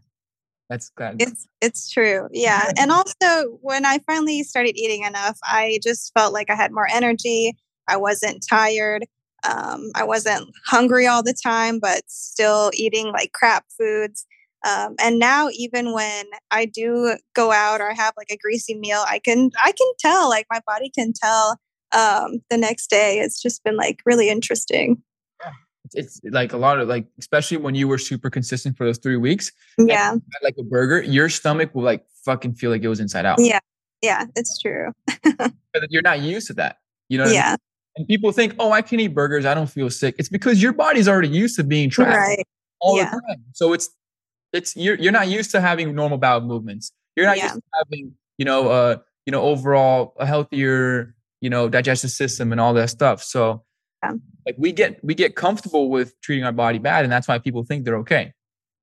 That's 0.71 0.89
glad. 0.91 1.17
It's 1.21 1.47
it's 1.61 1.91
true. 1.91 2.29
Yeah. 2.33 2.71
And 2.79 2.91
also 2.91 3.59
when 3.61 3.85
I 3.85 3.99
finally 4.07 4.43
started 4.43 4.77
eating 4.77 5.05
enough, 5.05 5.39
I 5.45 5.79
just 5.83 6.13
felt 6.15 6.33
like 6.33 6.51
I 6.51 6.55
had 6.55 6.73
more 6.73 6.89
energy. 6.91 7.53
I 7.87 7.97
wasn't 7.97 8.45
tired. 8.49 9.05
Um, 9.49 9.91
I 9.95 10.05
wasn't 10.05 10.49
hungry 10.67 11.07
all 11.07 11.23
the 11.23 11.35
time, 11.35 11.79
but 11.79 12.03
still 12.07 12.71
eating 12.75 13.13
like 13.13 13.33
crap 13.33 13.67
foods. 13.79 14.27
Um, 14.67 14.95
and 14.99 15.19
now, 15.19 15.51
even 15.53 15.93
when 15.93 16.25
I 16.51 16.65
do 16.65 17.19
go 17.35 17.53
out 17.53 17.83
or 17.83 17.91
I 17.91 17.95
have 17.95 18.15
like 18.17 18.31
a 18.31 18.39
greasy 18.39 18.75
meal, 18.75 19.05
I 19.07 19.19
can 19.19 19.51
I 19.63 19.73
can 19.73 19.93
tell 19.99 20.31
like 20.31 20.47
my 20.51 20.61
body 20.67 20.91
can 20.91 21.13
tell 21.13 21.59
um, 21.93 22.41
the 22.49 22.57
next 22.57 22.89
day. 22.89 23.19
It's 23.19 23.43
just 23.43 23.63
been 23.63 23.77
like 23.77 24.01
really 24.07 24.31
interesting. 24.31 25.03
Yeah. 25.95 26.03
It's 26.03 26.21
like 26.25 26.53
a 26.53 26.57
lot 26.57 26.79
of 26.81 26.89
like, 26.89 27.07
especially 27.19 27.57
when 27.57 27.75
you 27.75 27.89
were 27.89 27.99
super 27.99 28.31
consistent 28.31 28.77
for 28.77 28.85
those 28.85 28.99
three 28.99 29.17
weeks. 29.17 29.53
Yeah, 29.79 30.17
like 30.43 30.57
a 30.59 30.63
burger, 30.63 31.03
your 31.03 31.29
stomach 31.29 31.75
will 31.75 31.85
like 31.85 32.05
fucking 32.25 32.55
feel 32.55 32.71
like 32.71 32.83
it 32.83 32.89
was 32.89 33.01
inside 33.01 33.25
out. 33.25 33.39
Yeah, 33.39 33.61
yeah, 34.03 34.27
it's 34.37 34.61
true. 34.61 34.93
You're 35.91 36.03
not 36.03 36.21
used 36.21 36.47
to 36.49 36.55
that. 36.55 36.79
You 37.09 37.19
know. 37.19 37.27
yeah. 37.27 37.47
I 37.47 37.51
mean? 37.51 37.59
And 37.97 38.09
people 38.09 38.33
think, 38.33 38.55
oh, 38.59 38.73
I 38.73 38.83
can 38.83 38.99
eat 38.99 39.15
burgers. 39.15 39.45
I 39.45 39.55
don't 39.55 39.71
feel 39.71 39.89
sick. 39.89 40.17
It's 40.19 40.29
because 40.29 40.61
your 40.61 40.73
body's 40.73 41.07
already 41.07 41.29
used 41.29 41.57
to 41.57 41.65
being 41.65 41.91
trapped 41.91 42.17
right. 42.17 42.45
all 42.81 42.97
yeah. 42.97 43.11
the 43.11 43.23
time. 43.29 43.45
So 43.53 43.73
it's 43.73 43.89
it's 44.53 44.77
you're 44.77 44.97
you're 44.97 45.13
not 45.13 45.29
used 45.29 45.51
to 45.53 45.61
having 45.61 45.95
normal 45.95 46.19
bowel 46.19 46.41
movements. 46.41 46.93
You're 47.17 47.27
not 47.27 47.37
yeah. 47.37 47.45
used 47.45 47.55
to 47.57 47.63
having, 47.75 48.13
you 48.37 48.45
know, 48.45 48.69
uh, 48.69 48.97
you 49.27 49.31
know, 49.31 49.43
overall 49.43 50.15
a 50.19 50.27
healthier, 50.27 51.15
you 51.41 51.51
know, 51.51 51.69
digestive 51.69 52.11
system 52.11 52.51
and 52.51 52.61
all 52.61 52.75
that 52.75 52.91
stuff. 52.91 53.23
So 53.23 53.63
yeah. 54.11 54.17
like 54.47 54.57
we 54.59 54.73
get 54.73 55.03
we 55.05 55.15
get 55.15 55.37
comfortable 55.37 55.91
with 55.91 56.19
treating 56.21 56.45
our 56.45 56.53
body 56.53 56.79
bad 56.79 57.05
and 57.05 57.13
that's 57.13 57.29
why 57.29 57.39
people 57.39 57.65
think 57.65 57.85
they're 57.85 57.97
okay 57.97 58.33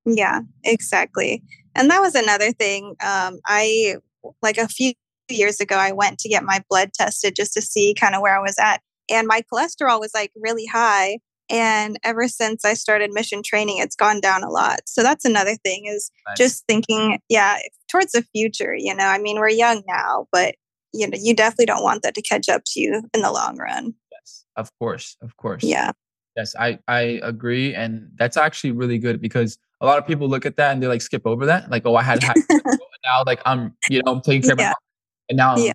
yeah 0.05 0.41
exactly 0.63 1.43
and 1.75 1.89
that 1.89 1.99
was 1.99 2.15
another 2.15 2.51
thing 2.51 2.95
um, 3.05 3.39
i 3.45 3.95
like 4.41 4.57
a 4.57 4.67
few 4.67 4.93
years 5.29 5.59
ago 5.59 5.75
i 5.75 5.91
went 5.91 6.19
to 6.19 6.29
get 6.29 6.43
my 6.43 6.63
blood 6.69 6.91
tested 6.93 7.35
just 7.35 7.53
to 7.53 7.61
see 7.61 7.93
kind 7.93 8.15
of 8.15 8.21
where 8.21 8.37
i 8.37 8.41
was 8.41 8.55
at 8.59 8.81
and 9.09 9.27
my 9.27 9.41
cholesterol 9.51 9.99
was 9.99 10.11
like 10.13 10.31
really 10.35 10.65
high 10.65 11.17
and 11.49 11.97
ever 12.03 12.27
since 12.27 12.65
i 12.65 12.73
started 12.73 13.11
mission 13.13 13.41
training 13.43 13.77
it's 13.77 13.95
gone 13.95 14.19
down 14.19 14.43
a 14.43 14.49
lot 14.49 14.79
so 14.85 15.03
that's 15.03 15.25
another 15.25 15.55
thing 15.63 15.85
is 15.85 16.11
nice. 16.27 16.37
just 16.37 16.65
thinking 16.67 17.19
yeah 17.29 17.57
towards 17.89 18.11
the 18.11 18.23
future 18.33 18.75
you 18.77 18.93
know 18.93 19.05
i 19.05 19.17
mean 19.17 19.39
we're 19.39 19.49
young 19.49 19.83
now 19.87 20.25
but 20.31 20.55
you 20.93 21.07
know 21.07 21.17
you 21.21 21.35
definitely 21.35 21.65
don't 21.65 21.83
want 21.83 22.03
that 22.03 22.15
to 22.15 22.21
catch 22.21 22.49
up 22.49 22.61
to 22.65 22.79
you 22.79 23.03
in 23.13 23.21
the 23.21 23.31
long 23.31 23.57
run 23.57 23.93
of 24.55 24.69
course 24.79 25.17
of 25.21 25.35
course 25.37 25.63
yeah 25.63 25.91
yes 26.35 26.55
i 26.59 26.77
i 26.87 27.19
agree 27.23 27.73
and 27.73 28.09
that's 28.15 28.37
actually 28.37 28.71
really 28.71 28.97
good 28.97 29.21
because 29.21 29.57
a 29.81 29.85
lot 29.85 29.97
of 29.97 30.05
people 30.05 30.27
look 30.27 30.45
at 30.45 30.57
that 30.57 30.71
and 30.71 30.81
they 30.81 30.87
like 30.87 31.01
skip 31.01 31.25
over 31.25 31.45
that 31.45 31.69
like 31.69 31.85
oh 31.85 31.95
i 31.95 32.03
had, 32.03 32.21
had 32.23 32.35
now 33.05 33.23
like 33.25 33.41
i'm 33.45 33.75
you 33.89 34.01
know 34.03 34.11
i'm 34.11 34.21
taking 34.21 34.41
care 34.41 34.55
yeah. 34.57 34.71
of 34.71 34.71
my 34.71 34.73
and 35.29 35.37
now 35.37 35.55
yeah. 35.57 35.73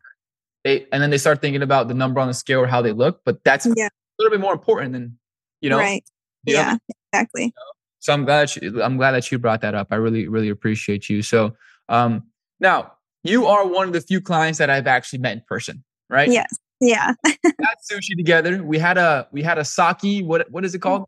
they 0.65 0.87
and 0.93 1.03
then 1.03 1.11
they 1.11 1.19
start 1.19 1.41
thinking 1.41 1.63
about 1.63 1.89
the 1.89 1.95
number 1.95 2.21
on 2.21 2.29
the 2.29 2.35
scale 2.35 2.61
or 2.61 2.67
how 2.67 2.83
they 2.83 2.93
look 2.93 3.21
but 3.25 3.43
that's 3.45 3.67
yeah. 3.77 3.87
a 3.87 4.23
little 4.23 4.31
bit 4.31 4.41
more 4.41 4.53
important 4.53 4.93
than 4.93 5.19
you 5.61 5.71
know 5.71 5.79
right 5.79 6.05
yeah 6.45 6.73
know? 6.73 6.79
exactly 7.13 7.43
you 7.43 7.47
know? 7.49 7.73
so 7.99 8.13
i'm 8.13 8.25
glad 8.25 8.49
that 8.49 8.57
you, 8.57 8.83
i'm 8.83 8.97
glad 8.97 9.13
that 9.13 9.31
you 9.31 9.39
brought 9.39 9.61
that 9.61 9.75
up 9.75 9.89
i 9.91 9.97
really 9.97 10.29
really 10.29 10.49
appreciate 10.49 11.09
you 11.09 11.23
so 11.23 11.53
um 11.89 12.23
now 12.61 12.93
you 13.27 13.47
are 13.47 13.67
one 13.67 13.87
of 13.87 13.93
the 13.93 14.01
few 14.01 14.21
clients 14.21 14.59
that 14.59 14.71
I've 14.71 14.87
actually 14.87 15.19
met 15.19 15.33
in 15.33 15.43
person, 15.47 15.85
right? 16.09 16.31
Yes. 16.31 16.57
Yeah. 16.81 17.15
had 17.25 17.79
sushi 17.91 18.17
together. 18.17 18.63
We 18.63 18.79
had 18.79 18.99
a 18.99 19.29
we 19.33 19.43
had 19.43 19.59
a 19.59 19.65
sake. 19.65 20.25
What 20.25 20.51
what 20.51 20.65
is 20.65 20.75
it 20.75 20.81
called? 20.81 21.07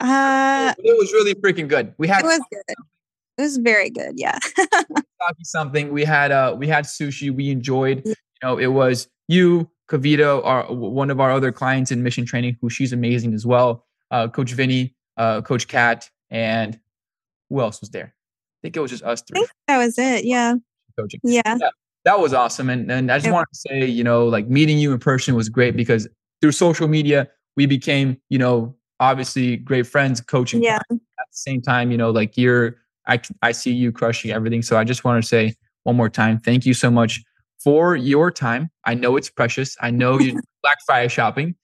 Uh, 0.00 0.74
it 0.78 0.98
was 0.98 1.12
really 1.12 1.34
freaking 1.34 1.68
good. 1.68 1.94
We 1.98 2.08
had 2.08 2.24
it 2.24 2.26
was 2.26 2.40
good. 2.50 2.76
It 3.36 3.42
was 3.42 3.56
very 3.58 3.90
good. 3.90 4.14
Yeah. 4.16 4.38
something. 5.42 5.92
We 5.92 6.04
had 6.04 6.32
uh 6.32 6.54
we 6.58 6.68
had 6.68 6.84
sushi. 6.84 7.34
We 7.34 7.50
enjoyed. 7.50 8.02
You 8.04 8.14
know, 8.42 8.58
it 8.58 8.68
was 8.68 9.08
you, 9.28 9.70
Kavita, 9.88 10.44
our 10.44 10.72
one 10.72 11.10
of 11.10 11.20
our 11.20 11.30
other 11.30 11.52
clients 11.52 11.90
in 11.90 12.02
mission 12.02 12.24
training, 12.24 12.56
who 12.60 12.70
she's 12.70 12.92
amazing 12.92 13.34
as 13.34 13.46
well. 13.46 13.84
Uh, 14.10 14.28
Coach 14.28 14.52
Vinny, 14.52 14.94
uh, 15.16 15.40
Coach 15.42 15.68
Kat, 15.68 16.10
and 16.30 16.78
who 17.48 17.60
else 17.60 17.80
was 17.80 17.90
there? 17.90 18.14
I 18.14 18.58
think 18.62 18.76
it 18.76 18.80
was 18.80 18.90
just 18.90 19.02
us 19.02 19.22
three. 19.22 19.46
that 19.68 19.78
was 19.78 19.98
it. 19.98 20.24
Yeah. 20.24 20.54
Coaching. 20.98 21.20
Yeah. 21.24 21.42
yeah. 21.44 21.70
That 22.04 22.20
was 22.20 22.34
awesome. 22.34 22.68
And 22.68 22.90
and 22.90 23.10
I 23.10 23.18
just 23.18 23.32
want 23.32 23.48
to 23.52 23.58
say, 23.58 23.86
you 23.86 24.04
know, 24.04 24.26
like 24.26 24.48
meeting 24.48 24.78
you 24.78 24.92
in 24.92 24.98
person 24.98 25.34
was 25.34 25.48
great 25.48 25.76
because 25.76 26.06
through 26.40 26.52
social 26.52 26.88
media, 26.88 27.28
we 27.56 27.66
became, 27.66 28.18
you 28.28 28.38
know, 28.38 28.74
obviously 29.00 29.56
great 29.56 29.86
friends 29.86 30.20
coaching. 30.20 30.62
Yeah. 30.62 30.78
At 30.90 30.98
the 30.98 31.26
same 31.30 31.62
time, 31.62 31.90
you 31.90 31.96
know, 31.96 32.10
like 32.10 32.36
you're 32.36 32.76
I 33.06 33.20
I 33.42 33.52
see 33.52 33.72
you 33.72 33.90
crushing 33.92 34.30
everything. 34.30 34.62
So 34.62 34.76
I 34.76 34.84
just 34.84 35.04
want 35.04 35.22
to 35.22 35.26
say 35.26 35.54
one 35.84 35.96
more 35.96 36.10
time, 36.10 36.38
thank 36.38 36.66
you 36.66 36.74
so 36.74 36.90
much 36.90 37.22
for 37.58 37.96
your 37.96 38.30
time. 38.30 38.70
I 38.84 38.94
know 38.94 39.16
it's 39.16 39.30
precious. 39.30 39.76
I 39.80 39.90
know 39.90 40.18
you're 40.18 40.40
Black 40.62 40.78
Friday 40.84 41.08
shopping. 41.08 41.54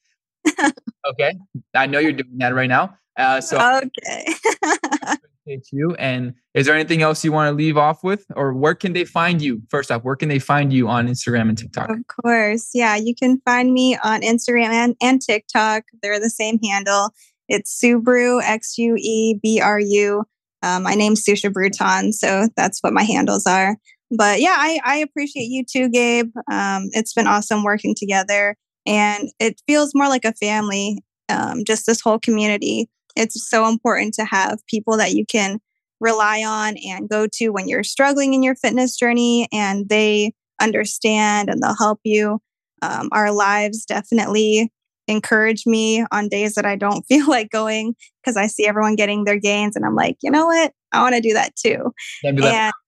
okay. 1.07 1.35
I 1.75 1.87
know 1.87 1.99
you're 1.99 2.13
doing 2.13 2.39
that 2.39 2.55
right 2.55 2.69
now. 2.69 2.97
Uh, 3.17 3.41
so 3.41 3.59
okay 3.59 4.35
appreciate 5.41 5.69
you. 5.73 5.95
And 5.95 6.35
is 6.55 6.67
there 6.67 6.75
anything 6.75 7.03
else 7.03 7.25
you 7.25 7.33
want 7.33 7.51
to 7.51 7.57
leave 7.57 7.77
off 7.77 8.03
with, 8.03 8.27
or 8.37 8.53
where 8.53 8.75
can 8.75 8.93
they 8.93 9.05
find 9.05 9.41
you? 9.41 9.63
First 9.69 9.91
off, 9.91 10.05
where 10.05 10.17
can 10.17 10.29
they 10.29 10.39
find 10.39 10.73
you 10.73 10.89
on 10.89 11.09
Instagram 11.09 11.49
and 11.49 11.59
TikTok? 11.59 11.91
Of 11.91 11.99
course, 12.23 12.71
yeah, 12.75 12.97
you 12.97 13.15
can 13.15 13.41
find 13.45 13.73
me 13.73 13.97
on 14.03 14.23
Instagram 14.23 14.71
and, 14.71 14.97
and 15.01 15.21
TikTok. 15.21 15.85
They're 16.03 16.21
the 16.21 16.31
same 16.31 16.59
handle. 16.63 17.11
It's 17.49 17.81
Xuebru 17.83 18.43
X 18.43 18.79
U 18.79 18.97
E 18.99 19.39
B 19.43 19.61
R 19.61 19.81
U. 19.81 20.25
Um, 20.63 20.83
my 20.83 20.95
name's 20.95 21.25
Susha 21.25 21.53
Bruton, 21.53 22.13
so 22.13 22.49
that's 22.57 22.81
what 22.81 22.93
my 22.93 23.03
handles 23.03 23.47
are. 23.47 23.77
But 24.11 24.41
yeah, 24.41 24.57
I, 24.59 24.81
I 24.85 24.97
appreciate 24.97 25.47
you 25.47 25.65
too, 25.65 25.89
Gabe. 25.89 26.33
Um, 26.51 26.89
it's 26.93 27.15
been 27.15 27.27
awesome 27.27 27.63
working 27.63 27.95
together, 27.95 28.57
and 28.87 29.29
it 29.39 29.61
feels 29.67 29.93
more 29.95 30.09
like 30.09 30.25
a 30.25 30.35
family. 30.35 30.99
Um, 31.29 31.65
just 31.65 31.87
this 31.87 32.01
whole 32.01 32.19
community 32.19 32.89
it's 33.21 33.49
so 33.49 33.69
important 33.69 34.15
to 34.15 34.25
have 34.25 34.67
people 34.67 34.97
that 34.97 35.13
you 35.13 35.27
can 35.27 35.61
rely 36.01 36.43
on 36.43 36.77
and 36.79 37.09
go 37.09 37.27
to 37.35 37.51
when 37.51 37.69
you're 37.69 37.85
struggling 37.85 38.33
in 38.35 38.43
your 38.43 38.57
fitness 38.57 38.97
journey 38.97 39.47
and 39.53 39.89
they 39.89 40.33
understand 40.61 41.51
and 41.51 41.63
they'll 41.63 41.77
help 41.77 42.01
you. 42.05 42.41
Um, 42.83 43.11
our 43.13 43.31
lives 43.31 43.85
definitely 43.85 44.73
encourage 45.07 45.67
me 45.67 46.05
on 46.11 46.29
days 46.29 46.55
that 46.55 46.65
I 46.65 46.77
don't 46.77 47.03
feel 47.09 47.29
like 47.29 47.51
going 47.51 47.95
because 48.23 48.37
I 48.37 48.47
see 48.47 48.67
everyone 48.67 48.97
getting 48.97 49.25
their 49.25 49.39
gains 49.39 49.77
and 49.77 49.85
I'm 49.85 49.95
like, 49.95 50.17
you 50.23 50.31
know 50.31 50.47
what? 50.47 50.73
I 50.93 51.03
want 51.03 51.15
to 51.15 51.21
do 51.21 51.35
that 51.35 51.55
too. 51.57 51.93
And 52.25 52.39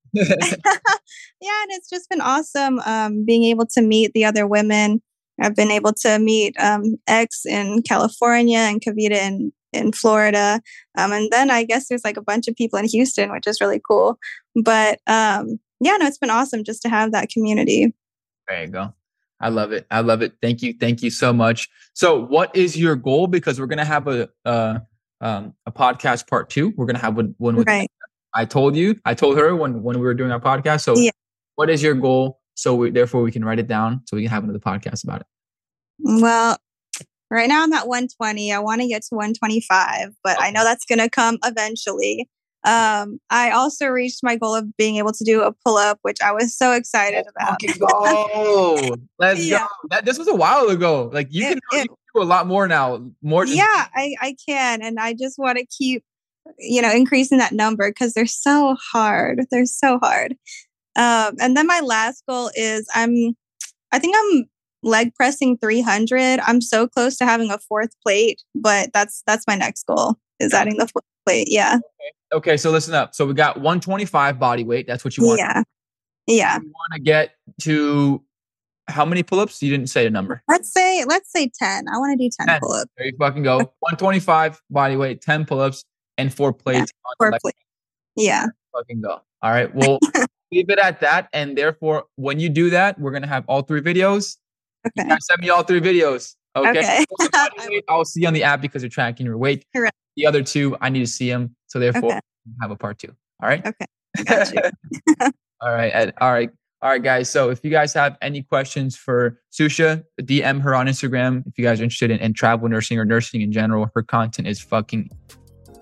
yeah, 0.15 1.63
and 1.63 1.71
it's 1.71 1.89
just 1.89 2.09
been 2.11 2.21
awesome 2.21 2.81
um, 2.81 3.25
being 3.25 3.45
able 3.45 3.67
to 3.67 3.83
meet 3.83 4.13
the 4.13 4.25
other 4.25 4.47
women. 4.47 5.03
I've 5.41 5.57
been 5.57 5.71
able 5.71 5.93
to 6.03 6.19
meet 6.19 6.55
um, 6.61 6.97
X 7.07 7.47
in 7.47 7.83
California 7.83 8.59
and 8.59 8.81
Kavita 8.81 9.13
in 9.13 9.53
in 9.73 9.93
Florida. 9.93 10.61
Um, 10.97 11.13
and 11.13 11.31
then 11.31 11.51
I 11.51 11.65
guess 11.65 11.89
there's 11.89 12.05
like 12.05 12.17
a 12.17 12.23
bunch 12.23 12.49
of 12.49 12.57
people 12.57 12.79
in 12.79 12.87
Houston, 12.87 13.33
which 13.33 13.47
is 13.47 13.61
really 13.61 13.81
cool. 13.87 14.19
But 14.55 15.01
um, 15.07 15.59
yeah, 15.81 15.97
no, 15.97 16.07
it's 16.07 16.19
been 16.19 16.31
awesome 16.31 16.65
just 16.65 16.83
to 16.83 16.89
have 16.89 17.13
that 17.13 17.29
community. 17.29 17.95
There 18.49 18.63
you 18.63 18.69
go. 18.69 18.95
I 19.41 19.49
love 19.49 19.73
it. 19.73 19.87
I 19.91 20.01
love 20.01 20.23
it. 20.23 20.35
Thank 20.41 20.63
you. 20.63 20.73
Thank 20.73 21.03
you 21.03 21.11
so 21.11 21.33
much. 21.33 21.69
So, 21.95 22.25
what 22.27 22.55
is 22.55 22.79
your 22.79 22.95
goal? 22.95 23.27
Because 23.27 23.59
we're 23.59 23.67
gonna 23.67 23.85
have 23.85 24.07
a 24.07 24.29
uh, 24.45 24.79
um, 25.21 25.55
a 25.67 25.73
podcast 25.73 26.29
part 26.29 26.49
two. 26.49 26.73
We're 26.77 26.87
gonna 26.87 27.01
have 27.01 27.17
one, 27.17 27.35
one 27.39 27.57
with. 27.57 27.67
Right. 27.67 27.91
I 28.35 28.45
told 28.45 28.77
you. 28.77 28.99
I 29.05 29.15
told 29.15 29.37
her 29.37 29.55
when 29.57 29.83
when 29.83 29.99
we 29.99 30.03
were 30.03 30.15
doing 30.15 30.31
our 30.31 30.41
podcast. 30.41 30.83
So, 30.83 30.97
yeah. 30.97 31.11
what 31.57 31.69
is 31.71 31.83
your 31.83 31.95
goal? 31.95 32.41
So, 32.55 32.77
we, 32.77 32.91
therefore, 32.91 33.23
we 33.23 33.33
can 33.33 33.45
write 33.45 33.59
it 33.59 33.67
down 33.67 34.03
so 34.07 34.17
we 34.17 34.23
can 34.23 34.31
have 34.31 34.45
another 34.45 34.61
podcast 34.61 35.03
about 35.03 35.23
it. 35.23 35.27
Well, 35.99 36.59
Right 37.33 37.49
now 37.49 37.63
I'm 37.63 37.73
at 37.73 37.89
120. 37.89 38.53
I 38.53 38.59
want 38.59 38.83
to 38.83 38.89
get 38.89 39.03
to 39.05 39.15
125, 39.15 40.15
but 40.23 40.37
I 40.39 40.51
know 40.51 40.65
that's 40.65 40.85
going 40.85 40.99
to 40.99 41.09
come 41.09 41.39
eventually. 41.43 42.29
Um, 42.65 43.21
I 43.31 43.51
also 43.51 43.87
reached 43.87 44.21
my 44.23 44.37
goal 44.37 44.55
of 44.55 44.77
being 44.77 44.97
able 44.97 45.13
to 45.13 45.25
do 45.25 45.41
a 45.41 45.51
pull 45.65 45.79
up, 45.79 45.99
which 46.03 46.21
I 46.21 46.31
was 46.31 46.57
so 46.57 46.73
excited 46.73 47.25
about. 47.35 47.59
go. 47.79 48.97
Let's 49.19 49.47
yeah. 49.47 49.61
go. 49.61 49.67
That, 49.89 50.05
this 50.05 50.19
was 50.19 50.29
a 50.29 50.35
while 50.35 50.69
ago. 50.69 51.11
Like 51.11 51.29
you, 51.31 51.47
it, 51.47 51.59
can, 51.71 51.85
it, 51.85 51.91
do 52.15 52.23
a 52.23 52.25
lot 52.25 52.47
more 52.47 52.69
now. 52.69 53.03
More. 53.23 53.47
Yeah, 53.47 53.87
I, 53.97 54.15
I 54.21 54.37
can. 54.47 54.83
And 54.83 55.01
I 55.01 55.15
just 55.15 55.39
want 55.39 55.57
to 55.57 55.65
keep, 55.67 56.05
you 56.59 56.83
know, 56.83 56.93
increasing 56.93 57.39
that 57.39 57.53
number 57.53 57.91
because 57.91 58.13
they're 58.13 58.27
so 58.27 58.77
hard. 58.93 59.41
They're 59.51 59.65
so 59.65 59.99
hard. 60.03 60.33
Um, 60.97 61.37
and 61.41 61.57
then 61.57 61.67
my 61.67 61.81
last 61.81 62.25
goal 62.29 62.51
is 62.55 62.87
I'm, 62.95 63.35
I 63.91 63.99
think 63.99 64.15
I'm 64.19 64.45
leg 64.83 65.15
pressing 65.15 65.59
300. 65.59 66.41
I'm 66.41 66.61
so 66.61 66.87
close 66.87 67.17
to 67.19 67.25
having 67.25 67.51
a 67.51 67.59
fourth 67.59 67.95
plate, 68.03 68.43
but 68.55 68.91
that's 68.93 69.23
that's 69.27 69.47
my 69.47 69.55
next 69.55 69.85
goal 69.87 70.17
is 70.41 70.53
adding 70.53 70.77
the 70.77 70.89
fourth 70.89 71.05
plate. 71.25 71.49
Yeah. 71.51 71.77
Okay. 71.77 72.39
okay 72.51 72.57
so 72.57 72.71
listen 72.71 72.95
up. 72.95 73.15
So 73.15 73.27
we 73.27 73.35
got 73.35 73.57
125 73.57 74.39
body 74.39 74.65
weight. 74.65 74.87
That's 74.87 75.05
what 75.05 75.17
you 75.17 75.27
want. 75.27 75.39
Yeah. 75.39 75.63
Yeah. 76.27 76.59
You 76.59 76.67
want 76.67 76.93
to 76.95 77.01
get 77.01 77.35
to 77.63 78.23
how 78.89 79.05
many 79.05 79.23
pull-ups? 79.23 79.63
You 79.63 79.71
didn't 79.71 79.89
say 79.89 80.07
a 80.07 80.11
number. 80.11 80.43
Let's 80.49 80.73
say 80.73 81.05
let's 81.07 81.31
say 81.31 81.51
10. 81.59 81.89
I 81.89 81.99
want 81.99 82.19
to 82.19 82.25
do 82.25 82.31
10, 82.39 82.47
10. 82.47 82.61
pull-ups. 82.61 82.91
There 82.97 83.07
you 83.07 83.17
fucking 83.19 83.43
go. 83.43 83.57
125 83.81 84.61
body 84.71 84.97
weight, 84.97 85.21
10 85.21 85.45
pull-ups, 85.45 85.85
and 86.19 86.33
four 86.33 86.53
plates. 86.53 86.93
Yeah, 86.93 87.13
four 87.19 87.39
plates. 87.41 87.59
Yeah. 88.17 88.47
Fucking 88.75 89.01
go. 89.01 89.21
All 89.43 89.51
right. 89.51 89.73
Well, 89.75 89.99
leave 90.53 90.71
it 90.71 90.79
at 90.79 91.01
that. 91.01 91.29
And 91.33 91.57
therefore, 91.57 92.05
when 92.17 92.41
you 92.41 92.49
do 92.49 92.71
that, 92.71 92.99
we're 92.99 93.13
gonna 93.13 93.27
have 93.27 93.45
all 93.49 93.63
three 93.63 93.81
videos 93.81 94.37
Okay. 94.87 95.17
send 95.21 95.41
me 95.41 95.51
all 95.51 95.63
three 95.63 95.81
videos. 95.81 96.35
Okay. 96.57 97.05
okay. 97.21 97.81
I'll 97.89 98.05
see 98.05 98.27
on 98.27 98.35
the 98.35 98.43
app 98.43 98.61
because 98.61 98.83
you're 98.83 98.91
tracking 98.91 99.27
your 99.27 99.39
weight. 99.39 99.65
Correct. 99.75 99.97
The 100.17 100.27
other 100.27 100.43
two, 100.43 100.77
I 100.81 100.91
need 100.91 101.01
to 101.01 101.07
see 101.07 101.31
them. 101.31 101.57
So 101.67 101.79
therefore, 101.79 102.13
okay. 102.13 102.21
have 102.61 102.71
a 102.71 102.77
part 102.77 102.99
two. 102.99 103.15
All 103.43 103.49
right. 103.49 103.65
Okay. 103.67 103.87
all 105.61 105.73
right. 105.73 105.91
Ed, 105.95 106.15
all 106.21 106.33
right. 106.33 106.51
All 106.83 106.91
right, 106.91 107.03
guys. 107.03 107.31
So 107.31 107.51
if 107.51 107.65
you 107.65 107.71
guys 107.71 107.95
have 107.95 108.19
any 108.21 108.43
questions 108.43 108.97
for 108.97 109.41
Susha, 109.53 110.05
DM 110.21 110.61
her 110.61 110.75
on 110.75 110.87
Instagram. 110.87 111.47
If 111.47 111.57
you 111.57 111.65
guys 111.65 111.81
are 111.81 111.85
interested 111.85 112.11
in, 112.11 112.19
in 112.19 112.35
travel 112.35 112.69
nursing 112.69 112.99
or 112.99 113.05
nursing 113.05 113.41
in 113.41 113.53
general, 113.53 113.89
her 113.95 114.03
content 114.03 114.49
is 114.49 114.61
fucking 114.61 115.09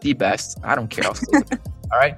the 0.01 0.12
best. 0.12 0.59
I 0.62 0.74
don't 0.74 0.88
care. 0.88 1.05
All 1.92 1.98
right. 1.98 2.14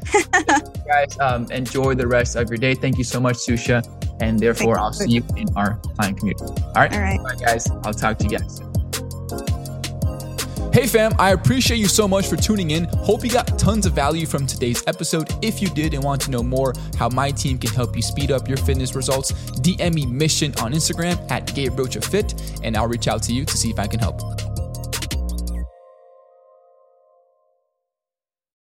guys, 0.86 1.18
um, 1.20 1.50
enjoy 1.50 1.94
the 1.94 2.06
rest 2.06 2.36
of 2.36 2.48
your 2.50 2.58
day. 2.58 2.74
Thank 2.74 2.98
you 2.98 3.04
so 3.04 3.20
much, 3.20 3.36
Susha. 3.36 3.82
And 4.20 4.38
therefore, 4.38 4.78
I'll 4.78 4.92
see 4.92 5.10
you 5.10 5.24
in 5.36 5.48
our 5.56 5.76
client 5.96 6.18
community. 6.18 6.44
All 6.44 6.72
right. 6.76 6.92
All 6.92 7.00
right. 7.00 7.18
All 7.18 7.24
right, 7.24 7.40
guys. 7.40 7.70
I'll 7.84 7.94
talk 7.94 8.18
to 8.18 8.24
you 8.24 8.38
guys 8.38 8.60
Hey 10.72 10.86
fam, 10.86 11.12
I 11.18 11.32
appreciate 11.32 11.76
you 11.76 11.86
so 11.86 12.08
much 12.08 12.28
for 12.28 12.36
tuning 12.36 12.70
in. 12.70 12.84
Hope 12.84 13.22
you 13.22 13.30
got 13.30 13.58
tons 13.58 13.84
of 13.84 13.92
value 13.92 14.24
from 14.24 14.46
today's 14.46 14.82
episode. 14.86 15.30
If 15.42 15.60
you 15.60 15.68
did 15.68 15.92
and 15.92 16.02
want 16.02 16.22
to 16.22 16.30
know 16.30 16.42
more 16.42 16.72
how 16.98 17.10
my 17.10 17.30
team 17.30 17.58
can 17.58 17.68
help 17.74 17.94
you 17.94 18.00
speed 18.00 18.30
up 18.30 18.48
your 18.48 18.56
fitness 18.56 18.94
results, 18.94 19.32
DM 19.60 19.92
me 19.92 20.06
mission 20.06 20.54
on 20.62 20.72
Instagram 20.72 21.30
at 21.30 21.54
Gabe 21.54 21.78
Rocha 21.78 22.00
Fit, 22.00 22.56
and 22.62 22.74
I'll 22.74 22.88
reach 22.88 23.06
out 23.06 23.22
to 23.24 23.34
you 23.34 23.44
to 23.44 23.54
see 23.54 23.68
if 23.68 23.78
I 23.78 23.86
can 23.86 24.00
help. 24.00 24.22